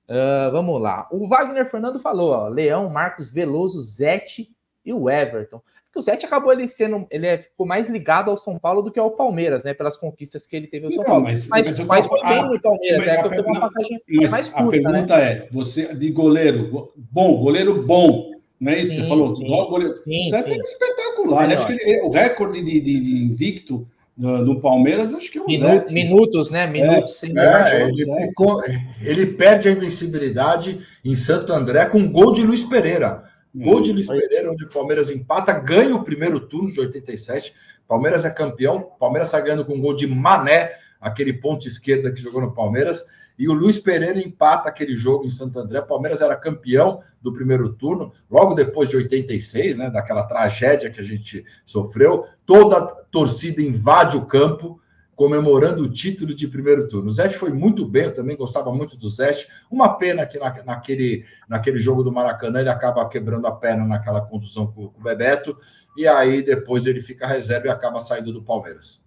Uh, 0.07 0.49
vamos 0.53 0.81
lá. 0.81 1.05
O 1.11 1.27
Wagner 1.27 1.69
Fernando 1.69 1.99
falou: 1.99 2.31
ó, 2.31 2.47
Leão, 2.47 2.89
Marcos 2.89 3.29
Veloso, 3.29 3.81
Zete 3.81 4.49
e 4.85 4.93
o 4.93 5.09
Everton. 5.09 5.61
O 5.97 6.01
Zete 6.01 6.25
acabou 6.27 6.53
ele 6.53 6.67
sendo, 6.67 7.07
ele 7.09 7.25
é, 7.25 7.39
ficou 7.39 7.65
mais 7.65 7.89
ligado 7.89 8.29
ao 8.29 8.37
São 8.37 8.59
Paulo 8.59 8.83
do 8.83 8.91
que 8.91 8.99
ao 8.99 9.11
Palmeiras, 9.11 9.63
né? 9.63 9.73
Pelas 9.73 9.97
conquistas 9.97 10.45
que 10.45 10.55
ele 10.55 10.67
teve 10.67 10.85
ao 10.85 10.91
São 10.91 11.03
Paulo. 11.03 11.23
Mas, 11.23 11.47
mas, 11.47 11.79
mas, 11.79 12.05
foi 12.05 12.21
bem 12.21 12.43
no 12.43 12.61
Palmeiras, 12.61 13.07
é 13.07 13.21
que 13.23 13.39
eu 13.39 13.45
uma 13.45 13.59
passagem 13.59 13.99
mais 14.29 14.47
curta. 14.47 14.67
A 14.67 14.69
pergunta 14.69 15.17
né? 15.17 15.23
é: 15.23 15.47
você 15.51 15.95
de 15.95 16.11
goleiro 16.11 16.91
bom, 16.95 17.37
goleiro 17.37 17.81
bom, 17.81 18.29
não 18.59 18.71
é 18.71 18.79
isso? 18.79 18.91
Sim, 18.91 19.01
você 19.01 19.07
falou, 19.07 19.29
sim. 19.29 19.47
goleiro. 19.47 19.97
Sim, 19.97 20.27
o 20.27 20.29
Zete 20.29 20.51
é 20.51 20.57
espetacular. 20.57 21.47
Né? 21.47 21.55
Acho 21.55 21.65
que 21.65 21.73
ele, 21.73 22.01
o 22.01 22.09
recorde 22.11 22.63
de, 22.63 22.79
de, 22.79 22.99
de 22.99 23.23
invicto 23.23 23.87
no, 24.15 24.43
no, 24.45 24.61
Palmeiras, 24.61 25.13
acho 25.15 25.31
que 25.31 25.37
é 25.37 25.41
um 25.41 25.45
Minutos, 25.45 25.91
minutos 25.91 26.51
né? 26.51 26.67
Minutos 26.67 27.23
é, 27.23 27.27
é, 27.27 27.87
ele, 27.87 28.27
ficou, 28.27 28.63
ele, 29.01 29.25
perde 29.27 29.69
a 29.69 29.71
invencibilidade 29.71 30.79
em 31.03 31.15
Santo 31.15 31.53
André 31.53 31.85
com 31.85 31.99
um 31.99 32.11
gol 32.11 32.33
de 32.33 32.41
Luiz 32.41 32.63
Pereira. 32.63 33.26
Gol 33.57 33.81
de 33.81 33.91
Luiz 33.91 34.07
Pereira, 34.07 34.51
onde 34.51 34.65
o 34.65 34.69
Palmeiras 34.69 35.09
empata, 35.09 35.51
ganha 35.51 35.95
o 35.95 36.03
primeiro 36.03 36.39
turno 36.39 36.71
de 36.71 36.79
87. 36.79 37.53
Palmeiras 37.87 38.23
é 38.23 38.29
campeão. 38.29 38.91
Palmeiras 38.99 39.29
está 39.29 39.39
ganhando 39.39 39.65
com 39.65 39.73
um 39.73 39.81
gol 39.81 39.95
de 39.95 40.05
Mané, 40.05 40.75
aquele 41.01 41.33
ponto 41.33 41.67
esquerda 41.67 42.11
que 42.11 42.21
jogou 42.21 42.41
no 42.41 42.53
Palmeiras. 42.53 43.03
E 43.37 43.47
o 43.47 43.53
Luiz 43.53 43.77
Pereira 43.77 44.19
empata 44.19 44.67
aquele 44.69 44.95
jogo 44.95 45.25
em 45.25 45.29
Santo 45.29 45.59
André. 45.59 45.81
Palmeiras 45.81 46.21
era 46.21 46.35
campeão 46.35 47.01
do 47.21 47.33
primeiro 47.33 47.73
turno, 47.73 48.11
logo 48.29 48.53
depois 48.53 48.89
de 48.89 48.97
86, 48.97 49.77
né? 49.77 49.89
Daquela 49.89 50.23
tragédia 50.23 50.89
que 50.89 50.99
a 50.99 51.03
gente 51.03 51.45
sofreu. 51.65 52.25
Toda 52.45 52.77
a 52.77 52.85
torcida 52.85 53.61
invade 53.61 54.17
o 54.17 54.25
campo 54.25 54.79
comemorando 55.17 55.81
o 55.81 55.89
título 55.89 56.31
de 56.35 56.47
primeiro 56.47 56.87
turno. 56.87 57.09
O 57.09 57.11
Zete 57.11 57.35
foi 57.35 57.49
muito 57.49 57.83
bem, 57.87 58.03
eu 58.03 58.13
também 58.13 58.37
gostava 58.37 58.71
muito 58.71 58.95
do 58.95 59.09
Zete. 59.09 59.47
Uma 59.69 59.97
pena 59.97 60.27
que 60.27 60.37
na, 60.37 60.63
naquele, 60.63 61.25
naquele 61.49 61.79
jogo 61.79 62.03
do 62.03 62.11
Maracanã 62.11 62.59
ele 62.59 62.69
acaba 62.69 63.09
quebrando 63.09 63.47
a 63.47 63.51
perna 63.51 63.83
naquela 63.83 64.21
contusão 64.21 64.67
com, 64.67 64.89
com 64.89 64.99
o 64.99 65.03
Bebeto, 65.03 65.57
e 65.97 66.07
aí 66.07 66.43
depois 66.43 66.85
ele 66.85 67.01
fica 67.01 67.25
reserva 67.25 67.65
e 67.65 67.71
acaba 67.71 67.99
saindo 67.99 68.31
do 68.31 68.43
Palmeiras. 68.43 69.03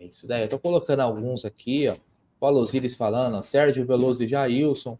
É 0.00 0.06
isso 0.06 0.26
daí, 0.26 0.42
eu 0.42 0.48
tô 0.48 0.58
colocando 0.58 1.00
alguns 1.00 1.44
aqui, 1.44 1.88
ó. 1.88 1.96
Paulo 2.40 2.60
Osiris 2.60 2.96
falando, 2.96 3.42
Sérgio 3.44 3.86
Veloso 3.86 4.24
e 4.24 4.28
Jailson, 4.28 4.98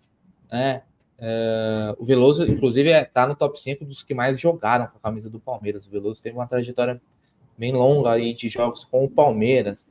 né? 0.53 0.83
É, 1.19 1.97
o 1.99 2.05
Veloso, 2.05 2.45
inclusive, 2.45 2.91
está 2.91 3.01
é, 3.01 3.05
tá 3.07 3.27
no 3.27 3.35
top 3.35 3.59
5 3.59 3.83
dos 3.87 4.03
que 4.03 4.13
mais 4.13 4.39
jogaram 4.39 4.89
com 4.89 4.99
a 4.99 5.01
camisa 5.01 5.31
do 5.31 5.41
Palmeiras. 5.41 5.87
O 5.87 5.91
Veloso 5.91 6.23
teve 6.23 6.37
uma 6.37 6.47
trajetória 6.47 7.01
bem 7.59 7.73
longa 7.73 8.13
aí 8.13 8.35
de 8.35 8.49
jogos 8.49 8.85
com 8.85 9.05
o 9.05 9.11
Palmeiras. 9.11 9.89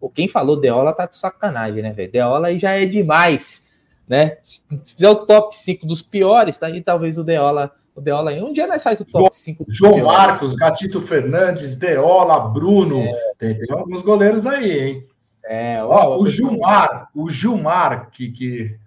Pô, 0.00 0.08
quem 0.08 0.28
falou 0.28 0.60
Deola 0.60 0.92
tá 0.92 1.06
de 1.06 1.16
sacanagem, 1.16 1.82
né, 1.82 1.92
velho? 1.92 2.12
Deola 2.12 2.48
aí 2.48 2.58
já 2.58 2.72
é 2.72 2.86
demais, 2.86 3.66
né? 4.06 4.38
Se 4.42 4.64
fizer 4.84 5.08
o 5.10 5.26
top 5.26 5.56
5 5.56 5.86
dos 5.86 6.02
piores, 6.02 6.58
tá 6.58 6.66
aí 6.66 6.82
talvez 6.82 7.18
o 7.18 7.24
Deola. 7.24 7.72
O 7.94 8.00
Deola 8.00 8.30
aí. 8.30 8.40
Um 8.40 8.52
dia 8.52 8.66
nós 8.68 8.82
faz 8.82 9.00
o 9.00 9.04
top 9.04 9.36
5 9.36 9.64
dos 9.64 9.76
João 9.76 9.94
piores. 9.94 10.12
Marcos, 10.12 10.54
Gatito 10.54 11.00
Fernandes, 11.00 11.74
Deola, 11.74 12.38
Bruno. 12.48 13.00
É. 13.00 13.32
Tem, 13.38 13.58
tem, 13.58 13.76
alguns 13.76 14.02
goleiros 14.02 14.46
aí, 14.46 14.78
hein? 14.78 15.06
É, 15.44 15.82
ó, 15.82 16.10
ó 16.10 16.18
o 16.18 16.26
Gilmar, 16.26 17.08
o 17.14 17.28
Gilmar, 17.28 18.10
que, 18.10 18.30
que. 18.30 18.78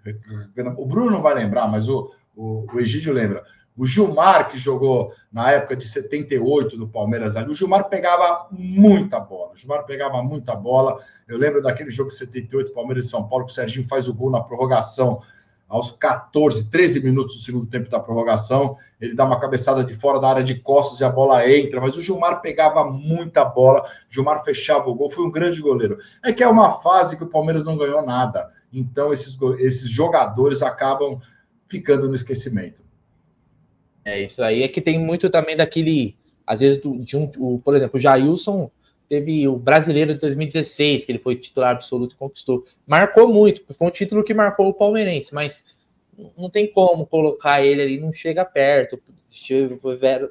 O 0.78 0.86
Bruno 0.86 1.10
não 1.10 1.22
vai 1.22 1.34
lembrar, 1.34 1.68
mas 1.68 1.88
o, 1.88 2.10
o, 2.34 2.66
o 2.72 2.80
Egídio 2.80 3.12
lembra. 3.12 3.44
O 3.76 3.86
Gilmar, 3.86 4.50
que 4.50 4.58
jogou 4.58 5.12
na 5.32 5.50
época 5.50 5.74
de 5.74 5.86
78 5.86 6.76
no 6.76 6.88
Palmeiras 6.88 7.36
ali, 7.36 7.50
o 7.50 7.54
Gilmar 7.54 7.88
pegava 7.88 8.46
muita 8.50 9.18
bola. 9.18 9.52
O 9.52 9.56
Gilmar 9.56 9.84
pegava 9.84 10.22
muita 10.22 10.54
bola. 10.54 10.98
Eu 11.26 11.38
lembro 11.38 11.62
daquele 11.62 11.90
jogo 11.90 12.10
de 12.10 12.16
78, 12.16 12.72
Palmeiras 12.72 13.06
e 13.06 13.08
São 13.08 13.26
Paulo, 13.26 13.46
que 13.46 13.52
o 13.52 13.54
Serginho 13.54 13.88
faz 13.88 14.08
o 14.08 14.14
gol 14.14 14.30
na 14.30 14.42
prorrogação, 14.42 15.22
aos 15.72 15.90
14, 15.92 16.68
13 16.68 17.02
minutos 17.02 17.36
do 17.36 17.42
segundo 17.42 17.64
tempo 17.64 17.88
da 17.88 17.98
prorrogação. 17.98 18.76
Ele 19.00 19.14
dá 19.14 19.24
uma 19.24 19.40
cabeçada 19.40 19.82
de 19.82 19.94
fora 19.94 20.20
da 20.20 20.28
área 20.28 20.44
de 20.44 20.56
costas 20.56 21.00
e 21.00 21.04
a 21.04 21.08
bola 21.08 21.48
entra. 21.50 21.80
Mas 21.80 21.96
o 21.96 22.00
Gilmar 22.02 22.42
pegava 22.42 22.84
muita 22.84 23.42
bola. 23.42 23.80
O 23.80 24.12
Gilmar 24.12 24.44
fechava 24.44 24.90
o 24.90 24.94
gol, 24.94 25.08
foi 25.08 25.24
um 25.24 25.30
grande 25.30 25.62
goleiro. 25.62 25.96
É 26.22 26.30
que 26.30 26.42
é 26.42 26.46
uma 26.48 26.72
fase 26.72 27.16
que 27.16 27.24
o 27.24 27.28
Palmeiras 27.28 27.64
não 27.64 27.78
ganhou 27.78 28.04
nada. 28.04 28.52
Então, 28.70 29.14
esses, 29.14 29.34
esses 29.60 29.90
jogadores 29.90 30.60
acabam 30.60 31.18
ficando 31.68 32.06
no 32.06 32.14
esquecimento. 32.14 32.82
É, 34.04 34.22
isso 34.22 34.42
aí 34.42 34.62
é 34.62 34.68
que 34.68 34.80
tem 34.80 34.98
muito 34.98 35.30
também 35.30 35.56
daquele, 35.56 36.16
às 36.46 36.60
vezes, 36.60 36.80
do, 36.80 36.98
de 36.98 37.16
um, 37.16 37.30
o, 37.38 37.60
por 37.60 37.76
exemplo, 37.76 37.98
o 37.98 38.02
Jailson 38.02 38.70
teve 39.08 39.46
o 39.46 39.56
brasileiro 39.58 40.14
de 40.14 40.20
2016, 40.20 41.04
que 41.04 41.12
ele 41.12 41.18
foi 41.18 41.36
titular 41.36 41.72
absoluto 41.72 42.14
e 42.14 42.18
conquistou. 42.18 42.64
Marcou 42.86 43.28
muito, 43.28 43.62
foi 43.74 43.86
um 43.86 43.90
título 43.90 44.24
que 44.24 44.32
marcou 44.32 44.68
o 44.68 44.74
palmeirense, 44.74 45.34
mas 45.34 45.66
não 46.36 46.50
tem 46.50 46.70
como 46.70 47.06
colocar 47.06 47.64
ele 47.64 47.82
ali, 47.82 48.00
não 48.00 48.12
chega 48.12 48.44
perto. 48.44 49.00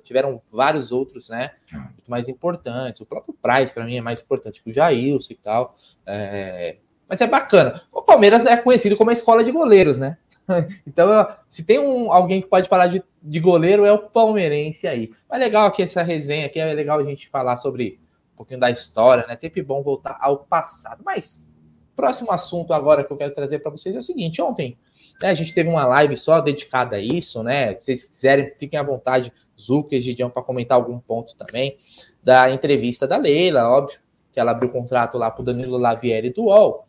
Tiveram, 0.04 0.42
vários 0.52 0.92
outros, 0.92 1.30
né? 1.30 1.52
Muito 1.72 2.10
mais 2.10 2.28
importantes. 2.28 3.02
O 3.02 3.06
próprio 3.06 3.36
Price, 3.42 3.74
para 3.74 3.86
mim, 3.86 3.98
é 3.98 4.02
mais 4.02 4.22
importante 4.22 4.62
que 4.62 4.70
o 4.70 4.74
Jailson 4.74 5.34
e 5.34 5.36
tal. 5.36 5.76
É, 6.06 6.78
mas 7.10 7.20
é 7.20 7.28
bacana. 7.28 7.82
O 7.92 8.04
Palmeiras 8.04 8.46
é 8.46 8.56
conhecido 8.58 8.96
como 8.96 9.10
a 9.10 9.14
escola 9.14 9.44
de 9.44 9.52
goleiros, 9.52 9.98
né? 9.98 10.18
então, 10.86 11.28
se 11.48 11.66
tem 11.66 11.80
um, 11.80 12.12
alguém 12.12 12.42
que 12.42 12.48
pode 12.48 12.68
falar 12.68 12.88
de, 12.88 13.04
de 13.22 13.40
goleiro, 13.40 13.86
é 13.86 13.92
o 13.92 14.00
palmeirense 14.00 14.88
aí. 14.88 15.12
Mas 15.30 15.40
legal 15.40 15.68
aqui 15.68 15.84
essa 15.84 16.02
resenha 16.02 16.48
aqui, 16.48 16.60
é 16.60 16.74
legal 16.74 17.00
a 17.00 17.04
gente 17.04 17.30
falar 17.30 17.58
sobre 17.58 18.00
um 18.34 18.38
pouquinho 18.38 18.60
da 18.60 18.70
história, 18.70 19.26
né? 19.28 19.36
Sempre 19.36 19.62
bom 19.62 19.82
voltar 19.82 20.18
ao 20.20 20.40
passado. 20.40 21.02
Mas, 21.06 21.48
próximo 21.96 22.32
assunto 22.32 22.74
agora 22.74 23.04
que 23.04 23.12
eu 23.12 23.18
quero 23.18 23.34
trazer 23.34 23.60
para 23.60 23.72
vocês 23.72 23.96
é 23.96 24.00
o 24.00 24.04
seguinte: 24.04 24.42
ontem 24.42 24.78
né, 25.22 25.30
a 25.30 25.36
gente 25.36 25.54
teve 25.54 25.70
uma 25.70 25.86
live 25.86 26.18
só 26.18 26.42
dedicada 26.42 26.96
a 26.96 27.00
isso, 27.00 27.44
né? 27.44 27.76
Se 27.76 27.86
vocês 27.86 28.06
quiserem, 28.06 28.52
fiquem 28.58 28.80
à 28.80 28.84
vontade, 28.84 29.32
Zuka 29.60 29.96
e 29.96 30.02
Gidião, 30.02 30.30
para 30.30 30.42
comentar 30.42 30.78
algum 30.78 31.00
ponto 31.00 31.36
também 31.36 31.78
da 32.24 32.52
entrevista 32.52 33.08
da 33.08 33.18
Leila, 33.18 33.70
óbvio, 33.70 34.00
que 34.32 34.40
ela 34.40 34.52
abriu 34.52 34.70
o 34.70 34.74
contrato 34.74 35.18
lá 35.18 35.30
para 35.30 35.42
o 35.42 35.46
Danilo 35.46 35.78
Lavieri 35.78 36.32
do 36.32 36.46
UOL. 36.46 36.88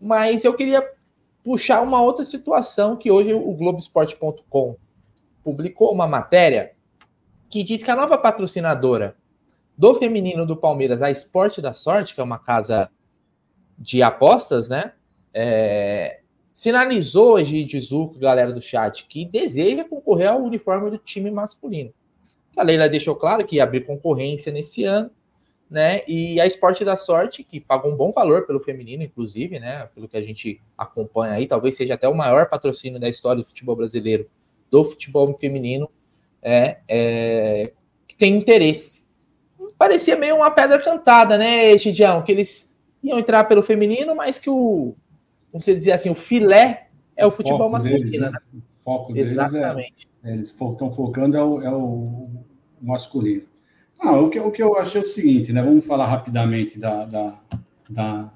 Mas 0.00 0.44
eu 0.44 0.54
queria 0.54 0.86
puxar 1.44 1.82
uma 1.82 2.02
outra 2.02 2.24
situação 2.24 2.96
que 2.96 3.10
hoje 3.10 3.32
o 3.32 3.52
Globoesporte.com 3.52 4.76
publicou 5.42 5.92
uma 5.92 6.06
matéria 6.06 6.72
que 7.48 7.64
diz 7.64 7.82
que 7.82 7.90
a 7.90 7.96
nova 7.96 8.16
patrocinadora 8.18 9.16
do 9.76 9.94
feminino 9.94 10.46
do 10.46 10.56
Palmeiras, 10.56 11.02
a 11.02 11.10
Esporte 11.10 11.60
da 11.60 11.72
Sorte, 11.72 12.14
que 12.14 12.20
é 12.20 12.24
uma 12.24 12.38
casa 12.38 12.90
de 13.78 14.02
apostas, 14.02 14.68
né? 14.68 14.92
É, 15.32 16.20
sinalizou 16.52 17.34
hoje 17.34 17.64
de 17.64 17.80
Zuco, 17.80 18.18
galera 18.18 18.52
do 18.52 18.60
chat, 18.60 19.06
que 19.08 19.24
deseja 19.24 19.84
concorrer 19.84 20.28
ao 20.28 20.42
uniforme 20.42 20.90
do 20.90 20.98
time 20.98 21.30
masculino. 21.30 21.92
A 22.56 22.62
Leila 22.62 22.88
deixou 22.88 23.16
claro 23.16 23.46
que 23.46 23.56
ia 23.56 23.64
abrir 23.64 23.86
concorrência 23.86 24.52
nesse 24.52 24.84
ano 24.84 25.10
né? 25.70 26.02
E 26.08 26.40
a 26.40 26.46
Esporte 26.46 26.84
da 26.84 26.96
Sorte, 26.96 27.44
que 27.44 27.60
pagou 27.60 27.92
um 27.92 27.96
bom 27.96 28.10
valor 28.10 28.46
pelo 28.46 28.58
feminino, 28.58 29.04
inclusive, 29.04 29.60
né? 29.60 29.88
Pelo 29.94 30.08
que 30.08 30.16
a 30.16 30.22
gente 30.22 30.60
acompanha 30.76 31.34
aí, 31.34 31.46
talvez 31.46 31.76
seja 31.76 31.94
até 31.94 32.08
o 32.08 32.14
maior 32.14 32.48
patrocínio 32.48 32.98
da 32.98 33.08
história 33.08 33.40
do 33.40 33.46
futebol 33.46 33.76
brasileiro, 33.76 34.28
do 34.70 34.84
futebol 34.84 35.36
feminino, 35.38 35.88
é, 36.42 36.78
é 36.88 37.72
que 38.08 38.16
tem 38.16 38.36
interesse. 38.36 39.08
Parecia 39.78 40.16
meio 40.16 40.36
uma 40.36 40.50
pedra 40.50 40.82
cantada, 40.82 41.38
né, 41.38 41.78
Gidião? 41.78 42.22
Que 42.22 42.32
eles 42.32 42.76
iam 43.02 43.18
entrar 43.18 43.44
pelo 43.44 43.62
feminino, 43.62 44.14
mas 44.14 44.38
que 44.38 44.50
o, 44.50 44.94
como 45.50 45.62
você 45.62 45.74
dizia 45.74 45.94
assim, 45.94 46.10
o 46.10 46.14
filé 46.14 46.88
é 47.16 47.24
o, 47.24 47.28
o 47.28 47.30
futebol 47.30 47.70
masculino, 47.70 48.10
deles, 48.10 48.20
né? 48.20 48.30
né? 48.30 48.38
O 48.52 48.82
foco 48.82 49.16
Exatamente. 49.16 50.06
deles 50.06 50.10
é, 50.22 50.32
eles 50.32 50.48
estão 50.48 50.90
focando 50.90 51.36
é 51.36 51.42
o, 51.42 51.62
é 51.62 51.70
o 51.70 52.04
masculino. 52.80 53.44
Ah, 54.02 54.18
o, 54.18 54.30
que, 54.30 54.40
o 54.40 54.50
que 54.50 54.62
eu 54.62 54.78
achei 54.78 54.98
é 54.98 55.04
o 55.04 55.06
seguinte, 55.06 55.52
né? 55.52 55.62
Vamos 55.62 55.84
falar 55.84 56.06
rapidamente 56.06 56.78
da, 56.78 57.04
da, 57.04 57.42
da, 57.88 58.32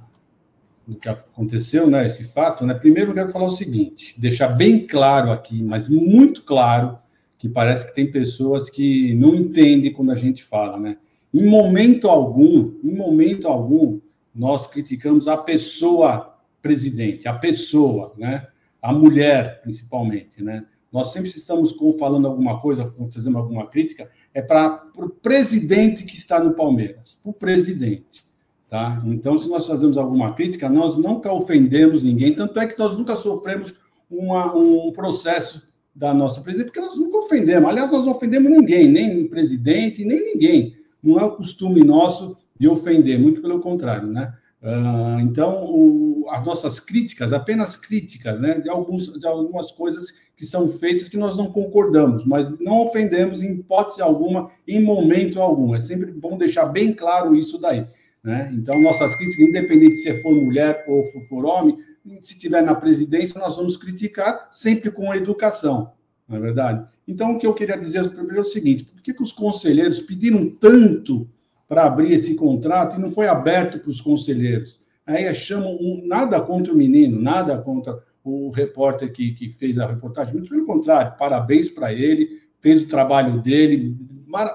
do 0.86 0.94
que 0.96 1.08
aconteceu, 1.08 1.88
né? 1.88 2.06
Esse 2.06 2.22
fato, 2.24 2.66
né? 2.66 2.74
Primeiro 2.74 3.10
eu 3.10 3.14
quero 3.14 3.32
falar 3.32 3.46
o 3.46 3.50
seguinte, 3.50 4.14
deixar 4.18 4.48
bem 4.48 4.86
claro 4.86 5.32
aqui, 5.32 5.62
mas 5.62 5.88
muito 5.88 6.42
claro, 6.42 6.98
que 7.38 7.48
parece 7.48 7.86
que 7.88 7.94
tem 7.94 8.12
pessoas 8.12 8.68
que 8.68 9.14
não 9.14 9.34
entendem 9.34 9.92
quando 9.92 10.12
a 10.12 10.16
gente 10.16 10.44
fala, 10.44 10.78
né? 10.78 10.98
Em 11.32 11.46
momento 11.46 12.10
algum, 12.10 12.74
em 12.84 12.94
momento 12.94 13.48
algum, 13.48 14.00
nós 14.34 14.66
criticamos 14.66 15.28
a 15.28 15.36
pessoa 15.36 16.38
presidente, 16.60 17.26
a 17.26 17.32
pessoa, 17.32 18.12
né? 18.18 18.48
A 18.82 18.92
mulher, 18.92 19.62
principalmente, 19.62 20.42
né? 20.42 20.66
Nós 20.94 21.12
sempre 21.12 21.28
estamos 21.28 21.74
falando 21.98 22.28
alguma 22.28 22.60
coisa, 22.60 22.88
fazendo 23.12 23.36
alguma 23.36 23.66
crítica, 23.66 24.08
é 24.32 24.40
para 24.40 24.80
o 24.96 25.08
presidente 25.08 26.04
que 26.04 26.16
está 26.16 26.38
no 26.38 26.54
Palmeiras, 26.54 27.18
para 27.20 27.30
o 27.30 27.34
presidente. 27.34 28.24
Tá? 28.70 29.02
Então, 29.04 29.36
se 29.36 29.48
nós 29.48 29.66
fazemos 29.66 29.98
alguma 29.98 30.34
crítica, 30.34 30.68
nós 30.68 30.96
nunca 30.96 31.32
ofendemos 31.32 32.04
ninguém, 32.04 32.32
tanto 32.32 32.60
é 32.60 32.66
que 32.68 32.78
nós 32.78 32.96
nunca 32.96 33.16
sofremos 33.16 33.74
uma, 34.08 34.54
um 34.54 34.92
processo 34.92 35.68
da 35.92 36.14
nossa 36.14 36.40
presidente, 36.40 36.66
porque 36.66 36.80
nós 36.80 36.96
nunca 36.96 37.18
ofendemos. 37.18 37.68
Aliás, 37.68 37.90
nós 37.90 38.04
não 38.04 38.12
ofendemos 38.12 38.52
ninguém, 38.52 38.86
nem 38.86 39.26
presidente, 39.26 40.04
nem 40.04 40.22
ninguém. 40.22 40.76
Não 41.02 41.18
é 41.18 41.24
o 41.24 41.32
costume 41.32 41.82
nosso 41.82 42.38
de 42.56 42.68
ofender, 42.68 43.18
muito 43.18 43.42
pelo 43.42 43.58
contrário, 43.58 44.06
né? 44.06 44.32
Uh, 44.62 45.20
então, 45.20 45.64
o, 45.64 46.13
as 46.34 46.44
nossas 46.44 46.80
críticas, 46.80 47.32
apenas 47.32 47.76
críticas, 47.76 48.40
né, 48.40 48.60
de, 48.60 48.68
alguns, 48.68 49.06
de 49.18 49.26
algumas 49.26 49.70
coisas 49.70 50.18
que 50.36 50.44
são 50.44 50.68
feitas 50.68 51.08
que 51.08 51.16
nós 51.16 51.36
não 51.36 51.52
concordamos, 51.52 52.26
mas 52.26 52.58
não 52.58 52.78
ofendemos 52.78 53.42
em 53.42 53.52
hipótese 53.52 54.02
alguma, 54.02 54.50
em 54.66 54.82
momento 54.82 55.40
algum. 55.40 55.74
É 55.74 55.80
sempre 55.80 56.10
bom 56.10 56.36
deixar 56.36 56.66
bem 56.66 56.92
claro 56.92 57.36
isso 57.36 57.56
daí. 57.58 57.86
Né? 58.22 58.50
Então, 58.52 58.80
nossas 58.80 59.14
críticas, 59.14 59.46
independente 59.46 59.96
se 59.96 60.20
for 60.22 60.34
mulher 60.34 60.84
ou 60.88 61.04
for 61.28 61.44
homem, 61.44 61.78
se 62.20 62.38
tiver 62.38 62.62
na 62.62 62.74
presidência, 62.74 63.38
nós 63.40 63.56
vamos 63.56 63.76
criticar 63.76 64.48
sempre 64.50 64.90
com 64.90 65.14
educação, 65.14 65.92
não 66.28 66.36
é 66.36 66.40
verdade? 66.40 66.84
Então, 67.06 67.32
o 67.32 67.38
que 67.38 67.46
eu 67.46 67.54
queria 67.54 67.78
dizer 67.78 68.08
primeiro 68.10 68.38
é 68.38 68.40
o 68.40 68.44
seguinte: 68.44 68.84
por 68.84 69.00
que, 69.00 69.14
que 69.14 69.22
os 69.22 69.32
conselheiros 69.32 70.00
pediram 70.00 70.50
tanto 70.50 71.28
para 71.68 71.84
abrir 71.84 72.12
esse 72.12 72.34
contrato 72.34 72.96
e 72.96 73.00
não 73.00 73.10
foi 73.10 73.26
aberto 73.26 73.78
para 73.78 73.90
os 73.90 74.00
conselheiros. 74.00 74.80
Aí 75.06 75.32
chamam 75.34 75.74
um, 75.74 76.02
nada 76.06 76.40
contra 76.40 76.72
o 76.72 76.76
menino, 76.76 77.20
nada 77.20 77.58
contra 77.58 78.02
o 78.22 78.50
repórter 78.50 79.12
que, 79.12 79.32
que 79.32 79.50
fez 79.50 79.78
a 79.78 79.86
reportagem, 79.86 80.32
muito 80.32 80.48
pelo 80.48 80.64
contrário, 80.64 81.16
parabéns 81.18 81.68
para 81.68 81.92
ele, 81.92 82.40
fez 82.58 82.82
o 82.82 82.88
trabalho 82.88 83.42
dele, 83.42 83.96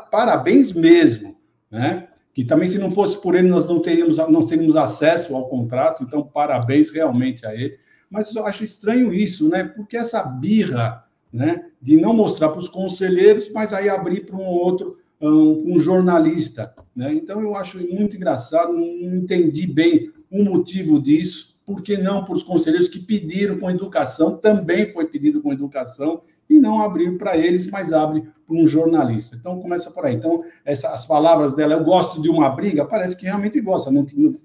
parabéns 0.10 0.74
mesmo, 0.74 1.38
né? 1.70 2.08
Que 2.34 2.44
também 2.44 2.68
se 2.68 2.80
não 2.80 2.90
fosse 2.90 3.22
por 3.22 3.36
ele 3.36 3.48
nós 3.48 3.68
não 3.68 3.80
teríamos 3.80 4.18
não 4.18 4.48
teríamos 4.48 4.76
acesso 4.76 5.36
ao 5.36 5.48
contrato, 5.48 6.04
então 6.04 6.24
parabéns 6.24 6.90
realmente 6.90 7.46
a 7.46 7.54
ele. 7.54 7.78
Mas 8.10 8.34
eu 8.36 8.44
acho 8.46 8.64
estranho 8.64 9.14
isso, 9.14 9.48
né? 9.50 9.64
Porque 9.64 9.96
essa 9.96 10.24
birra, 10.24 11.06
né, 11.32 11.66
de 11.80 11.96
não 11.98 12.12
mostrar 12.12 12.50
para 12.50 12.60
os 12.60 12.68
conselheiros, 12.68 13.52
mas 13.52 13.72
aí 13.72 13.88
abrir 13.88 14.26
para 14.26 14.36
um 14.36 14.46
outro 14.46 14.98
um, 15.22 15.76
um 15.76 15.80
jornalista. 15.80 16.74
Né? 16.96 17.14
Então, 17.14 17.42
eu 17.42 17.56
acho 17.56 17.78
muito 17.94 18.16
engraçado, 18.16 18.74
não 18.74 19.16
entendi 19.16 19.68
bem 19.68 20.12
o 20.32 20.44
motivo 20.44 21.02
disso, 21.02 21.58
por 21.66 21.82
que 21.82 21.98
não 21.98 22.24
para 22.26 22.36
os 22.36 22.44
conselheiros 22.44 22.88
que 22.88 23.00
pediram 23.00 23.60
com 23.60 23.70
educação, 23.70 24.38
também 24.38 24.92
foi 24.92 25.06
pedido 25.06 25.42
com 25.42 25.54
educação, 25.54 26.22
e 26.50 26.60
não 26.60 26.82
abrir 26.82 27.18
para 27.18 27.38
eles, 27.38 27.70
mas 27.70 27.94
abre 27.94 28.24
para 28.48 28.56
um 28.56 28.66
jornalista. 28.66 29.36
Então, 29.36 29.62
começa 29.62 29.92
por 29.92 30.06
aí. 30.06 30.16
Então, 30.16 30.44
essa, 30.66 30.90
as 30.90 31.06
palavras 31.06 31.56
dela, 31.56 31.74
eu 31.74 31.84
gosto 31.84 32.22
de 32.22 32.28
uma 32.28 32.50
briga, 32.50 32.84
parece 32.84 33.16
que 33.16 33.26
realmente 33.26 33.62
gosta, 33.62 33.92
não, 33.92 34.08
não, 34.16 34.36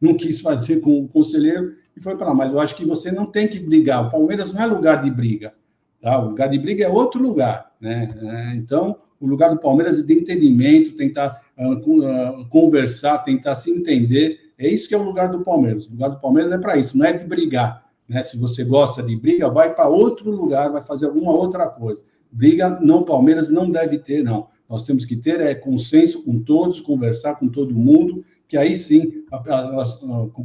não 0.00 0.16
quis 0.16 0.40
fazer 0.40 0.80
com 0.80 1.04
o 1.04 1.08
conselheiro 1.08 1.76
e 1.96 2.00
foi 2.00 2.16
para 2.16 2.28
lá. 2.28 2.34
Mas 2.34 2.52
eu 2.52 2.58
acho 2.58 2.74
que 2.74 2.84
você 2.84 3.12
não 3.12 3.26
tem 3.26 3.46
que 3.46 3.60
brigar. 3.60 4.08
O 4.08 4.10
Palmeiras 4.10 4.52
não 4.52 4.60
é 4.60 4.66
lugar 4.66 5.02
de 5.02 5.10
briga. 5.10 5.54
Tá? 6.02 6.18
O 6.18 6.30
lugar 6.30 6.48
de 6.48 6.58
briga 6.58 6.84
é 6.84 6.88
outro 6.88 7.22
lugar. 7.22 7.72
Né? 7.80 8.12
É, 8.20 8.56
então, 8.56 8.98
o 9.20 9.26
lugar 9.26 9.50
do 9.50 9.60
Palmeiras 9.60 9.98
é 9.98 10.02
de 10.02 10.12
entendimento, 10.12 10.96
tentar 10.96 11.40
uh, 11.56 12.48
conversar, 12.48 13.18
tentar 13.18 13.54
se 13.54 13.70
entender. 13.70 14.40
É 14.58 14.68
isso 14.68 14.88
que 14.88 14.94
é 14.94 14.98
o 14.98 15.02
lugar 15.02 15.28
do 15.30 15.42
Palmeiras. 15.42 15.86
O 15.86 15.92
lugar 15.92 16.10
do 16.10 16.20
Palmeiras 16.20 16.52
é 16.52 16.58
para 16.58 16.76
isso, 16.76 16.96
não 16.96 17.04
é 17.04 17.12
de 17.12 17.24
brigar. 17.24 17.84
Né? 18.08 18.22
Se 18.22 18.38
você 18.38 18.64
gosta 18.64 19.02
de 19.02 19.16
briga, 19.16 19.48
vai 19.48 19.74
para 19.74 19.88
outro 19.88 20.30
lugar, 20.30 20.70
vai 20.70 20.82
fazer 20.82 21.06
alguma 21.06 21.32
outra 21.32 21.66
coisa. 21.66 22.02
Briga, 22.30 22.78
não, 22.80 23.02
Palmeiras 23.02 23.48
não 23.48 23.70
deve 23.70 23.98
ter, 23.98 24.22
não. 24.22 24.48
Nós 24.68 24.84
temos 24.84 25.04
que 25.04 25.16
ter 25.16 25.40
é 25.40 25.54
consenso 25.54 26.22
com 26.24 26.38
todos, 26.40 26.80
conversar 26.80 27.36
com 27.36 27.48
todo 27.48 27.74
mundo, 27.74 28.24
que 28.48 28.56
aí 28.56 28.76
sim, 28.76 29.24
a, 29.30 29.36
a, 29.36 29.82
a, 29.82 29.86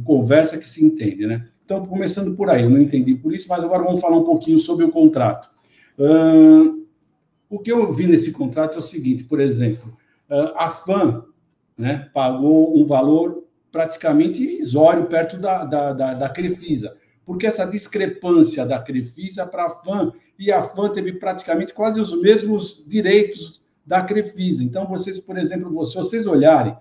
conversa 0.04 0.58
que 0.58 0.68
se 0.68 0.84
entende, 0.84 1.26
né? 1.26 1.48
Então, 1.64 1.86
começando 1.86 2.34
por 2.34 2.50
aí, 2.50 2.64
eu 2.64 2.70
não 2.70 2.80
entendi 2.80 3.14
por 3.14 3.32
isso, 3.32 3.46
mas 3.48 3.62
agora 3.62 3.84
vamos 3.84 4.00
falar 4.00 4.16
um 4.16 4.24
pouquinho 4.24 4.58
sobre 4.58 4.84
o 4.84 4.90
contrato. 4.90 5.50
Uh, 5.98 6.84
o 7.48 7.58
que 7.58 7.70
eu 7.70 7.92
vi 7.92 8.06
nesse 8.06 8.32
contrato 8.32 8.74
é 8.74 8.78
o 8.78 8.82
seguinte, 8.82 9.24
por 9.24 9.40
exemplo, 9.40 9.96
a 10.56 10.70
FAM 10.70 11.24
né, 11.76 12.08
pagou 12.14 12.78
um 12.78 12.84
valor 12.84 13.39
praticamente 13.70 14.42
irrisório 14.42 15.06
perto 15.06 15.38
da, 15.38 15.64
da, 15.64 15.92
da, 15.92 16.14
da 16.14 16.28
Crefisa, 16.28 16.96
porque 17.24 17.46
essa 17.46 17.64
discrepância 17.64 18.66
da 18.66 18.78
Crefisa 18.78 19.46
para 19.46 19.66
a 19.66 19.70
FAM, 19.70 20.12
e 20.38 20.50
a 20.50 20.62
FAM 20.62 20.90
teve 20.90 21.12
praticamente 21.12 21.74
quase 21.74 22.00
os 22.00 22.20
mesmos 22.20 22.82
direitos 22.86 23.62
da 23.86 24.02
Crefisa. 24.02 24.64
Então, 24.64 24.86
vocês, 24.86 25.20
por 25.20 25.36
exemplo, 25.36 25.84
se 25.84 25.94
vocês 25.94 26.26
olharem 26.26 26.76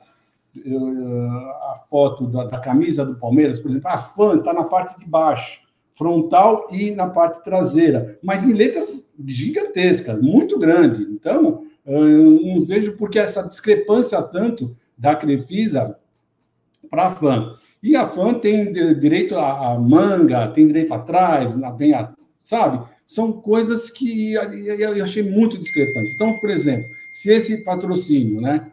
a 0.66 1.84
foto 1.90 2.28
da, 2.28 2.46
da 2.46 2.60
camisa 2.60 3.06
do 3.06 3.18
Palmeiras, 3.18 3.60
por 3.60 3.70
exemplo, 3.70 3.90
a 3.90 3.98
FAM 3.98 4.40
está 4.40 4.54
na 4.54 4.64
parte 4.64 4.98
de 4.98 5.06
baixo, 5.06 5.68
frontal 5.94 6.70
e 6.72 6.92
na 6.92 7.10
parte 7.10 7.44
traseira, 7.44 8.18
mas 8.24 8.46
em 8.46 8.54
letras 8.54 9.14
gigantescas, 9.28 10.22
muito 10.22 10.58
grande. 10.58 11.04
Então, 11.04 11.66
eu 11.86 12.40
não 12.42 12.66
vejo 12.66 12.96
por 12.96 13.10
que 13.10 13.20
essa 13.20 13.44
discrepância 13.44 14.22
tanto 14.22 14.76
da 14.98 15.14
Crefisa 15.16 15.99
para 16.90 17.08
a 17.08 17.12
FAM. 17.12 17.56
E 17.82 17.96
a 17.96 18.08
FAM 18.08 18.36
tem 18.36 18.74
direito 18.74 19.38
a, 19.38 19.78
manga, 19.80 20.48
tem 20.50 20.68
direito 20.68 20.94
atrás, 20.94 21.56
bem, 21.78 21.94
sabe? 22.42 22.86
São 23.08 23.32
coisas 23.32 23.90
que 23.90 24.34
eu 24.34 25.04
achei 25.04 25.24
muito 25.24 25.58
discrepante. 25.58 26.12
Então, 26.14 26.38
por 26.40 26.50
exemplo, 26.50 26.90
se 27.12 27.30
esse 27.30 27.64
patrocínio, 27.64 28.42
né, 28.42 28.72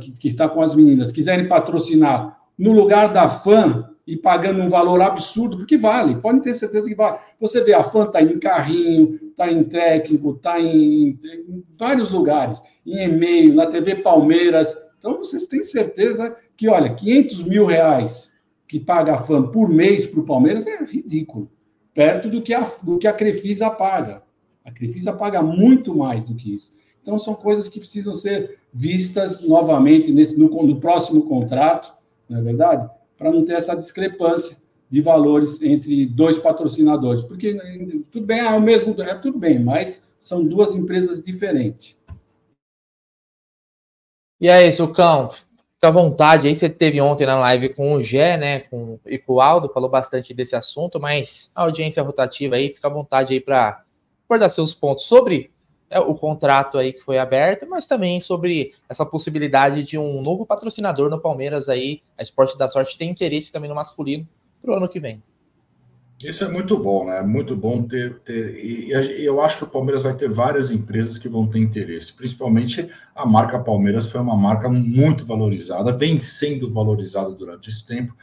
que, 0.00 0.12
que 0.12 0.28
está 0.28 0.48
com 0.48 0.62
as 0.62 0.74
meninas, 0.74 1.10
quiserem 1.10 1.48
patrocinar 1.48 2.38
no 2.56 2.72
lugar 2.72 3.12
da 3.12 3.28
FAM, 3.28 3.96
e 4.06 4.16
pagando 4.16 4.62
um 4.62 4.70
valor 4.70 5.02
absurdo, 5.02 5.56
porque 5.56 5.76
vale, 5.76 6.14
podem 6.16 6.40
ter 6.40 6.54
certeza 6.54 6.88
que 6.88 6.94
vale. 6.94 7.18
Você 7.40 7.62
vê, 7.64 7.74
a 7.74 7.82
FAN 7.82 8.04
está 8.04 8.22
em 8.22 8.38
carrinho, 8.38 9.18
está 9.30 9.50
em 9.50 9.64
técnico, 9.64 10.30
está 10.30 10.60
em, 10.60 11.18
em, 11.24 11.64
vários 11.76 12.10
lugares, 12.10 12.62
em 12.86 13.04
e-mail, 13.04 13.54
na 13.54 13.66
TV 13.66 13.96
Palmeiras. 13.96 14.72
Então, 14.98 15.18
vocês 15.18 15.46
têm 15.46 15.64
certeza 15.64 16.36
que, 16.56 16.68
olha, 16.68 16.94
500 16.94 17.42
mil 17.44 17.66
reais 17.66 18.32
que 18.66 18.80
paga 18.80 19.14
a 19.14 19.22
FAN 19.22 19.48
por 19.48 19.68
mês 19.68 20.06
para 20.06 20.20
o 20.20 20.24
Palmeiras 20.24 20.66
é 20.66 20.84
ridículo, 20.84 21.50
perto 21.94 22.28
do 22.28 22.42
que, 22.42 22.54
a, 22.54 22.60
do 22.82 22.98
que 22.98 23.06
a 23.06 23.12
Crefisa 23.12 23.70
paga. 23.70 24.22
A 24.64 24.70
Crefisa 24.70 25.12
paga 25.12 25.42
muito 25.42 25.94
mais 25.94 26.24
do 26.24 26.34
que 26.34 26.54
isso. 26.54 26.74
Então, 27.02 27.18
são 27.18 27.34
coisas 27.34 27.68
que 27.68 27.78
precisam 27.78 28.14
ser 28.14 28.58
vistas 28.72 29.40
novamente 29.40 30.12
nesse, 30.12 30.38
no, 30.38 30.48
no 30.48 30.80
próximo 30.80 31.28
contrato, 31.28 31.92
não 32.28 32.40
é 32.40 32.42
verdade? 32.42 32.90
para 33.16 33.30
não 33.30 33.44
ter 33.44 33.54
essa 33.54 33.74
discrepância 33.74 34.56
de 34.88 35.00
valores 35.00 35.60
entre 35.62 36.06
dois 36.06 36.38
patrocinadores. 36.38 37.22
Porque 37.24 37.56
tudo 38.10 38.26
bem, 38.26 38.40
é 38.40 38.50
o 38.50 38.60
mesmo, 38.60 38.94
é 39.02 39.14
tudo 39.14 39.38
bem, 39.38 39.58
mas 39.58 40.08
são 40.18 40.44
duas 40.44 40.74
empresas 40.74 41.22
diferentes. 41.22 41.98
E 44.40 44.50
aí, 44.50 44.70
Sucão, 44.70 45.30
fica 45.86 45.88
à 45.88 45.90
vontade. 45.90 46.48
Aí 46.48 46.56
você 46.56 46.68
teve 46.68 47.00
ontem 47.00 47.26
na 47.26 47.38
live 47.38 47.70
com 47.70 47.94
o 47.94 48.02
Gé, 48.02 48.36
né, 48.36 48.60
com, 48.60 48.98
e 49.06 49.18
com 49.18 49.34
o 49.34 49.40
Aldo, 49.40 49.72
falou 49.72 49.88
bastante 49.88 50.34
desse 50.34 50.56
assunto, 50.56 51.00
mas 51.00 51.50
a 51.54 51.62
audiência 51.62 52.02
rotativa 52.02 52.56
aí, 52.56 52.74
fica 52.74 52.88
à 52.88 52.90
vontade 52.90 53.32
aí 53.32 53.40
para 53.40 53.82
dar 54.28 54.48
seus 54.48 54.74
pontos 54.74 55.04
sobre 55.04 55.50
é, 55.88 56.00
o 56.00 56.14
contrato 56.14 56.78
aí 56.78 56.92
que 56.92 57.00
foi 57.00 57.18
aberto, 57.18 57.66
mas 57.68 57.86
também 57.86 58.20
sobre 58.20 58.74
essa 58.88 59.06
possibilidade 59.06 59.84
de 59.84 59.98
um 59.98 60.20
novo 60.22 60.44
patrocinador 60.44 61.08
no 61.08 61.20
Palmeiras 61.20 61.68
aí. 61.68 62.02
A 62.18 62.22
Esporte 62.22 62.58
da 62.58 62.68
Sorte 62.68 62.98
tem 62.98 63.10
interesse 63.10 63.52
também 63.52 63.68
no 63.68 63.76
masculino 63.76 64.26
para 64.60 64.72
o 64.72 64.74
ano 64.74 64.88
que 64.88 64.98
vem. 64.98 65.22
Isso 66.22 66.44
é 66.44 66.48
muito 66.48 66.78
bom, 66.78 67.06
né? 67.06 67.20
Muito 67.20 67.54
bom 67.54 67.82
ter, 67.82 68.14
ter. 68.20 68.64
E 68.64 68.90
eu 69.24 69.40
acho 69.42 69.58
que 69.58 69.64
o 69.64 69.68
Palmeiras 69.68 70.02
vai 70.02 70.14
ter 70.14 70.30
várias 70.30 70.70
empresas 70.70 71.18
que 71.18 71.28
vão 71.28 71.46
ter 71.46 71.58
interesse. 71.58 72.12
Principalmente 72.12 72.88
a 73.14 73.26
marca 73.26 73.58
Palmeiras 73.58 74.08
foi 74.08 74.20
uma 74.20 74.36
marca 74.36 74.68
muito 74.68 75.26
valorizada, 75.26 75.96
vem 75.96 76.18
sendo 76.18 76.70
valorizada 76.70 77.30
durante 77.30 77.68
esse 77.68 77.86
tempo. 77.86 78.16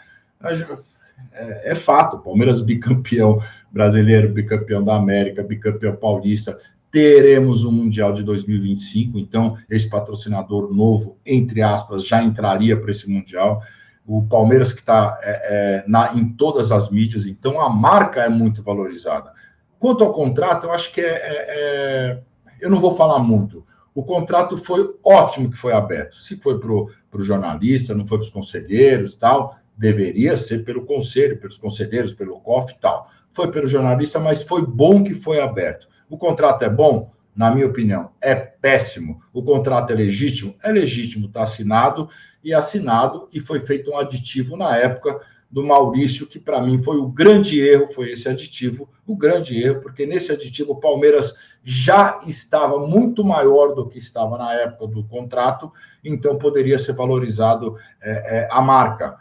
É, 1.32 1.72
é 1.72 1.76
fato, 1.76 2.18
Palmeiras 2.18 2.62
bicampeão 2.62 3.39
brasileiro, 3.72 4.34
bicampeão 4.34 4.84
da 4.84 4.96
América, 4.96 5.44
bicampeão 5.44 5.96
paulista, 5.96 6.60
teremos 6.91 7.64
o 7.64 7.70
um 7.70 7.72
Mundial 7.72 8.14
de 8.14 8.24
2025, 8.24 9.18
então 9.18 9.58
esse 9.70 9.89
patrocinador 9.89 10.74
novo, 10.74 11.18
entre 11.26 11.62
aspas, 11.62 12.06
já 12.06 12.22
entraria 12.24 12.76
para 12.80 12.91
esse 12.91 13.10
Mundial. 13.10 13.64
O 14.06 14.24
Palmeiras 14.28 14.74
que 14.74 14.82
está 14.82 15.18
é, 15.22 15.86
é, 15.86 16.18
em 16.18 16.34
todas 16.34 16.72
as 16.72 16.89
mídias, 16.89 17.26
então 17.26 17.60
a 17.60 17.70
marca 17.70 18.22
é 18.22 18.30
muito 18.30 18.62
valorizada. 18.62 19.32
Quanto 19.80 20.04
ao 20.04 20.12
contrato, 20.12 20.66
eu 20.66 20.72
acho 20.72 20.91
que 20.93 21.01
é, 21.01 21.06
é, 21.06 21.45
é 21.49 22.20
eu 22.60 22.70
não 22.70 22.80
vou 22.80 22.91
falar 22.91 23.20
muito. 23.20 23.66
O 23.93 24.04
contrato 24.04 24.58
foi 24.58 24.95
ótimo 25.06 25.51
que 25.51 25.58
foi 25.58 25.74
aberto. 25.74 26.16
Se 26.16 26.38
foi 26.38 26.60
para 26.60 26.72
o 26.72 26.89
jornalista, 27.20 27.93
não 27.93 28.08
foi 28.08 28.18
para 28.18 28.26
os 28.26 28.32
conselheiros 28.32 29.16
tal, 29.16 29.56
deveria 29.78 30.36
ser 30.38 30.64
pelo 30.64 30.86
conselho, 30.86 31.38
pelos 31.38 31.58
conselheiros, 31.58 32.14
pelo 32.14 32.39
COF 32.39 32.76
tal. 32.80 33.10
Foi 33.34 33.51
pelo 33.51 33.68
jornalista, 33.68 34.20
mas 34.20 34.43
foi 34.43 34.66
bom 34.66 35.04
que 35.04 35.14
foi 35.14 35.39
aberto. 35.39 35.88
O 36.10 36.18
contrato 36.18 36.64
é 36.64 36.70
bom? 36.70 37.12
Na 37.36 37.54
minha 37.54 37.66
opinião, 37.66 38.12
é 38.22 38.36
péssimo. 38.36 39.22
O 39.34 39.41
contrato 39.43 39.91
é 39.91 39.95
legítimo? 39.95 40.56
É 40.64 40.72
legítimo, 40.72 41.28
está 41.28 41.43
assinado 41.43 42.08
e 42.44 42.54
assinado, 42.54 43.28
e 43.32 43.39
foi 43.39 43.66
feito 43.66 43.91
um 43.91 43.98
aditivo 43.98 44.58
na 44.58 44.76
época 44.78 45.20
do 45.54 45.64
Maurício, 45.64 46.26
que 46.26 46.39
para 46.39 46.60
mim 46.60 46.82
foi 46.82 46.98
o 46.98 47.08
grande 47.08 47.62
erro, 47.62 47.94
foi 47.94 48.12
esse 48.12 48.28
aditivo, 48.28 48.89
o 49.06 49.16
grande 49.16 49.62
erro, 49.62 49.82
porque 49.82 50.04
nesse 50.04 50.32
aditivo 50.32 50.72
o 50.72 50.80
Palmeiras 50.80 51.36
já 51.64 52.22
estava 52.26 52.86
muito 52.86 53.24
maior 53.24 53.76
do 53.76 53.88
que 53.88 54.00
estava 54.00 54.36
na 54.36 54.52
época 54.54 54.88
do 54.88 55.04
contrato, 55.04 55.72
então 56.04 56.39
poderia 56.39 56.80
ser 56.80 56.94
valorizado 56.94 57.78
é, 58.02 58.39
é, 58.39 58.48
a 58.52 58.62
marca. 58.62 59.18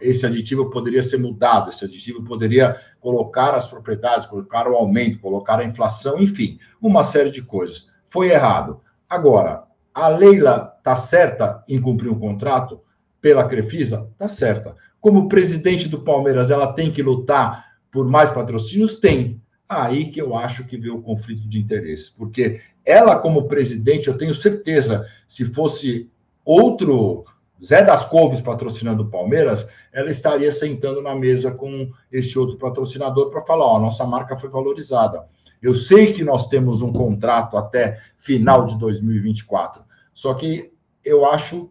Esse 0.00 0.24
aditivo 0.24 0.70
poderia 0.70 1.02
ser 1.02 1.18
mudado, 1.18 1.68
esse 1.68 1.84
aditivo 1.84 2.24
poderia 2.24 2.80
colocar 2.98 3.54
as 3.54 3.68
propriedades, 3.68 4.26
colocar 4.26 4.66
o 4.66 4.74
aumento, 4.74 5.20
colocar 5.20 5.60
a 5.60 5.64
inflação, 5.64 6.18
enfim, 6.18 6.58
uma 6.80 7.04
série 7.04 7.30
de 7.30 7.42
coisas. 7.42 7.90
Foi 8.08 8.30
errado. 8.30 8.80
Agora, 9.08 9.64
a 9.92 10.08
Leila 10.08 10.73
está 10.84 10.94
certa 10.94 11.64
em 11.66 11.80
cumprir 11.80 12.10
um 12.10 12.18
contrato 12.18 12.82
pela 13.18 13.48
Crefisa? 13.48 14.10
Está 14.12 14.28
certa. 14.28 14.76
Como 15.00 15.30
presidente 15.30 15.88
do 15.88 16.02
Palmeiras, 16.02 16.50
ela 16.50 16.74
tem 16.74 16.92
que 16.92 17.02
lutar 17.02 17.64
por 17.90 18.06
mais 18.06 18.28
patrocínios? 18.30 18.98
Tem. 18.98 19.40
Aí 19.66 20.10
que 20.10 20.20
eu 20.20 20.36
acho 20.36 20.66
que 20.66 20.76
vê 20.76 20.90
o 20.90 21.00
conflito 21.00 21.48
de 21.48 21.58
interesses. 21.58 22.10
Porque 22.10 22.60
ela, 22.84 23.18
como 23.18 23.48
presidente, 23.48 24.08
eu 24.08 24.18
tenho 24.18 24.34
certeza, 24.34 25.08
se 25.26 25.46
fosse 25.46 26.10
outro 26.44 27.24
Zé 27.64 27.82
das 27.82 28.04
Couves 28.04 28.42
patrocinando 28.42 29.04
o 29.04 29.10
Palmeiras, 29.10 29.66
ela 29.90 30.10
estaria 30.10 30.52
sentando 30.52 31.00
na 31.00 31.14
mesa 31.14 31.50
com 31.50 31.90
esse 32.12 32.38
outro 32.38 32.58
patrocinador 32.58 33.30
para 33.30 33.40
falar: 33.40 33.64
ó, 33.64 33.78
nossa 33.78 34.04
marca 34.04 34.36
foi 34.36 34.50
valorizada. 34.50 35.24
Eu 35.62 35.72
sei 35.72 36.12
que 36.12 36.22
nós 36.22 36.46
temos 36.48 36.82
um 36.82 36.92
contrato 36.92 37.56
até 37.56 37.98
final 38.18 38.66
de 38.66 38.78
2024, 38.78 39.82
só 40.12 40.34
que 40.34 40.73
eu 41.04 41.24
acho 41.26 41.70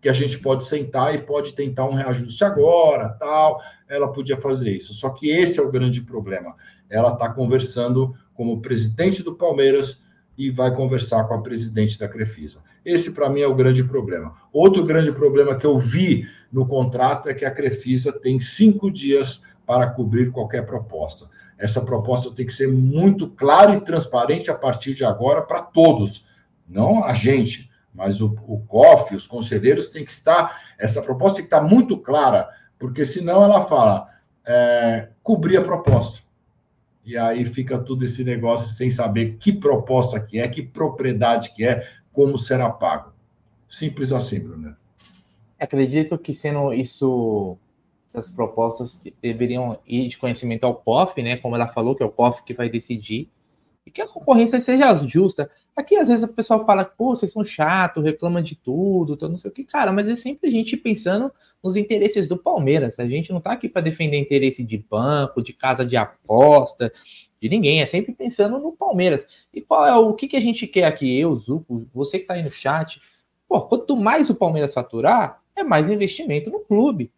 que 0.00 0.08
a 0.08 0.12
gente 0.12 0.38
pode 0.38 0.64
sentar 0.64 1.14
e 1.14 1.18
pode 1.18 1.52
tentar 1.52 1.84
um 1.84 1.94
reajuste 1.94 2.42
agora, 2.42 3.10
tal. 3.10 3.60
Ela 3.88 4.10
podia 4.10 4.36
fazer 4.36 4.74
isso. 4.74 4.94
Só 4.94 5.10
que 5.10 5.30
esse 5.30 5.60
é 5.60 5.62
o 5.62 5.70
grande 5.70 6.00
problema. 6.00 6.56
Ela 6.88 7.12
está 7.12 7.28
conversando 7.28 8.14
como 8.34 8.62
presidente 8.62 9.22
do 9.22 9.34
Palmeiras 9.34 10.04
e 10.38 10.50
vai 10.50 10.74
conversar 10.74 11.24
com 11.24 11.34
a 11.34 11.42
presidente 11.42 11.98
da 11.98 12.08
Crefisa. 12.08 12.62
Esse, 12.82 13.12
para 13.12 13.28
mim, 13.28 13.40
é 13.40 13.46
o 13.46 13.54
grande 13.54 13.84
problema. 13.84 14.34
Outro 14.50 14.84
grande 14.84 15.12
problema 15.12 15.54
que 15.54 15.66
eu 15.66 15.78
vi 15.78 16.26
no 16.50 16.66
contrato 16.66 17.28
é 17.28 17.34
que 17.34 17.44
a 17.44 17.50
Crefisa 17.50 18.10
tem 18.10 18.40
cinco 18.40 18.90
dias 18.90 19.42
para 19.66 19.90
cobrir 19.90 20.32
qualquer 20.32 20.64
proposta. 20.64 21.28
Essa 21.58 21.82
proposta 21.82 22.30
tem 22.30 22.46
que 22.46 22.54
ser 22.54 22.68
muito 22.68 23.28
clara 23.28 23.74
e 23.74 23.80
transparente 23.82 24.50
a 24.50 24.54
partir 24.54 24.94
de 24.94 25.04
agora 25.04 25.42
para 25.42 25.60
todos, 25.60 26.24
não 26.66 27.04
a 27.04 27.12
gente 27.12 27.69
mas 27.94 28.20
o, 28.20 28.36
o 28.46 28.60
COF, 28.66 29.14
os 29.14 29.26
conselheiros 29.26 29.90
têm 29.90 30.04
que 30.04 30.12
estar, 30.12 30.60
essa 30.78 31.02
proposta 31.02 31.36
tem 31.36 31.44
que 31.44 31.54
estar 31.54 31.62
muito 31.62 31.96
clara, 31.98 32.48
porque 32.78 33.04
senão 33.04 33.42
ela 33.42 33.62
fala, 33.62 34.08
é, 34.46 35.08
cobrir 35.22 35.56
a 35.56 35.62
proposta. 35.62 36.20
E 37.04 37.16
aí 37.16 37.44
fica 37.44 37.78
tudo 37.78 38.04
esse 38.04 38.22
negócio 38.22 38.74
sem 38.74 38.90
saber 38.90 39.36
que 39.38 39.52
proposta 39.52 40.20
que 40.20 40.38
é, 40.38 40.46
que 40.46 40.62
propriedade 40.62 41.52
que 41.54 41.64
é, 41.64 41.86
como 42.12 42.38
será 42.38 42.70
pago. 42.70 43.12
Simples 43.68 44.12
assim, 44.12 44.40
Bruno. 44.40 44.76
Acredito 45.58 46.18
que 46.18 46.32
sendo 46.34 46.72
isso, 46.72 47.56
essas 48.06 48.30
propostas 48.30 49.02
deveriam 49.22 49.78
ir 49.86 50.08
de 50.08 50.18
conhecimento 50.18 50.64
ao 50.64 50.74
COF, 50.74 51.22
né? 51.22 51.36
Como 51.36 51.54
ela 51.54 51.68
falou, 51.68 51.94
que 51.94 52.02
é 52.02 52.06
o 52.06 52.10
COF 52.10 52.42
que 52.44 52.54
vai 52.54 52.68
decidir 52.68 53.28
e 53.86 53.90
que 53.90 54.00
a 54.00 54.06
concorrência 54.06 54.60
seja 54.60 54.94
justa. 55.06 55.50
Aqui, 55.74 55.96
às 55.96 56.08
vezes, 56.08 56.28
o 56.28 56.34
pessoal 56.34 56.64
fala, 56.66 56.84
pô, 56.84 57.14
vocês 57.14 57.32
são 57.32 57.44
chato, 57.44 58.00
reclamam 58.00 58.42
de 58.42 58.54
tudo, 58.54 59.16
não 59.28 59.38
sei 59.38 59.50
o 59.50 59.54
que, 59.54 59.64
cara, 59.64 59.92
mas 59.92 60.08
é 60.08 60.14
sempre 60.14 60.48
a 60.48 60.50
gente 60.50 60.76
pensando 60.76 61.32
nos 61.62 61.76
interesses 61.76 62.26
do 62.28 62.36
Palmeiras. 62.36 62.98
A 62.98 63.06
gente 63.06 63.32
não 63.32 63.40
tá 63.40 63.52
aqui 63.52 63.68
para 63.68 63.82
defender 63.82 64.18
interesse 64.18 64.64
de 64.64 64.78
banco, 64.78 65.42
de 65.42 65.52
casa 65.52 65.84
de 65.84 65.96
aposta, 65.96 66.92
de 67.40 67.48
ninguém, 67.48 67.80
é 67.80 67.86
sempre 67.86 68.12
pensando 68.12 68.58
no 68.58 68.72
Palmeiras. 68.72 69.46
E 69.52 69.60
qual 69.60 69.86
é 69.86 69.96
o 69.96 70.12
que, 70.14 70.28
que 70.28 70.36
a 70.36 70.40
gente 70.40 70.66
quer 70.66 70.84
aqui? 70.84 71.18
Eu, 71.18 71.34
Zuco, 71.36 71.86
você 71.92 72.18
que 72.18 72.26
tá 72.26 72.34
aí 72.34 72.42
no 72.42 72.50
chat. 72.50 73.00
Pô, 73.48 73.60
quanto 73.62 73.96
mais 73.96 74.28
o 74.30 74.34
Palmeiras 74.34 74.74
faturar, 74.74 75.40
é 75.56 75.64
mais 75.64 75.90
investimento 75.90 76.50
no 76.50 76.60
clube, 76.60 77.10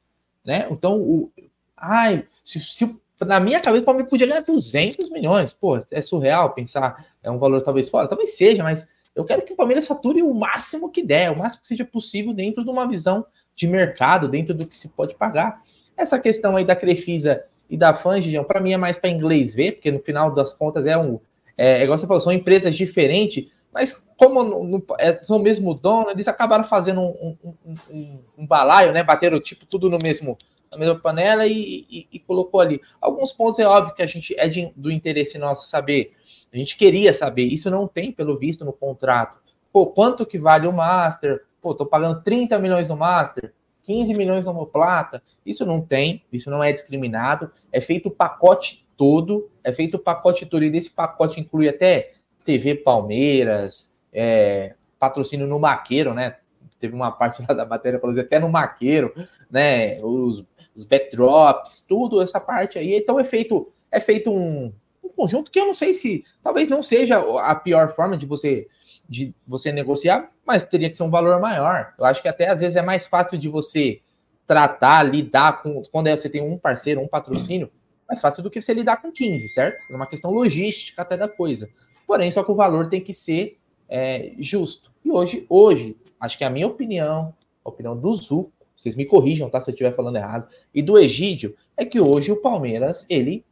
né? 0.45 0.67
Então, 0.71 1.01
o, 1.01 1.31
ai, 1.77 2.23
se, 2.25 2.61
se 2.61 3.02
na 3.25 3.41
minha 3.41 3.61
cabeça, 3.61 3.83
o 3.83 3.87
Palmeiras 3.87 4.11
podia 4.11 4.27
ganhar 4.27 4.43
200 4.43 5.11
milhões. 5.11 5.53
Pô, 5.53 5.79
é 5.91 6.03
surreal 6.03 6.55
pensar, 6.55 7.07
é 7.23 7.31
um 7.31 7.39
valor 7.39 7.61
talvez 7.63 7.89
fora, 7.89 8.09
talvez 8.09 8.37
seja, 8.37 8.63
mas 8.63 8.93
eu 9.15 9.25
quero 9.25 9.43
que 9.43 9.53
o 9.53 9.57
Palmeiras 9.57 9.87
fature 9.87 10.23
o 10.23 10.33
máximo 10.33 10.91
que 10.91 11.03
der, 11.03 11.31
o 11.31 11.39
máximo 11.39 11.63
que 11.63 11.69
seja 11.69 11.85
possível 11.85 12.33
dentro 12.33 12.65
de 12.65 12.71
uma 12.71 12.89
visão 12.89 13.25
de 13.55 13.67
mercado, 13.67 14.29
dentro 14.29 14.55
do 14.55 14.67
que 14.67 14.77
se 14.77 14.89
pode 14.89 15.15
pagar. 15.15 15.63
Essa 15.97 16.19
questão 16.19 16.57
aí 16.57 16.65
da 16.65 16.75
Crefisa 16.75 17.45
e 17.69 17.77
da 17.77 17.95
Fangion, 17.95 18.45
para 18.45 18.61
mim 18.61 18.73
é 18.73 18.77
mais 18.77 18.99
para 18.99 19.11
inglês 19.11 19.55
ver, 19.55 19.73
porque 19.73 19.91
no 19.91 20.01
final 20.01 20.33
das 20.33 20.55
contas 20.55 20.87
é 20.87 20.97
um. 20.97 21.21
É, 21.57 21.81
é 21.81 21.83
igual 21.85 21.99
você 21.99 22.07
falou, 22.07 22.21
são 22.21 22.33
empresas 22.33 22.75
diferentes, 22.75 23.47
mas 23.73 24.11
como 24.17 24.43
no, 24.43 24.65
no, 24.65 24.85
é, 24.99 25.15
são 25.15 25.37
o 25.37 25.43
mesmo 25.43 25.75
dono, 25.75 26.11
eles 26.11 26.29
acabaram 26.29 26.65
fazendo 26.65 27.01
um, 27.01 27.37
um, 27.45 27.75
um, 27.91 28.19
um 28.39 28.47
balaio, 28.47 28.93
né? 28.93 29.03
Bateram 29.03 29.41
tipo 29.41 29.67
tudo 29.67 29.91
no 29.91 29.99
mesmo 30.03 30.37
na 30.73 30.79
mesma 30.79 30.99
panela 30.99 31.47
e, 31.47 31.87
e, 31.89 32.09
e, 32.13 32.19
colocou 32.19 32.61
ali. 32.61 32.81
Alguns 33.01 33.33
pontos 33.33 33.59
é 33.59 33.67
óbvio 33.67 33.95
que 33.95 34.03
a 34.03 34.07
gente 34.07 34.35
é 34.39 34.49
de, 34.49 34.73
do 34.75 34.91
interesse 34.91 35.39
nosso 35.39 35.69
saber. 35.69 36.15
A 36.53 36.57
gente 36.57 36.77
queria 36.77 37.15
saber. 37.15 37.45
Isso 37.45 37.71
não 37.71 37.87
tem, 37.87 38.11
pelo 38.11 38.39
visto, 38.39 38.65
no 38.65 38.73
contrato. 38.73 39.39
Pô, 39.73 39.87
quanto 39.87 40.27
que 40.27 40.39
vale 40.39 40.67
o 40.67 40.73
Master? 40.73 41.45
Pô, 41.61 41.75
tô 41.75 41.87
pagando 41.87 42.23
30 42.23 42.59
milhões 42.59 42.89
no 42.89 42.97
Master, 42.97 43.53
15 43.85 44.15
milhões 44.15 44.45
no 44.47 44.67
Plata. 44.67 45.23
Isso 45.45 45.65
não 45.65 45.81
tem, 45.81 46.23
isso 46.33 46.51
não 46.51 46.63
é 46.63 46.73
discriminado. 46.73 47.51
É 47.71 47.81
feito 47.81 48.09
o 48.09 48.11
pacote 48.11 48.87
todo, 48.97 49.51
é 49.63 49.73
feito 49.73 49.97
o 49.97 50.01
pacote 50.01 50.47
todo. 50.47 50.65
E 50.65 50.71
desse 50.71 50.91
pacote 50.91 51.41
inclui 51.41 51.69
até 51.69 52.13
TV 52.45 52.75
Palmeiras, 52.75 53.97
é, 54.13 54.75
patrocínio 54.99 55.47
no 55.47 55.59
Maqueiro, 55.59 56.15
né? 56.15 56.37
Teve 56.79 56.95
uma 56.95 57.13
parte 57.13 57.45
lá 57.49 57.55
da 57.55 57.65
matéria, 57.65 57.99
por 57.99 58.11
exemplo, 58.11 58.27
até 58.27 58.39
no 58.39 58.49
Maqueiro, 58.49 59.13
né? 59.51 60.01
Os 60.03 60.45
os 60.75 60.85
backdrops, 60.85 61.85
tudo 61.89 62.21
essa 62.21 62.41
parte 62.41 62.79
aí. 62.79 62.97
Então 62.97 63.19
é 63.19 63.25
feito, 63.25 63.73
é 63.91 64.01
feito 64.01 64.31
um, 64.31 64.73
um 65.05 65.09
conjunto 65.17 65.51
que 65.51 65.61
eu 65.61 65.67
não 65.67 65.75
sei 65.75 65.93
se 65.93 66.25
talvez 66.43 66.69
não 66.69 66.83
seja 66.83 67.19
a 67.41 67.55
pior 67.55 67.95
forma 67.95 68.17
de 68.17 68.27
você 68.27 68.69
de 69.09 69.35
você 69.47 69.71
negociar, 69.71 70.31
mas 70.47 70.65
teria 70.65 70.89
que 70.89 70.97
ser 70.97 71.03
um 71.03 71.11
valor 71.11 71.39
maior. 71.39 71.93
Eu 71.99 72.05
acho 72.05 72.23
que 72.23 72.29
até 72.29 72.49
às 72.49 72.61
vezes 72.61 72.77
é 72.77 72.83
mais 72.83 73.07
fácil 73.07 73.37
de 73.37 73.49
você 73.49 74.01
tratar, 74.47 75.03
lidar 75.03 75.63
com 75.63 75.83
quando 75.93 76.09
você 76.09 76.31
tem 76.31 76.41
um 76.41 76.57
parceiro, 76.57 77.01
um 77.01 77.09
patrocínio, 77.09 77.71
mais 78.09 78.21
fácil 78.21 78.43
do 78.43 78.51
que 78.51 78.61
você 78.61 78.73
lidar 78.73 78.99
com 78.99 79.13
15, 79.13 79.49
certo? 79.49 79.93
É 79.93 79.95
uma 79.95 80.07
questão 80.07 80.31
logística 80.31 81.03
até 81.03 81.17
da 81.17 81.29
coisa. 81.29 81.69
Porém, 82.07 82.31
só 82.31 82.43
que 82.43 82.51
o 82.51 82.55
valor 82.55 82.89
tem 82.89 83.01
que 83.01 83.13
ser 83.13 83.59
é, 83.89 84.33
justo. 84.39 84.91
E 85.05 85.11
hoje, 85.11 85.47
hoje, 85.49 85.97
acho 86.19 86.37
que 86.37 86.45
a 86.45 86.51
minha 86.51 86.67
opinião, 86.67 87.35
a 87.65 87.69
opinião 87.69 87.97
do 87.97 88.15
Zuco, 88.15 88.53
vocês 88.83 88.97
me 88.97 89.07
corrijam, 89.07 89.49
tá? 89.49 89.61
Se 89.61 89.71
eu 89.71 89.73
estiver 89.73 89.95
falando 89.95 90.17
errado. 90.17 90.49
E 90.75 90.83
do 90.83 90.99
Egídio 90.99 91.55
é 91.77 91.85
que 91.85 92.01
hoje 92.01 92.33
o 92.33 92.41
Palmeiras 92.41 93.07
ele 93.09 93.45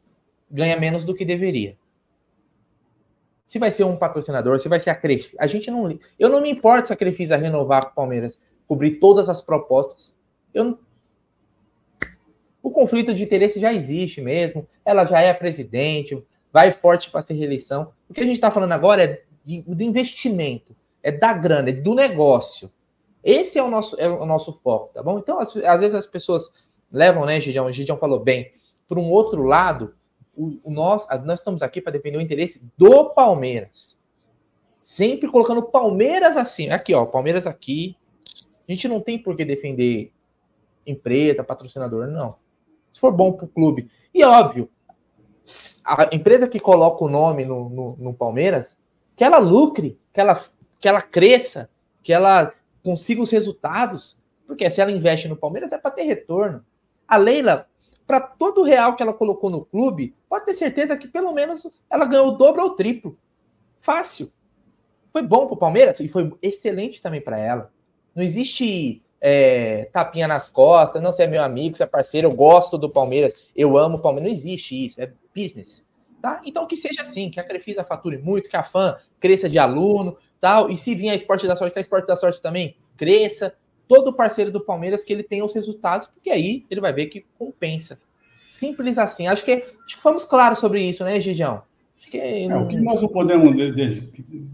ganha 0.51 0.76
menos 0.76 1.05
do 1.05 1.14
que 1.14 1.24
deveria. 1.24 1.78
Se 3.47 3.57
vai 3.59 3.70
ser 3.70 3.85
um 3.85 3.97
patrocinador, 3.97 4.59
se 4.59 4.68
vai 4.68 4.81
ser 4.81 4.91
a 4.91 4.95
Crefisa, 4.95 5.37
a 5.39 5.47
gente 5.47 5.70
não. 5.70 5.97
Eu 6.18 6.28
não 6.28 6.41
me 6.41 6.51
importo 6.51 6.89
se 6.89 6.93
a 6.93 6.97
Crefisa 6.97 7.37
renovar 7.37 7.85
com 7.85 7.93
o 7.93 7.95
Palmeiras, 7.95 8.43
cobrir 8.66 8.97
todas 8.97 9.28
as 9.28 9.41
propostas. 9.41 10.16
Eu 10.53 10.64
não... 10.64 10.78
O 12.61 12.70
conflito 12.70 13.14
de 13.14 13.22
interesse 13.22 13.61
já 13.61 13.72
existe 13.72 14.20
mesmo. 14.20 14.66
Ela 14.85 15.05
já 15.05 15.20
é 15.20 15.31
a 15.31 15.35
presidente, 15.35 16.20
vai 16.53 16.72
forte 16.72 17.09
para 17.09 17.22
ser 17.22 17.35
reeleição. 17.35 17.93
O 18.09 18.14
que 18.14 18.20
a 18.20 18.24
gente 18.24 18.35
está 18.35 18.51
falando 18.51 18.72
agora 18.72 19.05
é 19.05 19.22
do 19.45 19.83
investimento, 19.83 20.74
é 21.03 21.12
da 21.12 21.33
grana, 21.33 21.70
é 21.70 21.72
do 21.72 21.95
negócio. 21.95 22.70
Esse 23.23 23.59
é 23.59 23.62
o 23.62 23.68
nosso, 23.68 24.01
é 24.01 24.09
o 24.09 24.25
nosso 24.25 24.53
foco, 24.53 24.93
tá 24.95 25.03
bom? 25.03 25.18
Então, 25.18 25.39
às, 25.39 25.57
às 25.57 25.81
vezes 25.81 25.95
as 25.95 26.07
pessoas 26.07 26.51
levam, 26.91 27.27
né, 27.27 27.41
Gideon? 27.41 27.66
O 27.66 27.73
Gideon 27.73 27.97
falou 27.97 28.21
bem, 28.21 28.53
para 28.89 28.99
um 28.99 29.11
outro 29.11 29.43
lado, 29.43 29.95
o, 30.35 30.59
o 30.64 30.71
nós, 30.71 31.07
nós 31.25 31.41
estamos 31.41 31.62
aqui 31.62 31.81
para 31.81 31.93
defender 31.93 32.18
o 32.18 32.21
interesse 32.21 32.73
do 32.77 33.11
Palmeiras. 33.11 34.03
Sempre 34.81 35.31
colocando 35.31 35.62
Palmeiras 35.62 36.37
assim. 36.37 36.71
Aqui, 36.71 36.95
ó, 36.95 37.05
Palmeiras 37.05 37.47
aqui. 37.47 37.97
A 38.66 38.73
gente 38.73 38.89
não 38.89 39.01
tem 39.01 39.18
por 39.18 39.37
que 39.37 39.45
defender 39.45 40.12
empresa, 40.87 41.45
patrocinador, 41.45 42.07
não. 42.07 42.31
Se 42.91 42.99
for 42.99 43.12
bom 43.12 43.33
para 43.33 43.45
o 43.45 43.49
clube. 43.49 43.91
E 44.12 44.25
óbvio, 44.25 44.68
a 45.85 46.09
empresa 46.12 46.49
que 46.49 46.59
coloca 46.59 47.05
o 47.05 47.09
nome 47.09 47.45
no, 47.45 47.68
no, 47.68 47.97
no 47.97 48.14
Palmeiras, 48.14 48.77
que 49.16 49.23
ela 49.23 49.39
lucre, 49.39 49.99
que 50.12 50.21
ela, 50.21 50.41
que 50.79 50.89
ela 50.89 51.03
cresça, 51.03 51.68
que 52.03 52.12
ela 52.12 52.53
consiga 52.83 53.22
os 53.22 53.31
resultados, 53.31 54.20
porque 54.47 54.70
se 54.70 54.81
ela 54.81 54.91
investe 54.91 55.28
no 55.28 55.37
Palmeiras 55.37 55.72
é 55.72 55.78
para 55.78 55.91
ter 55.91 56.03
retorno. 56.03 56.64
A 57.07 57.16
Leila, 57.16 57.68
para 58.07 58.20
todo 58.20 58.62
real 58.62 58.97
que 58.97 59.03
ela 59.03 59.14
colocou 59.14 59.51
no 59.51 59.64
clube, 59.64 60.14
pode 60.28 60.45
ter 60.45 60.55
certeza 60.55 60.97
que 60.97 61.07
pelo 61.07 61.33
menos 61.33 61.70
ela 61.89 62.05
ganhou 62.05 62.28
o 62.28 62.33
dobro 62.33 62.62
ou 62.62 62.68
o 62.68 62.74
triplo. 62.74 63.16
Fácil. 63.81 64.33
Foi 65.12 65.22
bom 65.22 65.47
para 65.47 65.55
o 65.55 65.59
Palmeiras 65.59 65.99
e 66.01 66.09
foi 66.09 66.33
excelente 66.43 67.03
também 67.03 67.20
para 67.20 67.39
ela. 67.39 67.72
Não 68.14 68.22
existe 68.22 69.03
é, 69.20 69.89
tapinha 69.93 70.26
nas 70.26 70.49
costas, 70.49 71.03
não, 71.03 71.12
você 71.12 71.24
é 71.24 71.26
meu 71.26 71.43
amigo, 71.43 71.76
você 71.76 71.83
é 71.83 71.87
parceiro, 71.87 72.28
eu 72.28 72.35
gosto 72.35 72.78
do 72.78 72.89
Palmeiras, 72.89 73.35
eu 73.55 73.76
amo 73.76 73.99
o 73.99 74.01
Palmeiras. 74.01 74.28
Não 74.28 74.37
existe 74.37 74.87
isso, 74.87 75.01
é 75.01 75.12
business. 75.35 75.89
Tá? 76.20 76.41
Então 76.45 76.66
que 76.66 76.76
seja 76.76 77.03
assim, 77.03 77.31
que 77.31 77.41
a 77.41 77.45
Crefisa 77.45 77.83
fature 77.83 78.18
muito, 78.18 78.51
que 78.51 78.57
a 78.57 78.62
fã 78.62 78.97
cresça 79.18 79.49
de 79.49 79.59
aluno, 79.59 80.16
tal, 80.41 80.70
e 80.70 80.78
se 80.78 80.95
vir 80.95 81.11
a 81.11 81.14
Esporte 81.14 81.47
da 81.47 81.57
Sorte, 81.57 81.72
que 81.72 81.78
a 81.78 81.82
Esporte 81.82 82.07
da 82.07 82.16
Sorte 82.16 82.41
também 82.41 82.76
cresça, 82.97 83.55
todo 83.86 84.12
parceiro 84.12 84.51
do 84.51 84.61
Palmeiras 84.61 85.03
que 85.05 85.12
ele 85.12 85.22
tenha 85.22 85.45
os 85.45 85.55
resultados, 85.55 86.07
porque 86.07 86.30
aí 86.30 86.64
ele 86.70 86.80
vai 86.80 86.93
ver 86.93 87.07
que 87.07 87.24
compensa. 87.38 87.99
Simples 88.49 88.99
assim. 88.99 89.26
Acho 89.26 89.45
que, 89.45 89.53
acho 89.53 89.97
que 89.97 90.03
fomos 90.03 90.24
claros 90.24 90.59
sobre 90.59 90.82
isso, 90.82 91.05
né, 91.05 91.20
Gidião? 91.20 91.62
É, 92.14 92.57
o 92.57 92.66
que 92.66 92.76
nós 92.78 93.03
não 93.03 93.09
podemos 93.09 93.55
de, 93.55 93.72
de, 93.72 94.01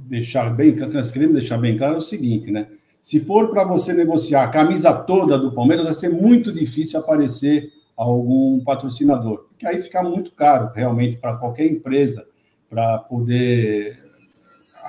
deixar 0.09 0.55
bem, 0.55 0.75
nós 0.75 1.11
queremos 1.11 1.37
deixar 1.37 1.57
bem 1.59 1.79
claro 1.79 1.95
é 1.95 1.99
o 1.99 2.03
seguinte, 2.03 2.51
né? 2.51 2.69
Se 3.03 3.21
for 3.21 3.51
para 3.51 3.65
você 3.65 3.93
negociar 3.93 4.43
a 4.43 4.51
camisa 4.51 4.93
toda 4.93 5.39
do 5.39 5.53
Palmeiras, 5.53 5.85
vai 5.85 5.95
ser 5.95 6.11
muito 6.11 6.53
difícil 6.53 6.99
aparecer 6.99 7.73
algum 7.97 8.63
patrocinador, 8.65 9.47
porque 9.49 9.67
aí 9.67 9.81
fica 9.81 10.03
muito 10.03 10.33
caro 10.33 10.71
realmente 10.75 11.17
para 11.17 11.37
qualquer 11.37 11.67
empresa 11.67 12.27
para 12.69 12.99
poder 12.99 13.97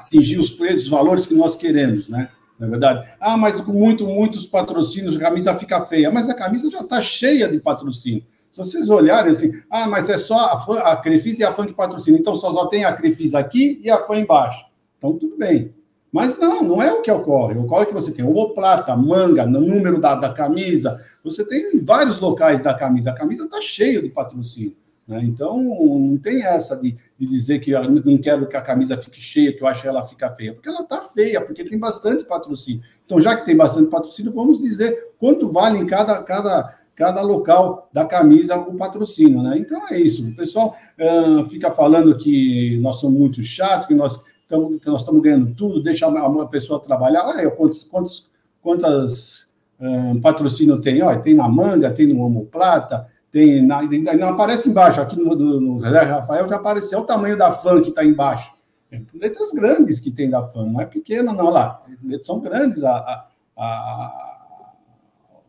atingir 0.08 0.40
os 0.40 0.50
preços, 0.50 0.84
os 0.84 0.90
valores 0.90 1.26
que 1.26 1.36
nós 1.36 1.56
queremos, 1.56 2.08
né? 2.10 2.30
Na 2.60 2.66
é 2.66 2.70
verdade, 2.70 3.08
ah, 3.20 3.38
mas 3.38 3.62
com 3.62 3.72
muito, 3.72 4.08
muitos 4.08 4.48
patrocínios 4.48 5.16
a 5.16 5.20
camisa 5.20 5.54
fica 5.54 5.86
feia, 5.86 6.10
mas 6.10 6.28
a 6.28 6.34
camisa 6.34 6.72
já 6.72 6.80
está 6.80 7.00
cheia 7.02 7.48
de 7.48 7.60
patrocínio. 7.60 8.24
Se 8.52 8.58
vocês 8.58 8.90
olharem 8.90 9.32
assim, 9.32 9.54
ah, 9.70 9.88
mas 9.88 10.10
é 10.10 10.18
só 10.18 10.54
a, 10.54 10.60
fã, 10.66 10.80
a 10.80 10.96
Crefisa 10.96 11.42
e 11.42 11.46
a 11.46 11.54
fã 11.54 11.68
que 11.68 11.74
patrocina, 11.74 12.18
então 12.18 12.36
só, 12.36 12.52
só 12.52 12.66
tem 12.66 12.84
a 12.84 12.94
Crefisa 12.94 13.38
aqui 13.38 13.80
e 13.84 13.90
a 13.92 14.00
fã 14.00 14.18
embaixo. 14.18 14.66
Então, 14.98 15.14
tudo 15.14 15.38
bem. 15.38 15.72
Mas 16.12 16.40
não, 16.40 16.64
não 16.64 16.82
é 16.82 16.92
o 16.92 17.04
que 17.04 17.12
ocorre. 17.12 17.60
Ocorre 17.60 17.86
que 17.86 17.94
você 17.94 18.12
tem 18.12 18.26
homoplata, 18.26 18.96
manga, 18.96 19.46
no 19.46 19.62
número 19.62 20.02
da, 20.02 20.16
da 20.16 20.34
camisa. 20.34 21.00
Você 21.24 21.46
tem 21.46 21.80
vários 21.84 22.20
locais 22.20 22.64
da 22.64 22.74
camisa. 22.74 23.12
A 23.12 23.16
camisa 23.16 23.46
está 23.46 23.62
cheia 23.62 24.02
de 24.02 24.10
patrocínio. 24.10 24.76
Né? 25.08 25.22
Então, 25.24 25.62
não 25.62 26.18
tem 26.18 26.44
essa 26.44 26.76
de, 26.76 26.98
de 27.20 27.26
dizer 27.26 27.60
que 27.60 27.72
eu 27.72 27.84
não 27.84 28.18
quero 28.18 28.48
que 28.48 28.56
a 28.56 28.62
camisa 28.62 28.96
fique 28.98 29.20
cheia, 29.20 29.52
que 29.52 29.64
eu 29.64 29.68
acho 29.68 29.88
ela 29.88 30.06
fica 30.06 30.30
feia. 30.32 30.54
Porque 30.54 30.70
ela 30.70 30.82
está 30.82 31.02
feia, 31.02 31.42
porque 31.42 31.64
tem 31.64 31.80
bastante 31.80 32.24
patrocínio. 32.24 32.82
Então, 33.06 33.20
já 33.20 33.36
que 33.36 33.46
tem 33.46 33.56
bastante 33.56 33.90
patrocínio, 33.90 34.32
vamos 34.32 34.62
dizer 34.62 34.96
quanto 35.20 35.52
vale 35.52 35.80
em 35.80 35.88
cada, 35.88 36.22
cada, 36.22 36.76
cada 36.96 37.22
local 37.22 37.90
da 37.92 38.06
camisa 38.06 38.56
o 38.58 38.76
patrocínio. 38.76 39.42
Né? 39.42 39.58
Então, 39.58 39.88
é 39.90 40.00
isso. 40.00 40.28
O 40.28 40.36
pessoal 40.36 40.76
uh, 41.00 41.50
fica 41.50 41.72
falando 41.72 42.16
que 42.18 42.80
nós 42.82 43.00
somos 43.00 43.18
muito 43.18 43.42
chatos, 43.42 43.88
que 43.88 43.96
nós 43.96 44.24
tamo, 44.48 44.80
que 44.80 44.88
nós 44.88 45.02
estamos 45.02 45.22
ganhando 45.22 45.54
tudo, 45.56 45.82
deixa 45.82 46.08
uma 46.08 46.48
pessoa 46.48 46.80
trabalhar. 46.80 47.26
Olha 47.26 47.40
aí, 47.40 47.50
quantos, 47.50 47.84
quantos, 47.84 48.30
quantas 48.62 49.48
um, 49.80 50.20
patrocínio 50.22 50.80
tem? 50.82 51.02
Olha, 51.02 51.20
tem 51.20 51.34
na 51.34 51.48
manga, 51.48 51.92
tem 51.92 52.08
no 52.08 52.22
homoplata, 52.22 53.08
tem 53.38 53.62
na, 53.62 53.82
não 54.16 54.30
aparece 54.30 54.70
embaixo, 54.70 55.02
aqui 55.02 55.18
no, 55.18 55.36
no, 55.36 55.60
no 55.60 55.80
Rafael 55.80 56.48
já 56.48 56.56
apareceu 56.56 57.00
o 57.00 57.06
tamanho 57.06 57.38
da 57.38 57.52
fã 57.52 57.82
que 57.82 57.90
está 57.90 58.04
embaixo. 58.04 58.52
É, 58.92 59.02
letras 59.14 59.52
grandes 59.52 60.00
que 60.00 60.12
tem 60.12 60.30
da 60.30 60.42
fã, 60.42 60.66
não 60.66 60.80
é 60.80 60.86
pequena, 60.86 61.34
não, 61.34 61.50
lá. 61.50 61.84
São 62.22 62.40
grandes 62.40 62.84
a, 62.84 62.96
a, 62.96 63.28
a 63.58 64.28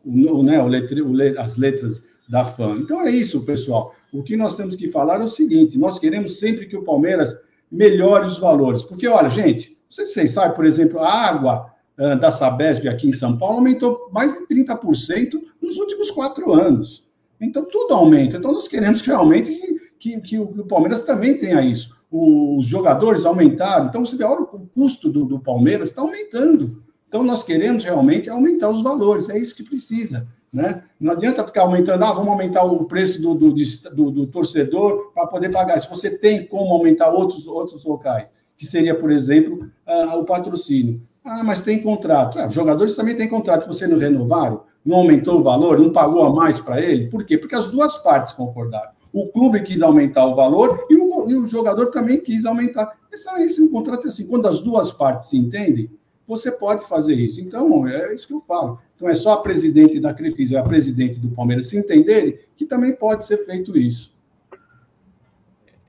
o, 0.05 0.43
né, 0.43 0.61
o 0.61 0.67
letre, 0.67 1.01
o, 1.01 1.13
as 1.39 1.57
letras 1.57 2.03
da 2.27 2.43
fã. 2.43 2.77
Então 2.77 3.01
é 3.01 3.11
isso, 3.11 3.45
pessoal. 3.45 3.93
O 4.13 4.23
que 4.23 4.35
nós 4.35 4.55
temos 4.55 4.75
que 4.75 4.89
falar 4.89 5.21
é 5.21 5.23
o 5.23 5.29
seguinte: 5.29 5.77
nós 5.77 5.99
queremos 5.99 6.39
sempre 6.39 6.65
que 6.65 6.77
o 6.77 6.83
Palmeiras 6.83 7.35
melhore 7.71 8.27
os 8.27 8.39
valores. 8.39 8.83
Porque, 8.83 9.07
olha, 9.07 9.29
gente, 9.29 9.77
se 9.89 10.05
vocês 10.05 10.31
sabem, 10.31 10.55
por 10.55 10.65
exemplo, 10.65 10.99
a 10.99 11.11
água 11.11 11.71
uh, 11.97 12.19
da 12.19 12.31
Sabesp 12.31 12.87
aqui 12.87 13.09
em 13.09 13.13
São 13.13 13.37
Paulo 13.37 13.57
aumentou 13.57 14.09
mais 14.11 14.33
de 14.33 14.47
30% 14.47 15.33
nos 15.61 15.77
últimos 15.77 16.11
quatro 16.11 16.53
anos. 16.53 17.07
Então, 17.39 17.65
tudo 17.65 17.93
aumenta. 17.93 18.37
Então, 18.37 18.51
nós 18.51 18.67
queremos 18.67 19.01
que 19.01 19.07
realmente 19.07 19.51
que, 19.99 20.19
que, 20.21 20.39
o, 20.39 20.47
que 20.47 20.61
o 20.61 20.65
Palmeiras 20.65 21.03
também 21.03 21.37
tenha 21.37 21.61
isso. 21.61 21.97
Os 22.11 22.65
jogadores 22.65 23.25
aumentaram. 23.25 23.87
Então, 23.87 24.05
você 24.05 24.15
vê, 24.15 24.23
olha, 24.23 24.41
o 24.41 24.67
custo 24.73 25.09
do, 25.09 25.25
do 25.25 25.39
Palmeiras 25.39 25.89
está 25.89 26.01
aumentando. 26.01 26.83
Então, 27.07 27.23
nós 27.23 27.43
queremos 27.43 27.83
realmente 27.83 28.29
aumentar 28.29 28.69
os 28.69 28.81
valores. 28.81 29.29
É 29.29 29.37
isso 29.37 29.55
que 29.55 29.63
precisa. 29.63 30.27
Né? 30.51 30.83
Não 30.99 31.13
adianta 31.13 31.45
ficar 31.45 31.61
aumentando, 31.61 32.03
ah, 32.03 32.11
vamos 32.11 32.29
aumentar 32.29 32.63
o 32.63 32.85
preço 32.85 33.21
do, 33.21 33.35
do, 33.35 33.53
do, 33.53 34.11
do 34.11 34.27
torcedor 34.27 35.11
para 35.13 35.27
poder 35.27 35.51
pagar. 35.51 35.79
Se 35.79 35.89
você 35.89 36.09
tem 36.09 36.45
como 36.45 36.73
aumentar 36.73 37.09
outros, 37.09 37.45
outros 37.45 37.85
locais, 37.85 38.31
que 38.57 38.65
seria, 38.65 38.95
por 38.95 39.11
exemplo, 39.11 39.69
uh, 39.87 40.17
o 40.17 40.25
patrocínio. 40.25 40.99
Ah, 41.23 41.43
mas 41.43 41.61
tem 41.61 41.81
contrato. 41.81 42.39
É, 42.39 42.47
os 42.47 42.53
jogadores 42.53 42.95
também 42.95 43.15
têm 43.15 43.29
contrato. 43.29 43.67
Você 43.67 43.85
não 43.85 43.97
renovaram, 43.97 44.63
não 44.89 44.97
aumentou 44.97 45.39
o 45.39 45.43
valor, 45.43 45.79
não 45.79 45.93
pagou 45.93 46.23
a 46.23 46.33
mais 46.33 46.57
para 46.59 46.81
ele. 46.81 47.07
Por 47.09 47.23
quê? 47.23 47.37
Porque 47.37 47.55
as 47.55 47.69
duas 47.69 47.95
partes 47.97 48.33
concordaram. 48.33 48.89
O 49.13 49.27
clube 49.27 49.61
quis 49.61 49.83
aumentar 49.83 50.25
o 50.25 50.35
valor 50.35 50.83
e 50.89 50.95
o, 50.95 51.29
e 51.29 51.35
o 51.35 51.47
jogador 51.47 51.91
também 51.91 52.19
quis 52.19 52.43
aumentar. 52.43 52.97
Esse, 53.13 53.29
esse 53.41 53.61
um 53.61 53.67
contrato 53.67 54.07
é 54.07 54.09
assim. 54.09 54.25
Quando 54.25 54.47
as 54.47 54.61
duas 54.61 54.91
partes 54.91 55.29
se 55.29 55.37
entendem, 55.37 55.91
você 56.27 56.51
pode 56.51 56.87
fazer 56.87 57.13
isso. 57.13 57.39
Então, 57.39 57.87
é 57.87 58.15
isso 58.15 58.27
que 58.27 58.33
eu 58.33 58.41
falo. 58.41 58.79
Então, 58.95 59.07
é 59.07 59.13
só 59.13 59.33
a 59.33 59.41
presidente 59.41 59.99
da 59.99 60.11
Crefisa 60.11 60.55
e 60.55 60.57
a 60.57 60.63
presidente 60.63 61.19
do 61.19 61.29
Palmeiras 61.29 61.67
se 61.67 61.77
entenderem 61.77 62.39
que 62.57 62.65
também 62.65 62.95
pode 62.95 63.27
ser 63.27 63.37
feito 63.45 63.77
isso. 63.77 64.11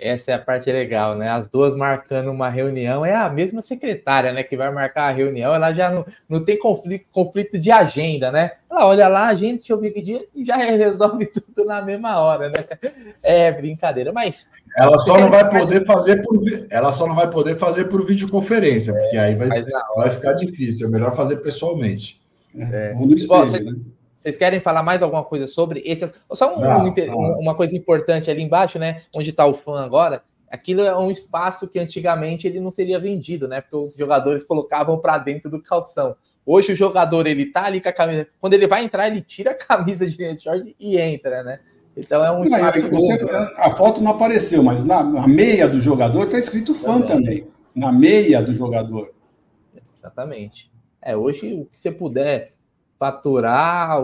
Essa 0.01 0.33
é 0.33 0.35
a 0.35 0.39
parte 0.39 0.71
legal, 0.71 1.17
né? 1.17 1.29
As 1.29 1.49
duas 1.49 1.77
marcando 1.77 2.31
uma 2.31 2.49
reunião, 2.49 3.05
é 3.05 3.15
a 3.15 3.29
mesma 3.29 3.63
secretária, 3.63 4.33
né? 4.33 4.43
Que 4.43 4.57
vai 4.57 4.71
marcar 4.73 5.09
a 5.09 5.13
reunião, 5.13 5.55
ela 5.55 5.73
já 5.73 5.91
não, 5.91 6.07
não 6.29 6.45
tem 6.45 6.59
conflito, 6.59 7.07
conflito 7.13 7.59
de 7.59 7.71
agenda, 7.71 8.33
né? 8.33 8.53
Ela 8.71 8.87
olha 8.87 9.09
lá, 9.09 9.29
a 9.29 9.35
gente, 9.35 9.59
deixa 9.59 9.73
eu 9.73 9.81
ver 9.81 9.91
que 9.91 10.01
dia, 10.01 10.25
e 10.35 10.45
já 10.45 10.57
resolve 10.59 11.27
tudo 11.27 11.65
na 11.65 11.83
mesma 11.83 12.19
hora, 12.21 12.49
né? 12.49 12.65
É 13.23 13.53
brincadeira, 13.53 14.13
mas. 14.13 14.51
Ela 14.77 14.99
só 14.99 15.19
não 15.19 15.31
vai 15.31 15.49
poder 15.51 15.85
fazer 15.85 16.23
por 16.23 16.41
ela 16.71 16.93
só 16.93 17.07
não 17.07 17.15
vai 17.17 17.29
poder 17.29 17.57
fazer 17.57 17.87
por 17.87 18.07
videoconferência, 18.07 18.93
porque 18.93 19.17
aí 19.17 19.35
vai, 19.35 19.49
vai 19.97 20.11
ficar 20.11 20.33
difícil. 20.35 20.87
É 20.87 20.91
melhor 20.91 21.15
fazer 21.15 21.37
pessoalmente. 21.39 22.21
É. 22.57 22.95
vocês, 22.95 23.65
né? 23.65 23.75
Vocês, 24.21 24.37
querem 24.37 24.61
falar 24.61 24.83
mais 24.83 25.03
alguma 25.03 25.25
coisa 25.25 25.47
sobre 25.47 25.83
esse? 25.83 26.07
Só 26.35 26.55
um, 26.55 26.61
não, 26.61 26.85
não. 26.85 27.39
uma 27.39 27.55
coisa 27.55 27.75
importante 27.75 28.31
ali 28.31 28.43
embaixo, 28.43 28.79
né? 28.79 29.01
Onde 29.17 29.31
está 29.31 29.47
o 29.47 29.55
fã 29.55 29.81
agora. 29.81 30.23
Aquilo 30.51 30.83
é 30.83 30.95
um 30.95 31.11
espaço 31.11 31.71
que 31.71 31.79
antigamente 31.79 32.47
ele 32.47 32.61
não 32.61 32.71
seria 32.71 33.01
vendido, 33.01 33.49
né? 33.49 33.63
Porque 33.63 33.77
os 33.77 33.95
jogadores 33.95 34.43
colocavam 34.43 34.99
para 34.99 35.17
dentro 35.17 35.51
do 35.51 35.63
calção. 35.63 36.15
Hoje 36.45 36.75
o 36.75 36.77
jogador 36.77 37.27
ele 37.27 37.47
tá 37.47 37.65
ali 37.65 37.81
com 37.81 37.89
a 37.89 37.93
camisa. 37.95 38.29
Quando 38.39 38.53
ele 38.53 38.67
vai 38.67 38.85
entrar, 38.85 39.07
ele 39.07 39.23
tira 39.23 39.53
a 39.53 39.55
camisa 39.55 40.07
de 40.07 40.39
short 40.39 40.77
e 40.79 40.99
entra, 40.99 41.43
né? 41.43 41.61
Então 41.97 42.23
é 42.23 42.31
um 42.31 42.45
espaço. 42.45 42.91
Você, 42.91 43.19
a 43.57 43.71
foto 43.71 44.03
não 44.03 44.11
apareceu, 44.11 44.63
mas 44.63 44.85
na, 44.85 45.03
na 45.03 45.27
meia 45.27 45.67
do 45.67 45.81
jogador 45.81 46.25
está 46.25 46.39
escrito 46.39 46.75
fã 46.75 47.01
também. 47.01 47.39
também. 47.41 47.47
Na 47.75 47.91
meia 47.91 48.43
do 48.43 48.55
jogador. 48.55 49.15
Exatamente. 49.97 50.71
É, 51.01 51.17
hoje 51.17 51.55
o 51.55 51.65
que 51.65 51.81
você 51.81 51.91
puder 51.91 52.53
faturar, 53.01 53.99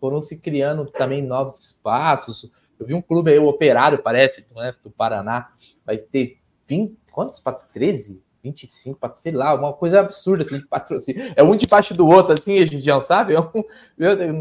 foram 0.00 0.22
se 0.22 0.40
criando 0.40 0.86
também 0.86 1.22
novos 1.22 1.60
espaços. 1.60 2.50
Eu 2.80 2.86
vi 2.86 2.94
um 2.94 3.02
clube 3.02 3.30
aí, 3.30 3.38
o 3.38 3.46
Operário, 3.46 4.02
parece, 4.02 4.46
né, 4.56 4.74
do 4.82 4.90
Paraná, 4.90 5.52
vai 5.84 5.98
ter 5.98 6.38
20, 6.66 6.96
quantos? 7.12 7.42
13? 7.70 8.24
25, 8.42 8.98
sei 9.14 9.32
lá, 9.32 9.54
uma 9.54 9.74
coisa 9.74 10.00
absurda 10.00 10.42
assim 10.42 10.58
de 10.58 10.66
patrocínio. 10.66 11.32
É 11.36 11.42
um 11.42 11.54
debaixo 11.54 11.94
do 11.94 12.06
outro, 12.06 12.32
assim, 12.32 12.58
a 12.58 12.66
gente 12.66 12.80
já 12.80 12.98
sabe? 13.00 13.34
É 13.34 13.38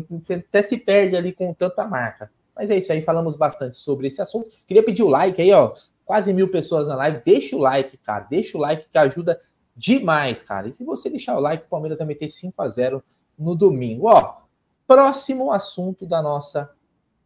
você 0.09 0.35
até 0.35 0.61
se 0.61 0.77
perde 0.77 1.15
ali 1.15 1.33
com 1.33 1.53
tanta 1.53 1.85
marca. 1.85 2.31
Mas 2.55 2.69
é 2.69 2.77
isso 2.77 2.91
aí, 2.91 3.01
falamos 3.01 3.35
bastante 3.35 3.77
sobre 3.77 4.07
esse 4.07 4.21
assunto. 4.21 4.49
Queria 4.65 4.83
pedir 4.83 5.03
o 5.03 5.09
like 5.09 5.41
aí, 5.41 5.51
ó. 5.51 5.73
Quase 6.05 6.33
mil 6.33 6.49
pessoas 6.49 6.87
na 6.87 6.95
live. 6.95 7.21
Deixa 7.25 7.55
o 7.55 7.59
like, 7.59 7.97
cara. 7.97 8.27
Deixa 8.29 8.57
o 8.57 8.61
like 8.61 8.87
que 8.91 8.97
ajuda 8.97 9.39
demais, 9.75 10.43
cara. 10.43 10.67
E 10.67 10.73
se 10.73 10.83
você 10.83 11.09
deixar 11.09 11.35
o 11.35 11.39
like, 11.39 11.65
o 11.65 11.69
Palmeiras 11.69 11.99
vai 11.99 12.07
meter 12.07 12.29
5 12.29 12.61
a 12.61 12.67
0 12.67 13.03
no 13.37 13.55
domingo. 13.55 14.07
Ó, 14.07 14.41
próximo 14.87 15.51
assunto 15.51 16.05
da 16.05 16.21
nossa 16.21 16.73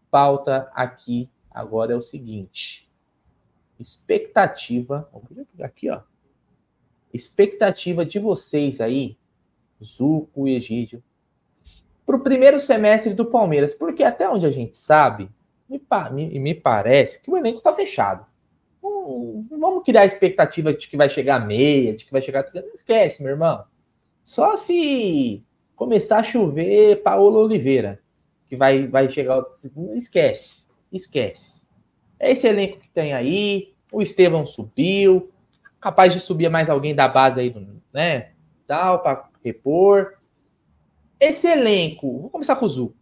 pauta 0.09 0.71
aqui 0.73 1.29
agora 1.49 1.93
é 1.93 1.95
o 1.95 2.01
seguinte: 2.01 2.89
expectativa. 3.79 5.09
Aqui, 5.61 5.89
ó. 5.89 6.01
Expectativa 7.13 8.05
de 8.05 8.19
vocês 8.19 8.81
aí, 8.81 9.17
Zuco 9.83 10.47
e 10.47 10.55
Egídio, 10.55 11.01
para 12.05 12.15
o 12.15 12.21
primeiro 12.21 12.59
semestre 12.59 13.13
do 13.13 13.25
Palmeiras, 13.25 13.73
porque 13.73 14.03
até 14.03 14.29
onde 14.29 14.45
a 14.45 14.51
gente 14.51 14.77
sabe, 14.77 15.29
me, 15.67 15.81
me, 16.11 16.39
me 16.39 16.53
parece 16.53 17.21
que 17.21 17.31
o 17.31 17.37
elenco 17.37 17.59
está 17.59 17.73
fechado 17.73 18.25
vamos 19.49 19.83
criar 19.83 20.05
expectativa 20.05 20.73
de 20.73 20.87
que 20.87 20.97
vai 20.97 21.09
chegar 21.09 21.45
meia, 21.45 21.95
de 21.95 22.05
que 22.05 22.11
vai 22.11 22.21
chegar. 22.21 22.45
Não 22.53 22.73
esquece, 22.73 23.21
meu 23.23 23.31
irmão. 23.31 23.63
Só 24.23 24.55
se 24.55 25.43
começar 25.77 26.17
a 26.17 26.23
chover 26.23 27.01
Paulo 27.03 27.39
Oliveira, 27.39 28.01
que 28.49 28.57
vai, 28.57 28.87
vai 28.87 29.07
chegar. 29.07 29.45
Esquece, 29.95 30.71
esquece. 30.91 31.65
É 32.19 32.31
esse 32.31 32.47
elenco 32.47 32.79
que 32.79 32.89
tem 32.89 33.13
aí. 33.13 33.73
O 33.93 34.01
Estevão 34.01 34.45
subiu, 34.45 35.31
capaz 35.79 36.11
de 36.11 36.19
subir 36.19 36.49
mais 36.49 36.69
alguém 36.69 36.93
da 36.93 37.07
base 37.07 37.39
aí, 37.39 37.55
né? 37.93 38.31
Tal, 38.65 39.01
para 39.01 39.29
repor. 39.45 40.13
esse 41.17 41.47
elenco, 41.47 42.19
vou 42.19 42.29
começar 42.29 42.57
com 42.57 42.65
o 42.65 42.69
Zuco. 42.69 42.97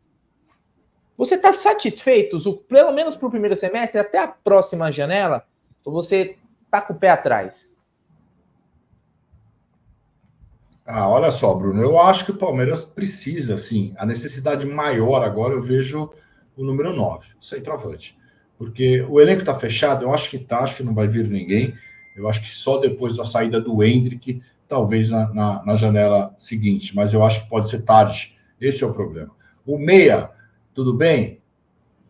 Você 1.17 1.35
está 1.35 1.53
satisfeito, 1.53 2.37
Zuco, 2.37 2.63
pelo 2.65 2.91
menos 2.91 3.15
para 3.15 3.27
o 3.27 3.31
primeiro 3.31 3.55
semestre, 3.55 3.99
até 3.99 4.19
a 4.19 4.27
próxima 4.27 4.91
janela? 4.91 5.47
Ou 5.83 5.93
você 5.93 6.37
está 6.65 6.81
com 6.81 6.93
o 6.93 6.99
pé 6.99 7.09
atrás? 7.09 7.74
Ah, 10.85 11.09
olha 11.09 11.31
só, 11.31 11.51
Bruno, 11.53 11.81
eu 11.81 11.99
acho 11.99 12.25
que 12.25 12.31
o 12.31 12.37
Palmeiras 12.37 12.83
precisa, 12.83 13.57
sim. 13.57 13.93
A 13.97 14.05
necessidade 14.05 14.67
maior 14.67 15.23
agora 15.23 15.53
eu 15.53 15.61
vejo 15.61 16.11
o 16.55 16.63
número 16.63 16.93
9, 16.93 17.25
o 17.41 17.43
centroavante. 17.43 18.15
Porque 18.57 19.01
o 19.01 19.19
elenco 19.19 19.41
está 19.41 19.55
fechado, 19.55 20.03
eu 20.03 20.13
acho 20.13 20.29
que 20.29 20.37
tá, 20.37 20.59
acho 20.59 20.77
que 20.77 20.83
não 20.83 20.93
vai 20.93 21.07
vir 21.07 21.27
ninguém. 21.27 21.73
Eu 22.15 22.29
acho 22.29 22.41
que 22.41 22.51
só 22.51 22.77
depois 22.77 23.17
da 23.17 23.23
saída 23.23 23.59
do 23.59 23.83
Hendrick, 23.83 24.41
talvez 24.67 25.09
na, 25.09 25.33
na, 25.33 25.65
na 25.65 25.75
janela 25.75 26.33
seguinte, 26.37 26.95
mas 26.95 27.13
eu 27.13 27.23
acho 27.25 27.43
que 27.43 27.49
pode 27.49 27.69
ser 27.69 27.81
tarde. 27.81 28.37
Esse 28.61 28.83
é 28.83 28.87
o 28.87 28.93
problema. 28.93 29.31
O 29.65 29.79
meia, 29.79 30.29
tudo 30.73 30.93
bem? 30.93 31.41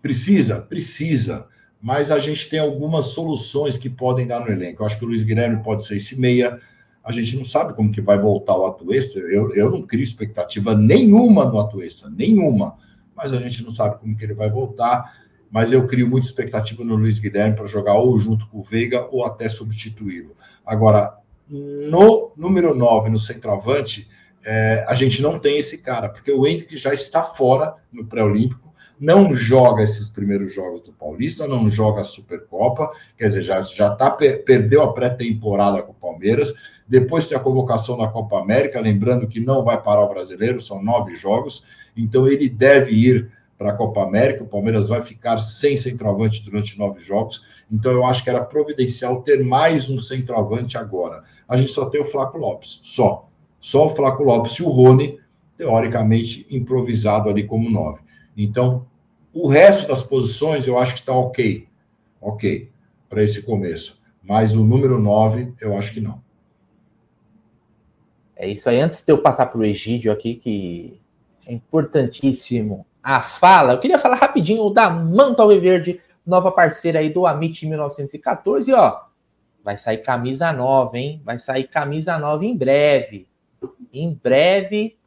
Precisa? 0.01 0.61
Precisa. 0.61 1.47
Mas 1.81 2.11
a 2.11 2.19
gente 2.19 2.49
tem 2.49 2.59
algumas 2.59 3.05
soluções 3.05 3.77
que 3.77 3.89
podem 3.89 4.27
dar 4.27 4.41
no 4.41 4.51
elenco. 4.51 4.81
Eu 4.81 4.85
acho 4.85 4.99
que 4.99 5.05
o 5.05 5.07
Luiz 5.07 5.23
Guilherme 5.23 5.63
pode 5.63 5.85
ser 5.85 5.97
esse 5.97 6.19
meia. 6.19 6.59
A 7.05 7.11
gente 7.11 7.37
não 7.37 7.45
sabe 7.45 7.73
como 7.73 7.91
que 7.91 8.01
vai 8.01 8.17
voltar 8.17 8.57
o 8.57 8.65
Atuesta. 8.65 9.19
Eu, 9.19 9.53
eu 9.53 9.69
não 9.69 9.83
crio 9.83 10.03
expectativa 10.03 10.75
nenhuma 10.75 11.45
no 11.45 11.59
Atuesta, 11.59 12.09
nenhuma. 12.09 12.75
Mas 13.15 13.33
a 13.33 13.39
gente 13.39 13.63
não 13.63 13.73
sabe 13.73 13.99
como 13.99 14.17
que 14.17 14.23
ele 14.23 14.33
vai 14.33 14.49
voltar 14.49 15.13
mas 15.55 15.71
eu 15.71 15.87
crio 15.87 16.09
muita 16.09 16.27
expectativa 16.27 16.83
no 16.83 16.95
Luiz 16.95 17.17
Guilherme 17.17 17.55
para 17.55 17.65
jogar 17.65 17.93
ou 17.93 18.17
junto 18.17 18.45
com 18.47 18.59
o 18.59 18.63
Veiga 18.63 19.07
ou 19.09 19.25
até 19.25 19.47
substituí-lo. 19.47 20.35
Agora, 20.65 21.17
no 21.47 22.33
número 22.35 22.75
9, 22.75 23.09
no 23.09 23.17
centroavante, 23.17 24.09
é, 24.43 24.83
a 24.85 24.93
gente 24.93 25.21
não 25.21 25.39
tem 25.39 25.57
esse 25.57 25.81
cara, 25.81 26.09
porque 26.09 26.31
o 26.31 26.45
Henrique 26.45 26.75
já 26.75 26.93
está 26.93 27.23
fora 27.23 27.75
no 27.89 28.05
pré-olímpico, 28.05 28.73
não 28.99 29.33
joga 29.33 29.81
esses 29.81 30.09
primeiros 30.09 30.53
jogos 30.53 30.81
do 30.81 30.91
Paulista, 30.91 31.47
não 31.47 31.69
joga 31.69 32.01
a 32.01 32.03
Supercopa, 32.03 32.91
quer 33.17 33.27
dizer, 33.27 33.41
já, 33.41 33.61
já 33.61 33.95
tá, 33.95 34.11
perdeu 34.11 34.83
a 34.83 34.93
pré-temporada 34.93 35.81
com 35.83 35.93
o 35.93 35.95
Palmeiras, 35.95 36.53
depois 36.87 37.27
tem 37.27 37.37
a 37.37 37.41
convocação 37.41 37.97
na 37.97 38.07
Copa 38.07 38.39
América, 38.39 38.79
lembrando 38.79 39.27
que 39.27 39.39
não 39.39 39.63
vai 39.63 39.81
parar 39.81 40.03
o 40.03 40.09
brasileiro, 40.09 40.61
são 40.61 40.83
nove 40.83 41.15
jogos, 41.15 41.65
então 41.95 42.27
ele 42.27 42.47
deve 42.47 42.91
ir 42.91 43.31
para 43.57 43.71
a 43.71 43.75
Copa 43.75 44.03
América. 44.03 44.43
O 44.43 44.47
Palmeiras 44.47 44.87
vai 44.87 45.01
ficar 45.01 45.37
sem 45.39 45.77
centroavante 45.77 46.43
durante 46.43 46.77
nove 46.77 46.99
jogos. 46.99 47.45
Então, 47.71 47.91
eu 47.91 48.05
acho 48.05 48.23
que 48.23 48.29
era 48.29 48.43
providencial 48.43 49.21
ter 49.21 49.43
mais 49.43 49.89
um 49.89 49.97
centroavante 49.97 50.77
agora. 50.77 51.23
A 51.47 51.57
gente 51.57 51.71
só 51.71 51.89
tem 51.89 52.01
o 52.01 52.05
Flaco 52.05 52.37
Lopes, 52.37 52.79
só. 52.83 53.27
Só 53.59 53.87
o 53.87 53.95
Flaco 53.95 54.23
Lopes 54.23 54.53
e 54.53 54.63
o 54.63 54.69
Rony, 54.69 55.19
teoricamente, 55.57 56.45
improvisado 56.49 57.29
ali 57.29 57.47
como 57.47 57.69
nove. 57.69 58.01
Então, 58.37 58.85
o 59.33 59.47
resto 59.47 59.87
das 59.87 60.03
posições 60.03 60.67
eu 60.67 60.77
acho 60.77 60.93
que 60.93 60.99
está 60.99 61.13
ok. 61.13 61.67
Ok, 62.21 62.69
para 63.09 63.23
esse 63.23 63.41
começo. 63.43 63.99
Mas 64.23 64.53
o 64.53 64.63
número 64.63 64.99
nove, 64.99 65.53
eu 65.59 65.77
acho 65.77 65.93
que 65.93 66.01
não. 66.01 66.24
É 68.35 68.47
isso 68.47 68.69
aí. 68.69 68.79
Antes 68.79 69.03
de 69.03 69.11
eu 69.11 69.17
passar 69.17 69.47
para 69.47 69.59
o 69.59 69.65
Egídio 69.65 70.11
aqui, 70.11 70.35
que 70.35 70.99
é 71.45 71.53
importantíssimo 71.53 72.85
a 73.01 73.21
fala, 73.21 73.73
eu 73.73 73.79
queria 73.79 73.99
falar 73.99 74.15
rapidinho 74.15 74.69
da 74.69 74.89
Manto 74.89 75.41
Alviverde, 75.41 76.01
nova 76.25 76.51
parceira 76.51 76.99
aí 76.99 77.09
do 77.13 77.25
Amit 77.25 77.65
1914, 77.65 78.73
ó. 78.73 79.03
Vai 79.63 79.77
sair 79.77 79.99
camisa 79.99 80.51
nova, 80.51 80.97
hein? 80.97 81.21
Vai 81.23 81.37
sair 81.37 81.67
camisa 81.67 82.17
nova 82.19 82.45
em 82.45 82.55
breve. 82.55 83.27
Em 83.91 84.13
breve. 84.13 84.97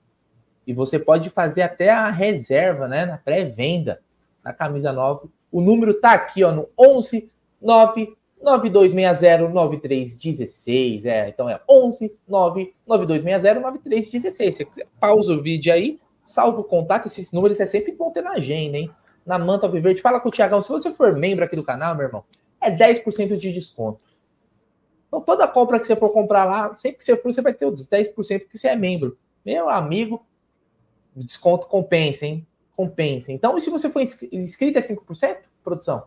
E 0.67 0.73
você 0.73 0.99
pode 0.99 1.31
fazer 1.31 1.63
até 1.63 1.91
a 1.91 2.11
reserva, 2.11 2.89
né? 2.89 3.07
Na 3.07 3.19
pré-venda 3.19 4.01
da 4.43 4.53
camisa 4.53 4.93
nova. 4.93 5.29
O 5.51 5.61
número 5.61 5.95
tá 5.95 6.13
aqui, 6.13 6.43
ó, 6.43 6.53
no 6.53 6.69
11 6.79 7.31
9 7.61 8.17
9260 8.43 9.49
9316. 9.49 11.05
É, 11.07 11.29
então 11.29 11.49
é 11.49 11.61
11 11.69 12.19
9 12.27 12.75
9260 12.87 13.61
9316. 13.61 14.57
Você 14.57 14.87
pausa 15.01 15.33
o 15.33 15.43
vídeo 15.43 15.73
aí, 15.73 15.99
salvo 16.25 16.65
contato, 16.65 17.07
esses 17.07 17.33
números 17.33 17.61
é 17.61 17.67
sempre 17.67 17.93
bom 17.93 18.11
ter 18.11 18.23
na 18.23 18.33
agenda, 18.33 18.77
hein? 18.77 18.91
Na 19.25 19.39
Manta 19.39 19.69
Viverde. 19.69 20.01
Fala 20.01 20.21
com 20.21 20.29
o 20.29 20.33
Tiagão. 20.33 20.63
Se 20.63 20.69
você 20.69 20.91
for 20.91 21.17
membro 21.17 21.45
aqui 21.45 21.57
do 21.57 21.63
canal, 21.63 21.95
meu 21.95 22.07
irmão, 22.07 22.25
é 22.61 22.71
10% 22.71 23.37
de 23.37 23.53
desconto. 23.53 24.01
Então, 25.09 25.21
toda 25.23 25.49
compra 25.49 25.79
que 25.79 25.87
você 25.87 25.97
for 25.97 26.11
comprar 26.11 26.45
lá, 26.45 26.75
sempre 26.75 26.99
que 26.99 27.05
você 27.05 27.17
for, 27.17 27.33
você 27.33 27.41
vai 27.41 27.55
ter 27.55 27.67
os 27.67 27.87
10% 27.89 28.15
porque 28.15 28.59
você 28.59 28.69
é 28.69 28.77
membro. 28.77 29.19
Meu 29.45 29.69
amigo, 29.71 30.25
o 31.17 31.25
desconto 31.25 31.67
compensa, 31.67 32.27
hein? 32.27 32.47
Compensa. 32.77 33.33
Então, 33.33 33.57
e 33.57 33.61
se 33.61 33.71
você 33.71 33.89
for 33.89 34.01
inscrito, 34.01 34.79
é 34.79 34.83
5%? 34.83 35.39
Produção? 35.65 36.07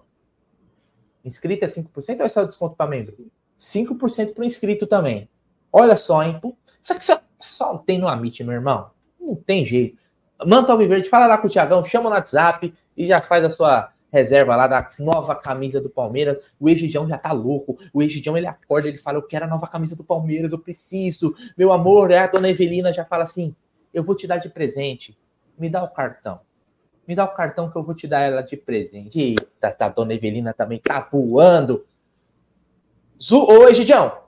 Inscrito 1.23 1.65
é 1.65 1.67
5% 1.67 2.19
ou 2.19 2.25
é 2.25 2.29
só 2.29 2.43
desconto 2.43 2.75
para 2.75 2.89
membro? 2.89 3.15
5% 3.57 4.33
para 4.33 4.41
o 4.41 4.45
inscrito 4.45 4.87
também. 4.87 5.29
Olha 5.71 5.95
só, 5.95 6.23
hein? 6.23 6.39
Isso 6.81 6.93
aqui 6.93 7.03
só, 7.03 7.21
só 7.37 7.77
tem 7.77 7.99
no 7.99 8.07
Amit, 8.07 8.43
meu 8.43 8.53
irmão. 8.53 8.89
Não 9.19 9.35
tem 9.35 9.63
jeito. 9.63 9.97
Manto 10.45 10.71
Alviverde, 10.71 11.07
fala 11.07 11.27
lá 11.27 11.37
com 11.37 11.47
o 11.47 11.49
Tiagão, 11.49 11.83
chama 11.83 12.09
no 12.09 12.15
WhatsApp 12.15 12.73
e 12.97 13.07
já 13.07 13.21
faz 13.21 13.45
a 13.45 13.51
sua 13.51 13.91
reserva 14.11 14.55
lá 14.55 14.67
da 14.67 14.89
nova 14.99 15.35
camisa 15.35 15.79
do 15.79 15.89
Palmeiras. 15.89 16.51
O 16.59 16.69
Egidião 16.69 17.07
já 17.07 17.17
tá 17.17 17.31
louco. 17.31 17.77
O 17.93 18.01
Egidião 18.01 18.35
ele 18.35 18.47
acorda, 18.47 18.87
ele 18.87 18.97
fala: 18.97 19.17
Eu 19.17 19.23
quero 19.23 19.45
a 19.45 19.47
nova 19.47 19.67
camisa 19.67 19.95
do 19.95 20.03
Palmeiras, 20.03 20.51
eu 20.51 20.59
preciso. 20.59 21.33
Meu 21.57 21.71
amor, 21.71 22.11
é 22.11 22.17
a 22.17 22.27
dona 22.27 22.49
Evelina 22.49 22.91
já 22.91 23.05
fala 23.05 23.23
assim: 23.23 23.55
Eu 23.93 24.03
vou 24.03 24.15
te 24.15 24.27
dar 24.27 24.37
de 24.37 24.49
presente. 24.49 25.17
Me 25.57 25.69
dá 25.69 25.83
o 25.83 25.89
cartão. 25.89 26.39
Me 27.07 27.15
dá 27.15 27.25
o 27.25 27.33
cartão 27.33 27.69
que 27.69 27.77
eu 27.77 27.83
vou 27.83 27.95
te 27.95 28.07
dar 28.07 28.21
ela 28.21 28.41
de 28.41 28.55
presente. 28.55 29.19
Eita, 29.19 29.71
tá, 29.71 29.89
dona 29.89 30.13
Evelina 30.13 30.53
também 30.53 30.79
tá 30.79 30.99
voando. 31.11 31.85
Zu... 33.21 33.37
Ô, 33.39 33.67
Egidião, 33.67 34.21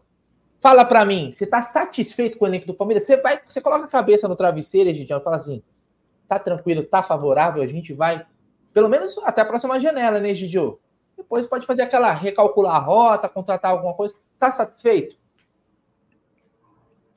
fala 0.60 0.86
pra 0.86 1.06
mim, 1.06 1.32
você 1.32 1.46
tá 1.46 1.62
satisfeito 1.62 2.38
com 2.38 2.46
o 2.46 2.48
elenco 2.48 2.68
do 2.68 2.74
Palmeiras? 2.74 3.06
Você 3.06 3.18
vai, 3.18 3.40
você 3.48 3.62
coloca 3.62 3.86
a 3.86 3.90
cabeça 3.90 4.28
no 4.28 4.36
travesseiro, 4.36 4.90
Egidião, 4.90 5.20
e 5.20 5.24
fala 5.24 5.36
assim: 5.36 5.62
tá 6.28 6.40
tranquilo, 6.40 6.84
tá 6.84 7.04
favorável, 7.04 7.62
a 7.62 7.68
gente 7.68 7.94
vai, 7.94 8.26
pelo 8.74 8.90
menos 8.90 9.18
até 9.20 9.42
a 9.42 9.46
próxima 9.46 9.80
janela, 9.80 10.20
né, 10.20 10.34
Gidio? 10.34 10.80
Depois 11.16 11.46
pode 11.46 11.66
fazer 11.66 11.84
aquela 11.84 12.12
recalcular 12.12 12.76
a 12.76 12.80
rota, 12.80 13.30
contratar 13.30 13.72
alguma 13.72 13.94
coisa. 13.94 14.16
Tá 14.40 14.52
satisfeito? 14.52 15.16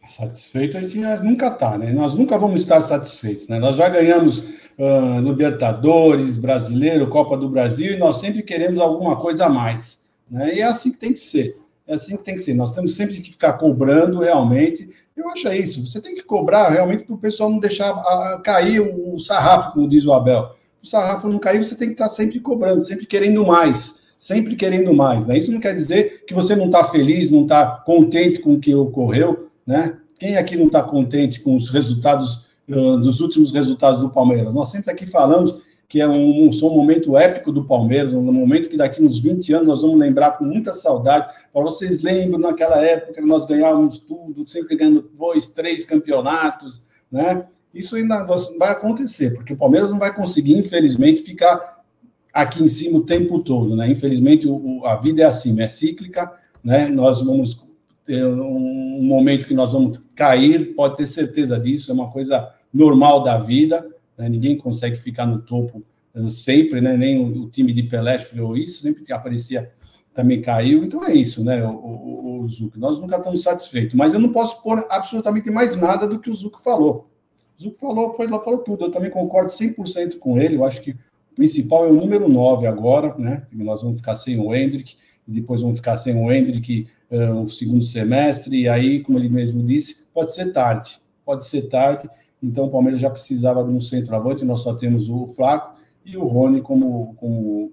Satisfeito 0.06 0.78
a 0.78 0.80
gente 0.80 0.98
nunca 1.24 1.50
tá, 1.50 1.76
né? 1.76 1.92
Nós 1.92 2.14
nunca 2.14 2.38
vamos 2.38 2.60
estar 2.60 2.80
satisfeitos, 2.82 3.48
né? 3.48 3.58
Nós 3.58 3.76
já 3.76 3.88
ganhamos 3.88 4.54
uh, 4.78 5.20
Libertadores, 5.20 6.36
Brasileiro, 6.36 7.08
Copa 7.08 7.36
do 7.36 7.48
Brasil 7.48 7.94
e 7.94 7.98
nós 7.98 8.16
sempre 8.18 8.42
queremos 8.42 8.80
alguma 8.80 9.16
coisa 9.16 9.46
a 9.46 9.48
mais, 9.48 10.00
né? 10.30 10.54
E 10.54 10.60
é 10.60 10.64
assim 10.64 10.90
que 10.90 10.98
tem 10.98 11.12
que 11.12 11.20
ser. 11.20 11.58
É 11.86 11.94
assim 11.94 12.16
que 12.16 12.24
tem 12.24 12.34
que 12.34 12.40
ser. 12.40 12.54
Nós 12.54 12.72
temos 12.72 12.96
sempre 12.96 13.20
que 13.20 13.30
ficar 13.30 13.54
cobrando 13.54 14.20
realmente 14.20 14.88
eu 15.16 15.30
acho 15.30 15.48
é 15.48 15.56
isso. 15.56 15.84
Você 15.86 16.00
tem 16.00 16.14
que 16.14 16.22
cobrar 16.22 16.68
realmente 16.68 17.04
para 17.04 17.14
o 17.14 17.18
pessoal 17.18 17.50
não 17.50 17.58
deixar 17.58 17.90
a, 17.90 18.40
cair 18.44 18.80
o, 18.80 19.18
sarrafo, 19.18 19.72
como 19.72 19.88
diz 19.88 20.04
o 20.04 20.12
Abel. 20.12 20.50
O 20.82 20.86
sarrafo 20.86 21.28
não 21.28 21.38
cair, 21.38 21.64
você 21.64 21.74
tem 21.74 21.88
que 21.88 21.94
estar 21.94 22.10
sempre 22.10 22.38
cobrando, 22.38 22.84
sempre 22.84 23.06
querendo 23.06 23.44
mais, 23.44 24.02
sempre 24.18 24.54
querendo 24.54 24.92
mais. 24.92 25.26
Né? 25.26 25.38
Isso 25.38 25.50
não 25.50 25.58
quer 25.58 25.74
dizer 25.74 26.24
que 26.26 26.34
você 26.34 26.54
não 26.54 26.66
está 26.66 26.84
feliz, 26.84 27.30
não 27.30 27.44
está 27.44 27.66
contente 27.66 28.40
com 28.40 28.54
o 28.54 28.60
que 28.60 28.74
ocorreu. 28.74 29.48
Né? 29.66 29.96
Quem 30.18 30.36
aqui 30.36 30.54
não 30.54 30.66
está 30.66 30.82
contente 30.82 31.40
com 31.40 31.56
os 31.56 31.70
resultados 31.70 32.45
uh, 32.68 32.96
dos 32.98 33.20
últimos 33.20 33.52
resultados 33.52 34.00
do 34.00 34.10
Palmeiras? 34.10 34.52
Nós 34.52 34.70
sempre 34.70 34.90
aqui 34.90 35.06
falamos 35.06 35.56
que 35.88 36.00
é 36.00 36.08
um, 36.08 36.48
um, 36.48 36.74
momento 36.74 37.16
épico 37.16 37.52
do 37.52 37.64
Palmeiras, 37.64 38.12
um 38.12 38.20
momento 38.20 38.68
que 38.68 38.76
daqui 38.76 39.00
uns 39.00 39.20
20 39.20 39.52
anos 39.52 39.68
nós 39.68 39.82
vamos 39.82 39.98
lembrar 39.98 40.32
com 40.32 40.44
muita 40.44 40.72
saudade. 40.72 41.32
Para 41.52 41.62
vocês 41.62 42.02
lembram 42.02 42.40
naquela 42.40 42.80
época 42.84 43.14
que 43.14 43.20
nós 43.20 43.46
ganhávamos 43.46 43.98
tudo, 43.98 44.48
sempre 44.48 44.76
ganhando 44.76 45.08
dois, 45.16 45.46
três 45.46 45.84
campeonatos, 45.84 46.82
né? 47.10 47.46
Isso 47.72 47.94
ainda 47.94 48.24
vai 48.58 48.70
acontecer, 48.70 49.34
porque 49.34 49.52
o 49.52 49.56
Palmeiras 49.56 49.90
não 49.90 49.98
vai 49.98 50.12
conseguir, 50.14 50.56
infelizmente, 50.56 51.22
ficar 51.22 51.84
aqui 52.32 52.62
em 52.62 52.68
cima 52.68 52.98
o 52.98 53.04
tempo 53.04 53.38
todo, 53.40 53.76
né? 53.76 53.88
Infelizmente, 53.88 54.46
o, 54.48 54.84
a 54.84 54.96
vida 54.96 55.22
é 55.22 55.26
assim, 55.26 55.60
é 55.60 55.68
cíclica, 55.68 56.32
né? 56.64 56.88
Nós 56.88 57.22
vamos 57.22 57.64
ter 58.04 58.24
um 58.24 59.02
momento 59.02 59.46
que 59.46 59.54
nós 59.54 59.72
vamos 59.72 60.00
cair, 60.14 60.74
pode 60.74 60.96
ter 60.96 61.06
certeza 61.06 61.58
disso, 61.60 61.90
é 61.90 61.94
uma 61.94 62.10
coisa 62.10 62.48
normal 62.72 63.22
da 63.22 63.38
vida, 63.38 63.86
né? 64.16 64.28
Ninguém 64.28 64.56
consegue 64.56 64.96
ficar 64.96 65.26
no 65.26 65.40
topo 65.42 65.82
eh, 66.14 66.30
sempre, 66.30 66.80
né? 66.80 66.96
Nem 66.96 67.22
o, 67.22 67.48
time 67.48 67.72
de 67.72 67.82
Pelé 67.82 68.18
falou 68.18 68.56
isso, 68.56 68.82
sempre 68.82 69.04
que 69.04 69.12
aparecia 69.12 69.70
também 70.14 70.40
caiu. 70.40 70.82
Então 70.82 71.04
é 71.04 71.14
isso, 71.14 71.44
né, 71.44 71.64
o, 71.64 71.70
o, 71.70 72.40
o 72.40 72.48
Zuco. 72.48 72.78
Nós 72.78 72.98
nunca 72.98 73.16
estamos 73.16 73.42
satisfeitos, 73.42 73.94
mas 73.94 74.14
eu 74.14 74.20
não 74.20 74.32
posso 74.32 74.62
pôr 74.62 74.84
absolutamente 74.88 75.50
mais 75.50 75.76
nada 75.76 76.06
do 76.06 76.18
que 76.18 76.30
o 76.30 76.34
Zuco 76.34 76.60
falou. 76.60 77.10
O 77.58 77.62
Zuco 77.62 77.78
falou, 77.78 78.14
foi 78.14 78.26
lá, 78.26 78.42
falou 78.42 78.60
tudo. 78.60 78.86
Eu 78.86 78.90
também 78.90 79.10
concordo 79.10 79.50
100% 79.50 80.18
com 80.18 80.38
ele. 80.38 80.56
Eu 80.56 80.64
acho 80.64 80.80
que 80.80 80.92
o 80.92 81.34
principal 81.34 81.86
é 81.86 81.90
o 81.90 81.94
número 81.94 82.28
9 82.28 82.66
agora, 82.66 83.14
né? 83.18 83.46
Nós 83.52 83.82
vamos 83.82 83.98
ficar 83.98 84.16
sem 84.16 84.38
o 84.38 84.54
Hendrick, 84.54 84.96
e 85.28 85.32
depois 85.32 85.60
vamos 85.60 85.78
ficar 85.78 85.98
sem 85.98 86.14
o 86.14 86.32
Hendrick 86.32 86.86
uh, 87.10 87.42
o 87.42 87.48
segundo 87.48 87.82
semestre, 87.82 88.62
e 88.62 88.68
aí, 88.68 89.00
como 89.00 89.18
ele 89.18 89.28
mesmo 89.28 89.62
disse, 89.62 90.06
pode 90.14 90.34
ser 90.34 90.52
tarde. 90.52 90.98
Pode 91.24 91.46
ser 91.46 91.62
tarde 91.62 92.08
então 92.42 92.66
o 92.66 92.70
Palmeiras 92.70 93.00
já 93.00 93.10
precisava 93.10 93.64
de 93.64 93.70
um 93.70 93.80
centroavante, 93.80 94.44
nós 94.44 94.60
só 94.60 94.74
temos 94.74 95.08
o 95.08 95.26
Flaco 95.28 95.78
e 96.04 96.16
o 96.16 96.24
Rony 96.24 96.60
como, 96.60 97.14
como, 97.16 97.72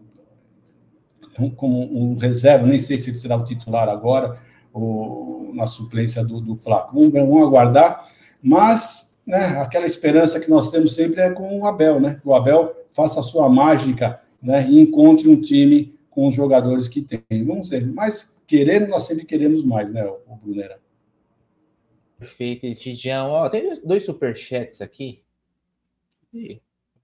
como 1.55 1.80
um 1.97 2.16
reserva, 2.16 2.66
nem 2.66 2.80
sei 2.80 2.97
se 2.97 3.09
ele 3.09 3.18
será 3.18 3.36
o 3.38 3.43
titular 3.43 3.89
agora, 3.89 4.38
ou 4.72 5.51
na 5.53 5.68
suplência 5.68 6.24
do, 6.24 6.41
do 6.41 6.55
Flaco. 6.55 6.95
Vamos, 6.95 7.14
vamos 7.14 7.41
aguardar, 7.41 8.05
mas 8.41 9.20
né, 9.26 9.59
aquela 9.59 9.86
esperança 9.86 10.39
que 10.39 10.49
nós 10.49 10.72
temos 10.72 10.95
sempre 10.95 11.22
é 11.22 11.30
com 11.32 11.59
o 11.59 11.66
Abel, 11.66 11.99
né? 11.99 12.18
Que 12.20 12.28
o 12.28 12.34
Abel 12.34 12.74
faça 12.91 13.20
a 13.20 13.24
sua 13.24 13.47
mágica 13.49 14.20
né, 14.41 14.68
e 14.68 14.80
encontre 14.80 15.30
um 15.30 15.39
time 15.39 15.97
com 16.09 16.28
os 16.28 16.36
jogadores 16.36 16.88
que 16.88 17.01
tem. 17.01 17.45
Vamos 17.45 17.70
ver, 17.70 17.86
mas 17.88 18.41
querendo, 18.45 18.89
nós 18.89 19.03
sempre 19.03 19.26
queremos 19.26 19.64
mais, 19.64 19.91
né, 19.91 20.03
o 20.05 20.36
Brunera? 20.36 20.82
Perfeito, 22.24 22.65
Gidião. 22.74 23.30
Ó, 23.30 23.49
tem 23.49 23.80
dois 23.84 24.05
superchats 24.05 24.82
aqui. 24.82 25.21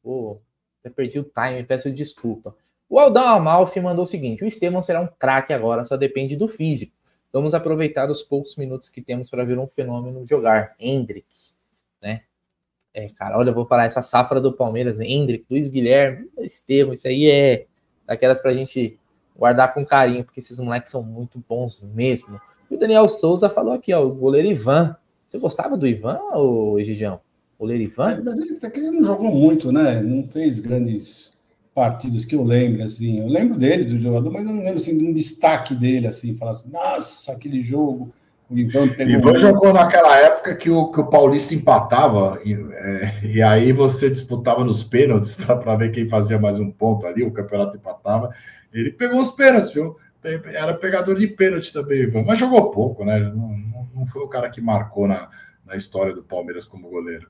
Pô, 0.02 0.40
até 0.80 0.90
perdi 0.90 1.20
o 1.20 1.24
time, 1.24 1.64
peço 1.64 1.92
desculpa. 1.92 2.56
O 2.88 2.98
Aldão 2.98 3.28
Amalfi 3.28 3.82
mandou 3.82 4.06
o 4.06 4.08
seguinte: 4.08 4.44
o 4.44 4.48
Estevam 4.48 4.82
será 4.82 5.02
um 5.02 5.08
craque 5.08 5.52
agora, 5.52 5.86
só 5.86 5.98
depende 5.98 6.38
do 6.38 6.48
físico. 6.48 6.96
Vamos 7.34 7.54
aproveitar 7.54 8.10
os 8.10 8.24
poucos 8.24 8.56
minutos 8.56 8.90
que 8.90 9.02
temos 9.02 9.30
para 9.30 9.44
ver 9.44 9.60
um 9.60 9.68
fenômeno 9.68 10.26
jogar. 10.26 10.74
Hendrick, 10.80 11.28
né? 12.02 12.24
É, 12.94 13.10
cara, 13.10 13.38
olha, 13.38 13.50
eu 13.50 13.54
vou 13.54 13.68
falar 13.68 13.86
essa 13.86 14.02
safra 14.02 14.42
do 14.42 14.54
Palmeiras, 14.54 15.00
Hendrick, 15.00 15.46
Luiz 15.50 15.68
Guilherme, 15.68 16.30
Estevam, 16.40 16.94
isso 16.94 17.08
aí 17.08 17.30
é 17.30 17.68
daquelas 18.08 18.42
para 18.42 18.52
a 18.52 18.56
gente 18.56 18.98
guardar 19.36 19.74
com 19.74 19.86
carinho, 19.86 20.24
porque 20.24 20.40
esses 20.40 20.58
moleques 20.58 20.92
são 20.92 21.04
muito 21.04 21.44
bons 21.48 21.82
mesmo. 21.82 22.42
E 22.70 22.76
o 22.76 22.78
Daniel 22.78 23.10
Souza 23.10 23.50
falou 23.50 23.74
aqui, 23.74 23.94
ó, 23.94 24.04
o 24.04 24.14
goleiro 24.14 24.48
Ivan. 24.48 24.96
Você 25.30 25.38
gostava 25.38 25.78
do 25.78 25.86
Ivan, 25.86 26.20
ou 26.34 26.84
Gigião? 26.84 27.22
O 27.56 27.62
goleiro 27.62 27.84
Ivan? 27.84 28.14
É, 28.14 28.20
mas 28.20 28.40
ele, 28.40 28.58
ele 28.74 28.92
não 29.00 29.06
jogou 29.06 29.32
muito, 29.32 29.72
né? 29.72 30.02
Não 30.02 30.24
fez 30.24 30.60
grandes 30.60 31.34
partidas 31.72 32.26
que 32.26 32.34
eu 32.34 32.44
lembro, 32.44 32.82
assim. 32.82 33.20
Eu 33.20 33.28
lembro 33.28 33.56
dele, 33.56 33.84
do 33.84 34.00
jogador, 34.00 34.32
mas 34.32 34.44
eu 34.44 34.52
não 34.52 34.64
lembro, 34.64 34.78
assim, 34.78 34.98
de 34.98 35.06
um 35.06 35.14
destaque 35.14 35.76
dele, 35.76 36.08
assim, 36.08 36.36
falar 36.36 36.52
assim, 36.52 36.72
nossa, 36.72 37.32
aquele 37.32 37.62
jogo, 37.62 38.12
o 38.50 38.58
Ivan 38.58 38.88
pegou... 38.88 39.14
Ivan 39.14 39.36
jogou 39.36 39.72
naquela 39.72 40.18
época 40.18 40.56
que 40.56 40.72
o, 40.72 40.92
que 40.92 41.00
o 41.00 41.06
Paulista 41.06 41.54
empatava, 41.54 42.42
e, 42.44 42.54
é, 42.54 43.22
e 43.24 43.42
aí 43.44 43.72
você 43.72 44.10
disputava 44.10 44.64
nos 44.64 44.82
pênaltis 44.82 45.36
para 45.36 45.76
ver 45.76 45.92
quem 45.92 46.10
fazia 46.10 46.40
mais 46.40 46.60
um 46.60 46.72
ponto 46.72 47.06
ali, 47.06 47.22
o 47.22 47.30
campeonato 47.30 47.78
empatava. 47.78 48.34
Ele 48.74 48.92
pegou 48.92 49.22
os 49.22 49.30
pênaltis, 49.30 49.72
viu? 49.72 49.96
Era 50.24 50.74
pegador 50.74 51.20
de 51.20 51.28
pênalti 51.28 51.72
também, 51.72 52.02
Ivan, 52.02 52.24
mas 52.24 52.40
jogou 52.40 52.72
pouco, 52.72 53.06
né? 53.06 53.20
Não, 53.20 53.56
não 53.56 53.79
foi 54.06 54.22
o 54.22 54.28
cara 54.28 54.50
que 54.50 54.62
marcou 54.62 55.08
na, 55.08 55.30
na 55.66 55.76
história 55.76 56.14
do 56.14 56.24
Palmeiras 56.24 56.66
como 56.66 56.90
goleiro. 56.90 57.30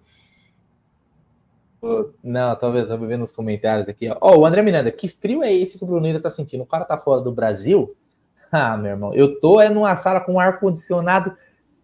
Não, 2.24 2.58
vendo, 2.72 2.88
tô 2.88 2.98
vendo 2.98 3.20
nos 3.20 3.32
comentários 3.32 3.88
aqui. 3.88 4.10
Ó, 4.10 4.18
oh, 4.22 4.40
o 4.40 4.46
André 4.46 4.62
Miranda, 4.62 4.92
que 4.92 5.08
frio 5.08 5.42
é 5.42 5.54
esse 5.54 5.78
que 5.78 5.84
o 5.84 5.88
Bruneiro 5.88 6.20
tá 6.20 6.30
sentindo? 6.30 6.64
O 6.64 6.68
cara 6.68 6.84
tá 6.84 6.98
fora 6.98 7.22
do 7.22 7.32
Brasil? 7.32 7.96
Ah, 8.52 8.76
meu 8.76 8.90
irmão, 8.90 9.14
eu 9.14 9.40
tô 9.40 9.62
é 9.62 9.70
numa 9.70 9.96
sala 9.96 10.20
com 10.20 10.40
ar-condicionado 10.40 11.36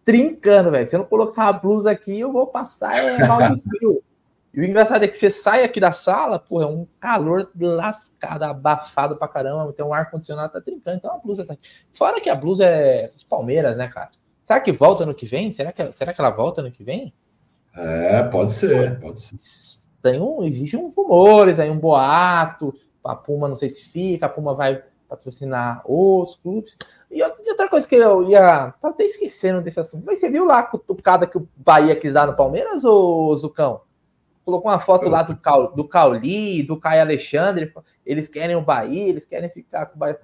trincando, 0.03 0.71
velho. 0.71 0.87
Se 0.87 0.95
eu 0.95 1.01
não 1.01 1.05
colocar 1.05 1.47
a 1.47 1.53
blusa 1.53 1.91
aqui, 1.91 2.19
eu 2.19 2.31
vou 2.31 2.47
passar 2.47 2.97
é, 2.97 3.27
mal 3.27 3.53
de 3.53 3.61
frio. 3.61 4.03
E 4.51 4.61
o 4.61 4.65
engraçado 4.65 5.03
é 5.03 5.07
que 5.07 5.15
você 5.15 5.29
sai 5.29 5.63
aqui 5.63 5.79
da 5.79 5.91
sala, 5.91 6.39
pô, 6.39 6.63
é 6.63 6.65
um 6.65 6.87
calor 6.99 7.51
lascado, 7.59 8.41
abafado 8.41 9.15
pra 9.15 9.27
caramba, 9.27 9.71
tem 9.73 9.85
um 9.85 9.93
ar-condicionado 9.93 10.53
tá 10.53 10.59
trincando, 10.59 10.97
então 10.97 11.13
a 11.13 11.19
blusa 11.19 11.45
tá. 11.45 11.55
Fora 11.93 12.19
que 12.19 12.31
a 12.31 12.35
blusa 12.35 12.65
é 12.65 13.09
dos 13.09 13.23
Palmeiras, 13.23 13.77
né, 13.77 13.87
cara? 13.89 14.09
Será 14.45 14.61
que 14.61 14.71
volta 14.71 15.05
no 15.05 15.13
que 15.13 15.25
vem? 15.25 15.51
Será 15.51 15.73
que, 15.73 15.91
será 15.91 16.13
que 16.13 16.21
ela 16.21 16.29
volta 16.29 16.61
no 16.61 16.71
que 16.71 16.85
vem? 16.85 17.13
É, 17.75 18.23
pode 18.23 18.53
ser, 18.53 18.97
pode 19.01 19.19
ser 19.19 19.35
tem 20.05 20.21
um, 20.21 20.43
existe 20.43 20.77
um 20.77 20.89
rumores 20.89 21.59
aí, 21.59 21.67
um 21.67 21.79
boato, 21.79 22.71
a 23.03 23.15
Puma 23.15 23.47
não 23.47 23.55
sei 23.55 23.69
se 23.69 23.85
fica, 23.85 24.27
a 24.27 24.29
Puma 24.29 24.53
vai 24.53 24.83
patrocinar 25.09 25.81
os 25.83 26.35
clubes. 26.35 26.77
E 27.09 27.23
outra 27.23 27.67
coisa 27.67 27.87
que 27.87 27.95
eu 27.95 28.29
ia. 28.29 28.71
Tá 28.79 28.89
até 28.89 29.03
esquecendo 29.03 29.61
desse 29.61 29.79
assunto. 29.79 30.03
Mas 30.05 30.19
você 30.19 30.29
viu 30.29 30.45
lá 30.45 30.59
a 30.59 30.63
cutucada 30.63 31.25
que 31.25 31.37
o 31.37 31.47
Bahia 31.55 31.95
quis 31.95 32.13
dar 32.13 32.27
no 32.27 32.35
Palmeiras, 32.35 32.85
ou 32.85 33.35
Zucão? 33.35 33.81
Colocou 34.43 34.69
uma 34.69 34.79
foto 34.79 35.09
lá 35.09 35.23
do, 35.23 35.33
do 35.75 35.87
Cauli, 35.87 36.61
do 36.61 36.79
Caio 36.79 37.01
Alexandre. 37.01 37.73
Eles 38.05 38.27
querem 38.27 38.55
o 38.55 38.61
Bahia, 38.61 39.09
eles 39.09 39.25
querem 39.25 39.49
ficar 39.49 39.87
com 39.87 39.95
o 39.95 39.99
Bahia. 39.99 40.19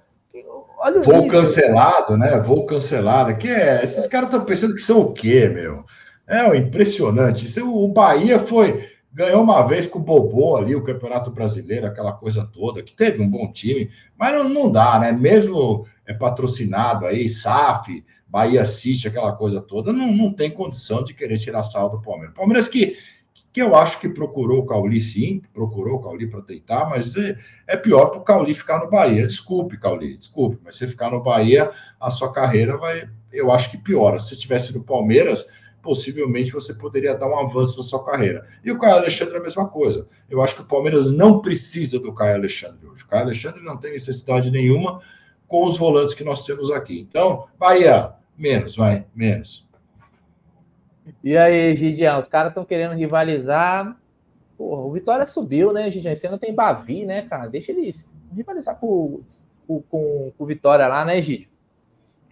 Olha 0.78 1.00
o 1.00 1.02
Voo 1.02 1.22
nível. 1.22 1.40
cancelado, 1.40 2.16
né? 2.16 2.38
Voo 2.40 2.66
cancelado. 2.66 3.36
Que 3.36 3.48
é, 3.48 3.82
esses 3.82 4.06
caras 4.06 4.28
estão 4.28 4.44
pensando 4.44 4.74
que 4.74 4.82
são 4.82 5.00
o 5.00 5.12
quê, 5.12 5.48
meu? 5.48 5.84
É 6.26 6.56
impressionante. 6.56 7.44
Isso, 7.44 7.68
o 7.68 7.88
Bahia 7.88 8.38
foi 8.38 8.90
ganhou 9.12 9.42
uma 9.42 9.62
vez 9.62 9.86
com 9.86 9.98
o 9.98 10.02
Bobô 10.02 10.56
ali, 10.56 10.74
o 10.74 10.82
Campeonato 10.82 11.30
Brasileiro, 11.30 11.86
aquela 11.86 12.12
coisa 12.12 12.48
toda, 12.50 12.82
que 12.82 12.94
teve 12.94 13.22
um 13.22 13.28
bom 13.28 13.52
time, 13.52 13.90
mas 14.16 14.32
não, 14.32 14.48
não 14.48 14.72
dá, 14.72 14.98
né? 14.98 15.12
Mesmo 15.12 15.86
é 16.06 16.14
patrocinado 16.14 17.06
aí, 17.06 17.28
SAF, 17.28 18.02
Bahia 18.26 18.64
City, 18.64 19.06
aquela 19.06 19.32
coisa 19.32 19.60
toda, 19.60 19.92
não, 19.92 20.10
não 20.10 20.32
tem 20.32 20.50
condição 20.50 21.04
de 21.04 21.12
querer 21.12 21.38
tirar 21.38 21.62
sal 21.62 21.90
do 21.90 22.00
Palmeiras. 22.00 22.34
Palmeiras 22.34 22.66
que, 22.66 22.96
que 23.52 23.60
eu 23.60 23.74
acho 23.74 24.00
que 24.00 24.08
procurou 24.08 24.60
o 24.60 24.66
Cauli, 24.66 25.00
sim, 25.00 25.42
procurou 25.52 25.96
o 25.96 26.02
Cauli 26.02 26.26
para 26.26 26.40
tentar, 26.40 26.88
mas 26.88 27.14
é, 27.16 27.36
é 27.66 27.76
pior 27.76 28.06
para 28.06 28.18
o 28.18 28.24
Cauli 28.24 28.54
ficar 28.54 28.78
no 28.78 28.88
Bahia. 28.88 29.26
Desculpe, 29.26 29.78
Cauli, 29.78 30.16
desculpe, 30.16 30.58
mas 30.64 30.76
se 30.76 30.86
ficar 30.86 31.10
no 31.10 31.22
Bahia, 31.22 31.70
a 32.00 32.10
sua 32.10 32.32
carreira 32.32 32.78
vai, 32.78 33.08
eu 33.30 33.52
acho 33.52 33.70
que 33.70 33.76
piora. 33.76 34.18
Se 34.18 34.38
tivesse 34.38 34.72
no 34.72 34.82
Palmeiras, 34.82 35.46
possivelmente 35.82 36.52
você 36.52 36.72
poderia 36.72 37.14
dar 37.14 37.28
um 37.28 37.38
avanço 37.38 37.76
na 37.76 37.84
sua 37.84 38.02
carreira. 38.02 38.46
E 38.64 38.70
o 38.70 38.78
Caio 38.78 38.96
Alexandre 38.96 39.34
é 39.34 39.38
a 39.38 39.42
mesma 39.42 39.68
coisa. 39.68 40.08
Eu 40.30 40.40
acho 40.40 40.54
que 40.54 40.62
o 40.62 40.66
Palmeiras 40.66 41.12
não 41.12 41.42
precisa 41.42 41.98
do 41.98 42.14
Caio 42.14 42.36
Alexandre 42.36 42.86
hoje. 42.86 43.04
O 43.04 43.08
Caio 43.08 43.24
Alexandre 43.24 43.62
não 43.62 43.76
tem 43.76 43.92
necessidade 43.92 44.50
nenhuma 44.50 45.00
com 45.46 45.66
os 45.66 45.76
volantes 45.76 46.14
que 46.14 46.24
nós 46.24 46.46
temos 46.46 46.70
aqui. 46.70 47.00
Então, 47.00 47.46
Bahia, 47.58 48.12
menos, 48.38 48.76
vai, 48.76 49.04
menos. 49.14 49.68
E 51.22 51.36
aí, 51.36 51.76
Gidião, 51.76 52.18
os 52.20 52.28
caras 52.28 52.50
estão 52.50 52.64
querendo 52.64 52.94
rivalizar. 52.94 53.96
Porra, 54.56 54.82
o 54.82 54.92
Vitória 54.92 55.26
subiu, 55.26 55.72
né, 55.72 55.90
Gidião? 55.90 56.12
Esse 56.12 56.26
ano 56.26 56.38
tem 56.38 56.54
Bavi, 56.54 57.04
né, 57.04 57.22
cara? 57.22 57.48
Deixa 57.48 57.72
eles 57.72 58.12
rivalizar 58.34 58.78
com, 58.78 59.20
com, 59.66 59.82
com, 59.90 60.32
o 60.38 60.46
Vitória 60.46 60.86
lá, 60.86 61.04
né, 61.04 61.20
Gidio? 61.20 61.48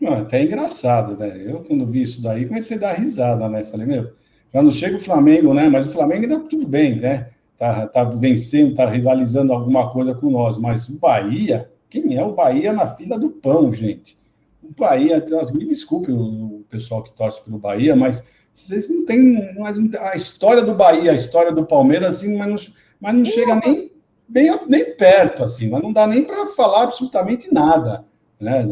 Não, 0.00 0.14
até 0.18 0.42
engraçado, 0.42 1.16
né? 1.16 1.42
Eu, 1.44 1.62
quando 1.64 1.86
vi 1.86 2.02
isso 2.02 2.22
daí, 2.22 2.46
comecei 2.46 2.76
a 2.76 2.80
dar 2.80 2.92
risada, 2.94 3.48
né? 3.48 3.64
Falei, 3.64 3.86
meu, 3.86 4.12
já 4.52 4.62
não 4.62 4.70
chega 4.70 4.96
o 4.96 5.00
Flamengo, 5.00 5.52
né? 5.52 5.68
Mas 5.68 5.86
o 5.86 5.92
Flamengo 5.92 6.22
ainda 6.22 6.40
tudo 6.40 6.66
bem, 6.66 6.96
né? 6.96 7.30
Tá, 7.58 7.86
tá 7.86 8.04
vencendo, 8.04 8.74
tá 8.74 8.86
rivalizando 8.86 9.52
alguma 9.52 9.92
coisa 9.92 10.14
com 10.14 10.30
nós. 10.30 10.56
Mas 10.56 10.88
o 10.88 10.98
Bahia, 10.98 11.70
quem 11.90 12.16
é 12.16 12.24
o 12.24 12.34
Bahia 12.34 12.72
na 12.72 12.86
fila 12.86 13.18
do 13.18 13.28
pão, 13.28 13.72
gente? 13.72 14.16
O 14.62 14.72
Bahia, 14.78 15.22
me 15.52 15.66
desculpe 15.66 16.10
o 16.10 16.64
pessoal 16.70 17.02
que 17.02 17.12
torce 17.12 17.44
pelo 17.44 17.58
Bahia, 17.58 17.94
mas 17.94 18.24
vocês 18.54 18.88
não 18.90 19.04
têm 19.04 19.54
a 20.00 20.16
história 20.16 20.62
do 20.62 20.74
Bahia, 20.74 21.12
a 21.12 21.16
história 21.16 21.52
do 21.52 21.64
Palmeiras, 21.64 22.16
assim, 22.16 22.36
mas 22.36 22.48
não, 22.48 22.74
mas 23.00 23.14
não 23.14 23.24
chega 23.24 23.56
nem, 23.56 23.92
nem, 24.28 24.58
nem 24.68 24.96
perto, 24.96 25.44
assim, 25.44 25.68
mas 25.68 25.82
não 25.82 25.92
dá 25.92 26.06
nem 26.06 26.24
para 26.24 26.46
falar 26.48 26.84
absolutamente 26.84 27.52
nada, 27.52 28.04
né? 28.38 28.62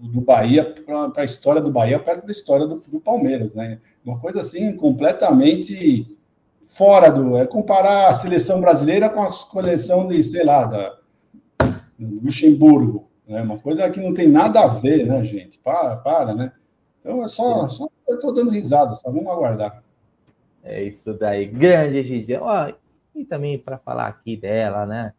do 0.00 0.20
Bahia 0.20 0.64
para 0.64 1.22
a 1.22 1.24
história 1.24 1.60
do 1.60 1.70
Bahia 1.70 1.98
perto 1.98 2.26
da 2.26 2.32
história 2.32 2.66
do, 2.66 2.82
do, 2.86 3.00
Palmeiras, 3.00 3.54
né? 3.54 3.78
Uma 4.04 4.18
coisa 4.18 4.40
assim 4.40 4.74
completamente 4.74 6.16
fora 6.66 7.10
do. 7.10 7.36
É 7.36 7.46
comparar 7.46 8.08
a 8.08 8.14
seleção 8.14 8.60
brasileira 8.60 9.08
com 9.08 9.22
a 9.22 9.30
coleção 9.50 10.08
de, 10.08 10.22
sei 10.22 10.44
lá, 10.44 10.64
da 10.64 10.98
Luxemburgo. 11.98 13.08
Né? 13.28 13.42
Uma 13.42 13.58
coisa 13.58 13.88
que 13.90 14.00
não 14.00 14.14
tem 14.14 14.28
nada 14.28 14.60
a 14.60 14.66
ver, 14.66 15.06
né, 15.06 15.22
gente? 15.24 15.58
Para, 15.58 15.96
para, 15.96 16.34
né? 16.34 16.52
Então 17.00 17.22
é 17.22 17.28
só, 17.28 17.66
só 17.66 17.88
eu 18.10 18.16
estou 18.16 18.34
dando 18.34 18.50
risada, 18.50 18.94
só 18.94 19.10
vamos 19.10 19.30
aguardar. 19.32 19.82
É 20.62 20.82
isso 20.82 21.14
daí, 21.14 21.46
grande 21.46 22.02
Gidia. 22.02 22.42
Ó, 22.42 22.72
e 23.14 23.24
também 23.24 23.58
para 23.58 23.78
falar 23.78 24.06
aqui 24.06 24.36
dela, 24.36 24.84
né? 24.84 25.12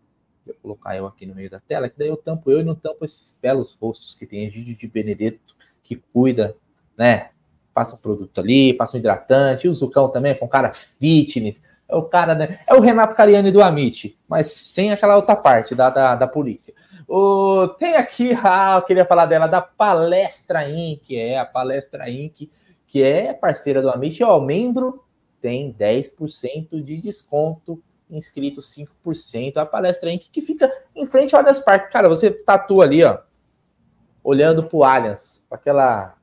Vou 0.46 0.56
colocar 0.62 0.96
eu 0.96 1.06
aqui 1.06 1.26
no 1.26 1.36
meio 1.36 1.50
da 1.50 1.60
tela, 1.60 1.90
que 1.90 1.98
daí 1.98 2.08
eu 2.08 2.18
tampo 2.18 2.52
eu 2.52 2.60
e 2.60 2.64
não 2.64 2.76
tampo 2.76 3.06
esses 3.06 3.38
belos 3.42 3.78
rostos 3.80 4.16
que 4.16 4.26
tem 4.26 4.46
Egídio 4.46 4.76
de 4.76 4.88
Benedetto, 4.88 5.56
que 5.84 5.96
cuida, 5.96 6.56
né? 6.98 7.30
Passa 7.74 7.96
um 7.96 8.00
produto 8.00 8.42
ali, 8.42 8.74
passa 8.74 8.98
um 8.98 9.00
hidratante, 9.00 9.66
e 9.66 9.70
o 9.70 9.74
Zucão 9.74 10.10
também, 10.10 10.38
com 10.38 10.48
cara 10.48 10.74
fitness. 10.74 11.64
É 11.88 11.96
o 11.96 12.04
cara, 12.04 12.36
né? 12.36 12.60
É 12.68 12.74
o 12.74 12.80
Renato 12.80 13.16
Cariani 13.16 13.52
do 13.52 13.62
Amit, 13.62 14.18
mas 14.28 14.48
sem 14.48 14.92
aquela 14.92 15.16
outra 15.16 15.36
parte 15.36 15.74
da, 15.76 15.90
da, 15.90 16.16
da 16.16 16.28
polícia. 16.28 16.74
O, 17.08 17.68
tem 17.68 17.96
aqui, 17.96 18.32
ah, 18.44 18.78
eu 18.78 18.82
queria 18.84 19.06
falar 19.06 19.26
dela, 19.26 19.48
da 19.48 19.62
Palestra 19.62 20.70
Inc., 20.70 21.12
é 21.12 21.38
a 21.38 21.46
Palestra 21.46 22.10
Inc., 22.10 22.50
que 22.92 23.02
é 23.02 23.34
parceira 23.34 23.82
do 23.82 23.90
Amit, 23.90 24.22
ó, 24.22 24.38
membro 24.42 25.02
tem 25.40 25.74
10% 25.74 26.84
de 26.84 26.98
desconto 26.98 27.82
inscritos 28.10 28.76
5%. 29.06 29.56
A 29.56 29.66
palestra 29.66 30.12
Inc. 30.12 30.30
que 30.30 30.42
fica 30.42 30.70
em 30.94 31.06
frente 31.06 31.34
ao 31.34 31.40
Allianz 31.40 31.62
Parque. 31.62 31.90
Cara, 31.90 32.10
você 32.10 32.30
tatua 32.30 32.84
ali, 32.84 33.02
ó, 33.02 33.20
olhando 34.22 34.66
pro 34.66 34.84
Allianz, 34.84 35.42
aquela 35.50 36.18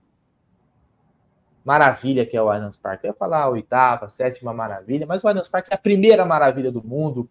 maravilha 1.64 2.26
que 2.26 2.36
é 2.36 2.42
o 2.42 2.50
Allianz 2.50 2.76
Parque. 2.76 3.06
Eu 3.06 3.12
ia 3.12 3.16
falar 3.16 3.44
a 3.44 3.48
oitava, 3.48 4.04
a 4.04 4.10
sétima 4.10 4.52
maravilha, 4.52 5.06
mas 5.06 5.24
o 5.24 5.28
Allianz 5.28 5.48
Parque 5.48 5.70
é 5.72 5.74
a 5.74 5.78
primeira 5.78 6.26
maravilha 6.26 6.70
do 6.70 6.86
mundo. 6.86 7.30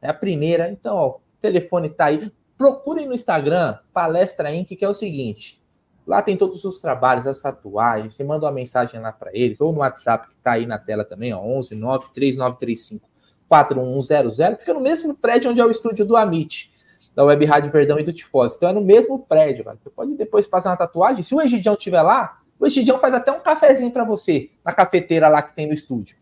É 0.00 0.08
a 0.08 0.14
primeira. 0.14 0.70
Então, 0.70 0.96
ó, 0.96 1.08
o 1.10 1.20
telefone 1.42 1.90
tá 1.90 2.06
aí. 2.06 2.32
Procurem 2.56 3.06
no 3.06 3.12
Instagram, 3.12 3.76
Palestra 3.92 4.50
Inc., 4.54 4.74
que 4.74 4.84
é 4.86 4.88
o 4.88 4.94
seguinte. 4.94 5.59
Lá 6.06 6.22
tem 6.22 6.36
todos 6.36 6.64
os 6.64 6.80
trabalhos, 6.80 7.26
as 7.26 7.40
tatuagens. 7.40 8.14
Você 8.14 8.24
manda 8.24 8.46
uma 8.46 8.52
mensagem 8.52 9.00
lá 9.00 9.12
para 9.12 9.30
eles, 9.32 9.60
ou 9.60 9.72
no 9.72 9.80
WhatsApp 9.80 10.28
que 10.28 10.36
tá 10.42 10.52
aí 10.52 10.66
na 10.66 10.78
tela 10.78 11.04
também, 11.04 11.32
ó, 11.32 11.40
11 11.40 11.74
9 11.74 12.06
3935 12.12 13.08
4100. 13.48 14.56
Fica 14.56 14.74
no 14.74 14.80
mesmo 14.80 15.14
prédio 15.14 15.50
onde 15.50 15.60
é 15.60 15.64
o 15.64 15.70
estúdio 15.70 16.04
do 16.04 16.16
Amit, 16.16 16.72
da 17.14 17.24
Web 17.24 17.44
Rádio 17.44 17.72
Verdão 17.72 17.98
e 17.98 18.04
do 18.04 18.12
Tifose. 18.12 18.56
Então 18.56 18.68
é 18.68 18.72
no 18.72 18.80
mesmo 18.80 19.18
prédio, 19.18 19.64
cara. 19.64 19.76
Você 19.82 19.90
pode 19.90 20.16
depois 20.16 20.46
passar 20.46 20.70
uma 20.70 20.76
tatuagem. 20.76 21.22
Se 21.22 21.34
o 21.34 21.40
Egidião 21.40 21.74
estiver 21.74 22.02
lá, 22.02 22.40
o 22.58 22.66
Egidião 22.66 22.98
faz 22.98 23.14
até 23.14 23.32
um 23.32 23.40
cafezinho 23.40 23.90
para 23.90 24.04
você, 24.04 24.50
na 24.64 24.72
cafeteira 24.72 25.28
lá 25.28 25.42
que 25.42 25.54
tem 25.54 25.66
no 25.66 25.74
estúdio. 25.74 26.16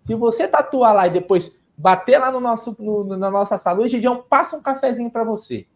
Se 0.00 0.14
você 0.14 0.48
tatuar 0.48 0.94
lá 0.94 1.06
e 1.06 1.10
depois 1.10 1.62
bater 1.76 2.18
lá 2.18 2.32
no 2.32 2.40
nosso, 2.40 2.76
no, 2.80 3.04
na 3.16 3.30
nossa 3.30 3.56
sala, 3.56 3.80
o 3.80 3.84
Egidião 3.84 4.24
passa 4.28 4.56
um 4.56 4.62
cafezinho 4.62 5.10
para 5.10 5.22
você. 5.22 5.66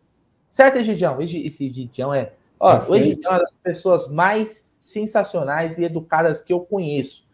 Certo, 0.48 0.78
Egidião? 0.78 1.20
Esse 1.20 1.66
Egidião 1.66 2.12
é. 2.12 2.32
Ó, 2.58 2.88
o 2.88 2.94
Egidião 2.94 3.32
é 3.32 3.36
uma 3.36 3.42
das 3.42 3.52
pessoas 3.62 4.10
mais 4.10 4.72
sensacionais 4.78 5.78
e 5.78 5.84
educadas 5.84 6.40
que 6.40 6.52
eu 6.52 6.60
conheço. 6.60 7.26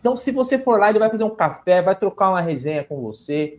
Então, 0.00 0.16
se 0.16 0.32
você 0.32 0.58
for 0.58 0.78
lá, 0.78 0.90
ele 0.90 0.98
vai 0.98 1.08
fazer 1.08 1.24
um 1.24 1.34
café, 1.34 1.80
vai 1.80 1.96
trocar 1.96 2.30
uma 2.30 2.40
resenha 2.40 2.84
com 2.84 3.00
você. 3.00 3.58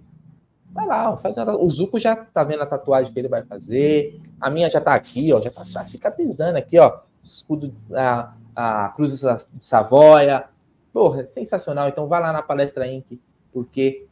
Vai 0.72 0.86
lá, 0.86 1.16
faz 1.18 1.38
uma... 1.38 1.58
o 1.58 1.72
Zuco 1.72 2.00
já 2.00 2.16
tá 2.16 2.44
vendo 2.44 2.62
a 2.62 2.66
tatuagem 2.66 3.14
que 3.14 3.20
ele 3.20 3.30
vai 3.30 3.44
fazer. 3.44 4.22
A 4.40 4.50
minha 4.50 4.70
já 4.70 4.82
tá 4.82 4.94
aqui, 4.94 5.32
ó, 5.34 5.40
já 5.40 5.50
tá 5.50 5.86
cicatrizando 5.86 6.58
aqui, 6.58 6.78
ó. 6.78 7.00
Escudo, 7.24 7.74
a, 7.94 8.34
a 8.56 8.90
Cruz 8.90 9.20
de 9.20 9.66
Savoia. 9.66 10.46
Porra, 10.94 11.26
sensacional. 11.28 11.88
Então 11.88 12.08
vai 12.08 12.22
lá 12.22 12.32
na 12.32 12.42
Palestra 12.42 12.88
Inc, 12.88 13.20
porque 13.52 14.06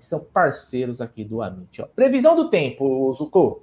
são 0.00 0.20
parceiros 0.20 1.00
aqui 1.00 1.24
do 1.24 1.42
Amit. 1.42 1.82
Ó. 1.82 1.86
Previsão 1.86 2.34
do 2.34 2.48
tempo, 2.48 3.12
Zuko. 3.14 3.62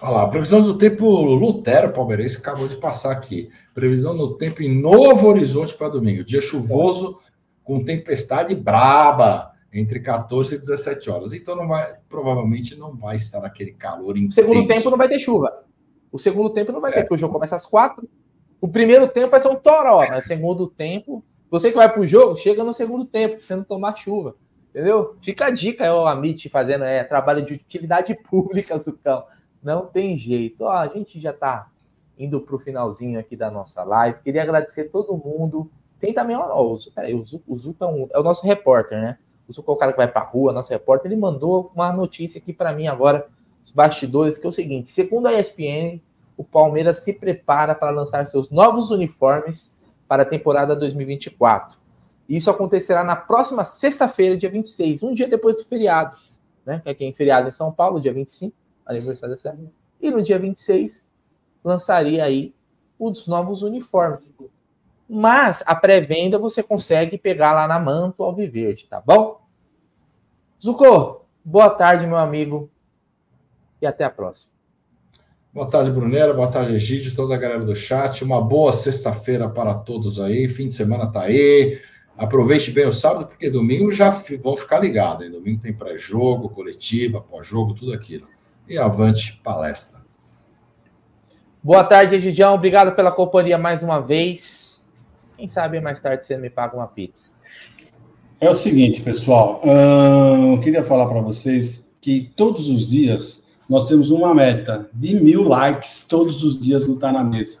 Olha 0.00 0.10
lá, 0.12 0.28
previsão 0.28 0.62
do 0.62 0.78
tempo, 0.78 1.06
Lutero 1.06 1.92
Palmeirense 1.92 2.36
acabou 2.36 2.68
de 2.68 2.76
passar 2.76 3.10
aqui. 3.12 3.50
Previsão 3.74 4.16
do 4.16 4.36
tempo 4.36 4.62
em 4.62 4.80
Novo 4.80 5.26
Horizonte 5.26 5.74
para 5.74 5.88
domingo. 5.88 6.24
Dia 6.24 6.40
chuvoso, 6.40 7.18
com 7.64 7.84
tempestade 7.84 8.54
braba, 8.54 9.52
entre 9.72 10.00
14 10.00 10.54
e 10.54 10.58
17 10.58 11.10
horas. 11.10 11.32
Então 11.32 11.56
não 11.56 11.66
vai, 11.66 11.96
provavelmente 12.08 12.76
não 12.76 12.94
vai 12.94 13.16
estar 13.16 13.44
aquele 13.44 13.72
calor 13.72 14.16
intenso. 14.16 14.36
Segundo 14.36 14.66
tempo 14.66 14.90
não 14.90 14.98
vai 14.98 15.08
ter 15.08 15.18
chuva. 15.18 15.64
O 16.10 16.18
segundo 16.18 16.50
tempo 16.50 16.72
não 16.72 16.80
vai 16.80 16.92
é. 16.92 16.94
ter, 16.94 17.00
porque 17.02 17.14
o 17.14 17.18
jogo 17.18 17.34
começa 17.34 17.56
às 17.56 17.66
quatro. 17.66 18.08
O 18.60 18.68
primeiro 18.68 19.06
tempo 19.08 19.30
vai 19.30 19.40
ser 19.40 19.48
um 19.48 19.56
toró, 19.56 19.98
mas 20.08 20.24
o 20.24 20.28
segundo 20.28 20.66
tempo, 20.66 21.24
você 21.50 21.70
que 21.70 21.76
vai 21.76 21.92
pro 21.92 22.06
jogo, 22.06 22.36
chega 22.36 22.64
no 22.64 22.72
segundo 22.72 23.04
tempo, 23.04 23.36
pra 23.36 23.44
você 23.44 23.54
não 23.54 23.64
tomar 23.64 23.96
chuva. 23.96 24.34
Entendeu? 24.70 25.16
Fica 25.22 25.46
a 25.46 25.50
dica, 25.50 25.84
é 25.84 25.92
o 25.92 26.06
Amit 26.06 26.48
fazendo 26.48 26.84
é, 26.84 27.02
trabalho 27.04 27.44
de 27.44 27.54
utilidade 27.54 28.14
pública, 28.28 28.78
Sucão. 28.78 29.24
Não 29.68 29.84
tem 29.84 30.16
jeito. 30.16 30.64
Ó, 30.64 30.70
a 30.70 30.86
gente 30.86 31.20
já 31.20 31.30
está 31.30 31.68
indo 32.18 32.40
para 32.40 32.56
o 32.56 32.58
finalzinho 32.58 33.20
aqui 33.20 33.36
da 33.36 33.50
nossa 33.50 33.84
live. 33.84 34.20
Queria 34.22 34.42
agradecer 34.42 34.84
todo 34.84 35.14
mundo. 35.14 35.70
Tem 36.00 36.14
também, 36.14 36.34
ó, 36.34 36.72
o, 36.72 36.78
peraí, 36.94 37.14
o 37.14 37.22
Zuko, 37.22 37.52
o 37.52 37.58
Zuko 37.58 37.84
é, 37.84 37.86
um, 37.86 38.08
é, 38.10 38.18
o 38.18 38.22
nosso 38.22 38.46
repórter, 38.46 38.98
né? 38.98 39.18
O 39.46 39.52
Zuko 39.52 39.70
é 39.70 39.74
o 39.74 39.76
cara 39.76 39.92
que 39.92 39.98
vai 39.98 40.08
para 40.08 40.22
a 40.22 40.24
rua, 40.24 40.54
nosso 40.54 40.70
repórter. 40.70 41.12
Ele 41.12 41.20
mandou 41.20 41.70
uma 41.74 41.92
notícia 41.92 42.38
aqui 42.38 42.50
para 42.50 42.72
mim 42.72 42.86
agora, 42.86 43.28
os 43.62 43.70
bastidores, 43.70 44.38
que 44.38 44.46
é 44.46 44.48
o 44.48 44.52
seguinte: 44.52 44.90
segundo 44.90 45.28
a 45.28 45.38
ESPN, 45.38 46.00
o 46.34 46.42
Palmeiras 46.42 47.00
se 47.00 47.12
prepara 47.12 47.74
para 47.74 47.90
lançar 47.90 48.24
seus 48.24 48.48
novos 48.48 48.90
uniformes 48.90 49.78
para 50.08 50.22
a 50.22 50.26
temporada 50.26 50.74
2024. 50.74 51.76
Isso 52.26 52.50
acontecerá 52.50 53.04
na 53.04 53.16
próxima 53.16 53.66
sexta-feira, 53.66 54.34
dia 54.34 54.48
26, 54.48 55.02
um 55.02 55.12
dia 55.12 55.28
depois 55.28 55.56
do 55.56 55.64
feriado, 55.64 56.16
né? 56.64 56.80
Que 56.96 57.04
é 57.04 57.12
feriado 57.12 57.48
em 57.50 57.52
São 57.52 57.70
Paulo, 57.70 58.00
dia 58.00 58.14
25 58.14 58.56
aniversário 58.88 59.34
da 59.34 59.40
Serra. 59.40 59.58
E 60.00 60.10
no 60.10 60.22
dia 60.22 60.38
26 60.38 61.06
lançaria 61.62 62.24
aí 62.24 62.54
os 62.98 63.28
novos 63.28 63.62
uniformes. 63.62 64.32
Mas 65.08 65.62
a 65.66 65.74
pré-venda 65.74 66.38
você 66.38 66.62
consegue 66.62 67.18
pegar 67.18 67.52
lá 67.52 67.68
na 67.68 67.78
Manto 67.78 68.22
Alviverde, 68.22 68.86
tá 68.86 69.00
bom? 69.00 69.40
Zucco, 70.62 71.24
boa 71.44 71.70
tarde, 71.70 72.06
meu 72.06 72.16
amigo, 72.16 72.70
e 73.80 73.86
até 73.86 74.04
a 74.04 74.10
próxima. 74.10 74.56
Boa 75.52 75.66
tarde, 75.68 75.90
Brunera. 75.90 76.34
Boa 76.34 76.50
tarde, 76.50 76.74
Egídio, 76.74 77.14
toda 77.14 77.34
a 77.34 77.38
galera 77.38 77.64
do 77.64 77.74
chat. 77.74 78.22
Uma 78.22 78.40
boa 78.40 78.72
sexta-feira 78.72 79.48
para 79.48 79.74
todos 79.74 80.20
aí. 80.20 80.46
Fim 80.48 80.68
de 80.68 80.74
semana 80.74 81.10
tá 81.10 81.22
aí. 81.22 81.80
Aproveite 82.16 82.70
bem 82.70 82.86
o 82.86 82.92
sábado, 82.92 83.26
porque 83.26 83.48
domingo 83.48 83.90
já 83.90 84.10
vão 84.42 84.56
ficar 84.56 84.80
ligados. 84.80 85.30
Domingo 85.30 85.62
tem 85.62 85.72
pré-jogo, 85.72 86.50
coletiva, 86.50 87.20
pós-jogo, 87.20 87.74
tudo 87.74 87.92
aquilo 87.92 88.26
e 88.68 88.76
avante 88.76 89.40
palestra. 89.42 89.98
Boa 91.62 91.82
tarde, 91.84 92.14
Egidião. 92.14 92.54
Obrigado 92.54 92.94
pela 92.94 93.10
companhia 93.10 93.58
mais 93.58 93.82
uma 93.82 94.00
vez. 94.00 94.82
Quem 95.36 95.48
sabe 95.48 95.80
mais 95.80 96.00
tarde 96.00 96.24
você 96.24 96.36
me 96.36 96.50
paga 96.50 96.76
uma 96.76 96.86
pizza. 96.86 97.32
É 98.40 98.48
o 98.48 98.54
seguinte, 98.54 99.00
pessoal. 99.00 99.60
Hum, 99.64 100.60
queria 100.60 100.84
falar 100.84 101.08
para 101.08 101.20
vocês 101.20 101.88
que 102.00 102.30
todos 102.36 102.68
os 102.68 102.88
dias 102.88 103.44
nós 103.68 103.88
temos 103.88 104.10
uma 104.10 104.34
meta 104.34 104.88
de 104.92 105.14
mil 105.14 105.42
likes 105.42 106.06
todos 106.06 106.42
os 106.44 106.58
dias 106.58 106.86
no 106.86 106.96
Tá 106.96 107.10
na 107.10 107.24
Mesa. 107.24 107.60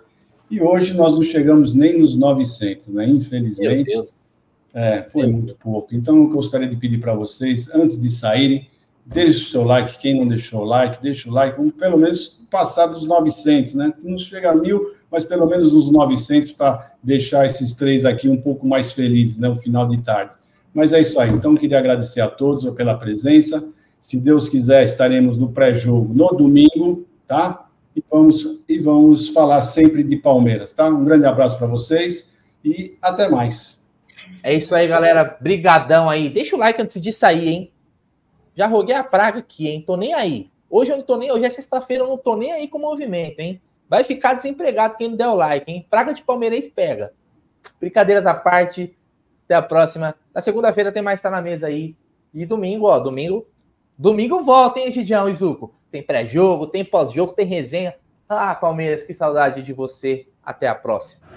E 0.50 0.60
hoje 0.60 0.94
nós 0.94 1.16
não 1.16 1.22
chegamos 1.22 1.74
nem 1.74 1.98
nos 1.98 2.16
900, 2.16 2.86
né? 2.88 3.06
Infelizmente. 3.06 3.90
É, 4.72 5.06
foi 5.10 5.26
muito 5.26 5.54
pouco. 5.56 5.94
Então, 5.94 6.16
eu 6.16 6.28
gostaria 6.28 6.68
de 6.68 6.76
pedir 6.76 6.98
para 6.98 7.14
vocês, 7.14 7.68
antes 7.74 8.00
de 8.00 8.08
saírem, 8.10 8.68
Deixe 9.10 9.40
o 9.40 9.44
seu 9.46 9.64
like, 9.64 9.98
quem 9.98 10.18
não 10.18 10.28
deixou 10.28 10.60
o 10.60 10.64
like, 10.64 11.02
deixa 11.02 11.30
o 11.30 11.32
like, 11.32 11.56
vamos 11.56 11.72
pelo 11.74 11.96
menos 11.96 12.46
passar 12.50 12.86
dos 12.86 13.06
900, 13.06 13.72
né? 13.72 13.90
Não 14.02 14.18
chega 14.18 14.50
a 14.50 14.54
mil, 14.54 14.84
mas 15.10 15.24
pelo 15.24 15.46
menos 15.46 15.72
uns 15.72 15.90
900 15.90 16.52
para 16.52 16.92
deixar 17.02 17.46
esses 17.46 17.74
três 17.74 18.04
aqui 18.04 18.28
um 18.28 18.36
pouco 18.36 18.68
mais 18.68 18.92
felizes, 18.92 19.38
né? 19.38 19.48
No 19.48 19.56
final 19.56 19.88
de 19.88 19.96
tarde. 20.02 20.32
Mas 20.74 20.92
é 20.92 21.00
isso 21.00 21.18
aí. 21.18 21.30
Então, 21.30 21.56
queria 21.56 21.78
agradecer 21.78 22.20
a 22.20 22.28
todos 22.28 22.68
pela 22.74 22.94
presença. 22.94 23.66
Se 23.98 24.18
Deus 24.20 24.46
quiser, 24.46 24.84
estaremos 24.84 25.38
no 25.38 25.52
pré-jogo 25.52 26.12
no 26.12 26.28
domingo, 26.28 27.08
tá? 27.26 27.66
E 27.96 28.04
vamos, 28.10 28.62
e 28.68 28.78
vamos 28.78 29.28
falar 29.30 29.62
sempre 29.62 30.04
de 30.04 30.16
Palmeiras, 30.16 30.74
tá? 30.74 30.86
Um 30.86 31.02
grande 31.02 31.24
abraço 31.24 31.56
para 31.56 31.66
vocês 31.66 32.34
e 32.62 32.98
até 33.00 33.30
mais. 33.30 33.82
É 34.42 34.54
isso 34.54 34.74
aí, 34.74 34.86
galera. 34.86 35.38
Brigadão 35.40 36.10
aí. 36.10 36.28
Deixa 36.28 36.54
o 36.54 36.58
like 36.58 36.80
antes 36.80 37.00
de 37.00 37.10
sair, 37.10 37.48
hein? 37.48 37.72
Já 38.58 38.66
roguei 38.66 38.96
a 38.96 39.04
praga 39.04 39.38
aqui, 39.38 39.68
hein? 39.68 39.84
Tô 39.86 39.96
nem 39.96 40.12
aí. 40.12 40.50
Hoje 40.68 40.90
eu 40.90 40.96
não 40.96 41.04
tô 41.04 41.16
nem, 41.16 41.30
hoje 41.30 41.44
é 41.44 41.48
sexta-feira, 41.48 42.02
eu 42.02 42.08
não 42.08 42.18
tô 42.18 42.34
nem 42.34 42.50
aí 42.50 42.66
com 42.66 42.76
o 42.76 42.80
movimento, 42.80 43.38
hein? 43.38 43.62
Vai 43.88 44.02
ficar 44.02 44.34
desempregado 44.34 44.96
quem 44.96 45.10
não 45.10 45.16
der 45.16 45.28
o 45.28 45.34
like, 45.36 45.70
hein? 45.70 45.86
Praga 45.88 46.12
de 46.12 46.22
palmeirense 46.22 46.68
pega. 46.72 47.12
Brincadeiras 47.78 48.26
à 48.26 48.34
parte. 48.34 48.98
Até 49.44 49.54
a 49.54 49.62
próxima. 49.62 50.12
Na 50.34 50.40
segunda-feira 50.40 50.90
tem 50.90 51.00
mais 51.00 51.20
tá 51.20 51.30
na 51.30 51.40
mesa 51.40 51.68
aí. 51.68 51.94
E 52.34 52.44
domingo, 52.44 52.86
ó, 52.86 52.98
domingo. 52.98 53.46
Domingo 53.96 54.42
volta, 54.42 54.80
hein, 54.80 54.90
Gidião 54.90 55.28
e 55.28 55.34
Zuco? 55.34 55.72
Tem 55.88 56.02
pré-jogo, 56.02 56.66
tem 56.66 56.84
pós-jogo, 56.84 57.34
tem 57.34 57.46
resenha. 57.46 57.94
Ah, 58.28 58.56
Palmeiras, 58.56 59.04
que 59.04 59.14
saudade 59.14 59.62
de 59.62 59.72
você. 59.72 60.26
Até 60.44 60.66
a 60.66 60.74
próxima. 60.74 61.28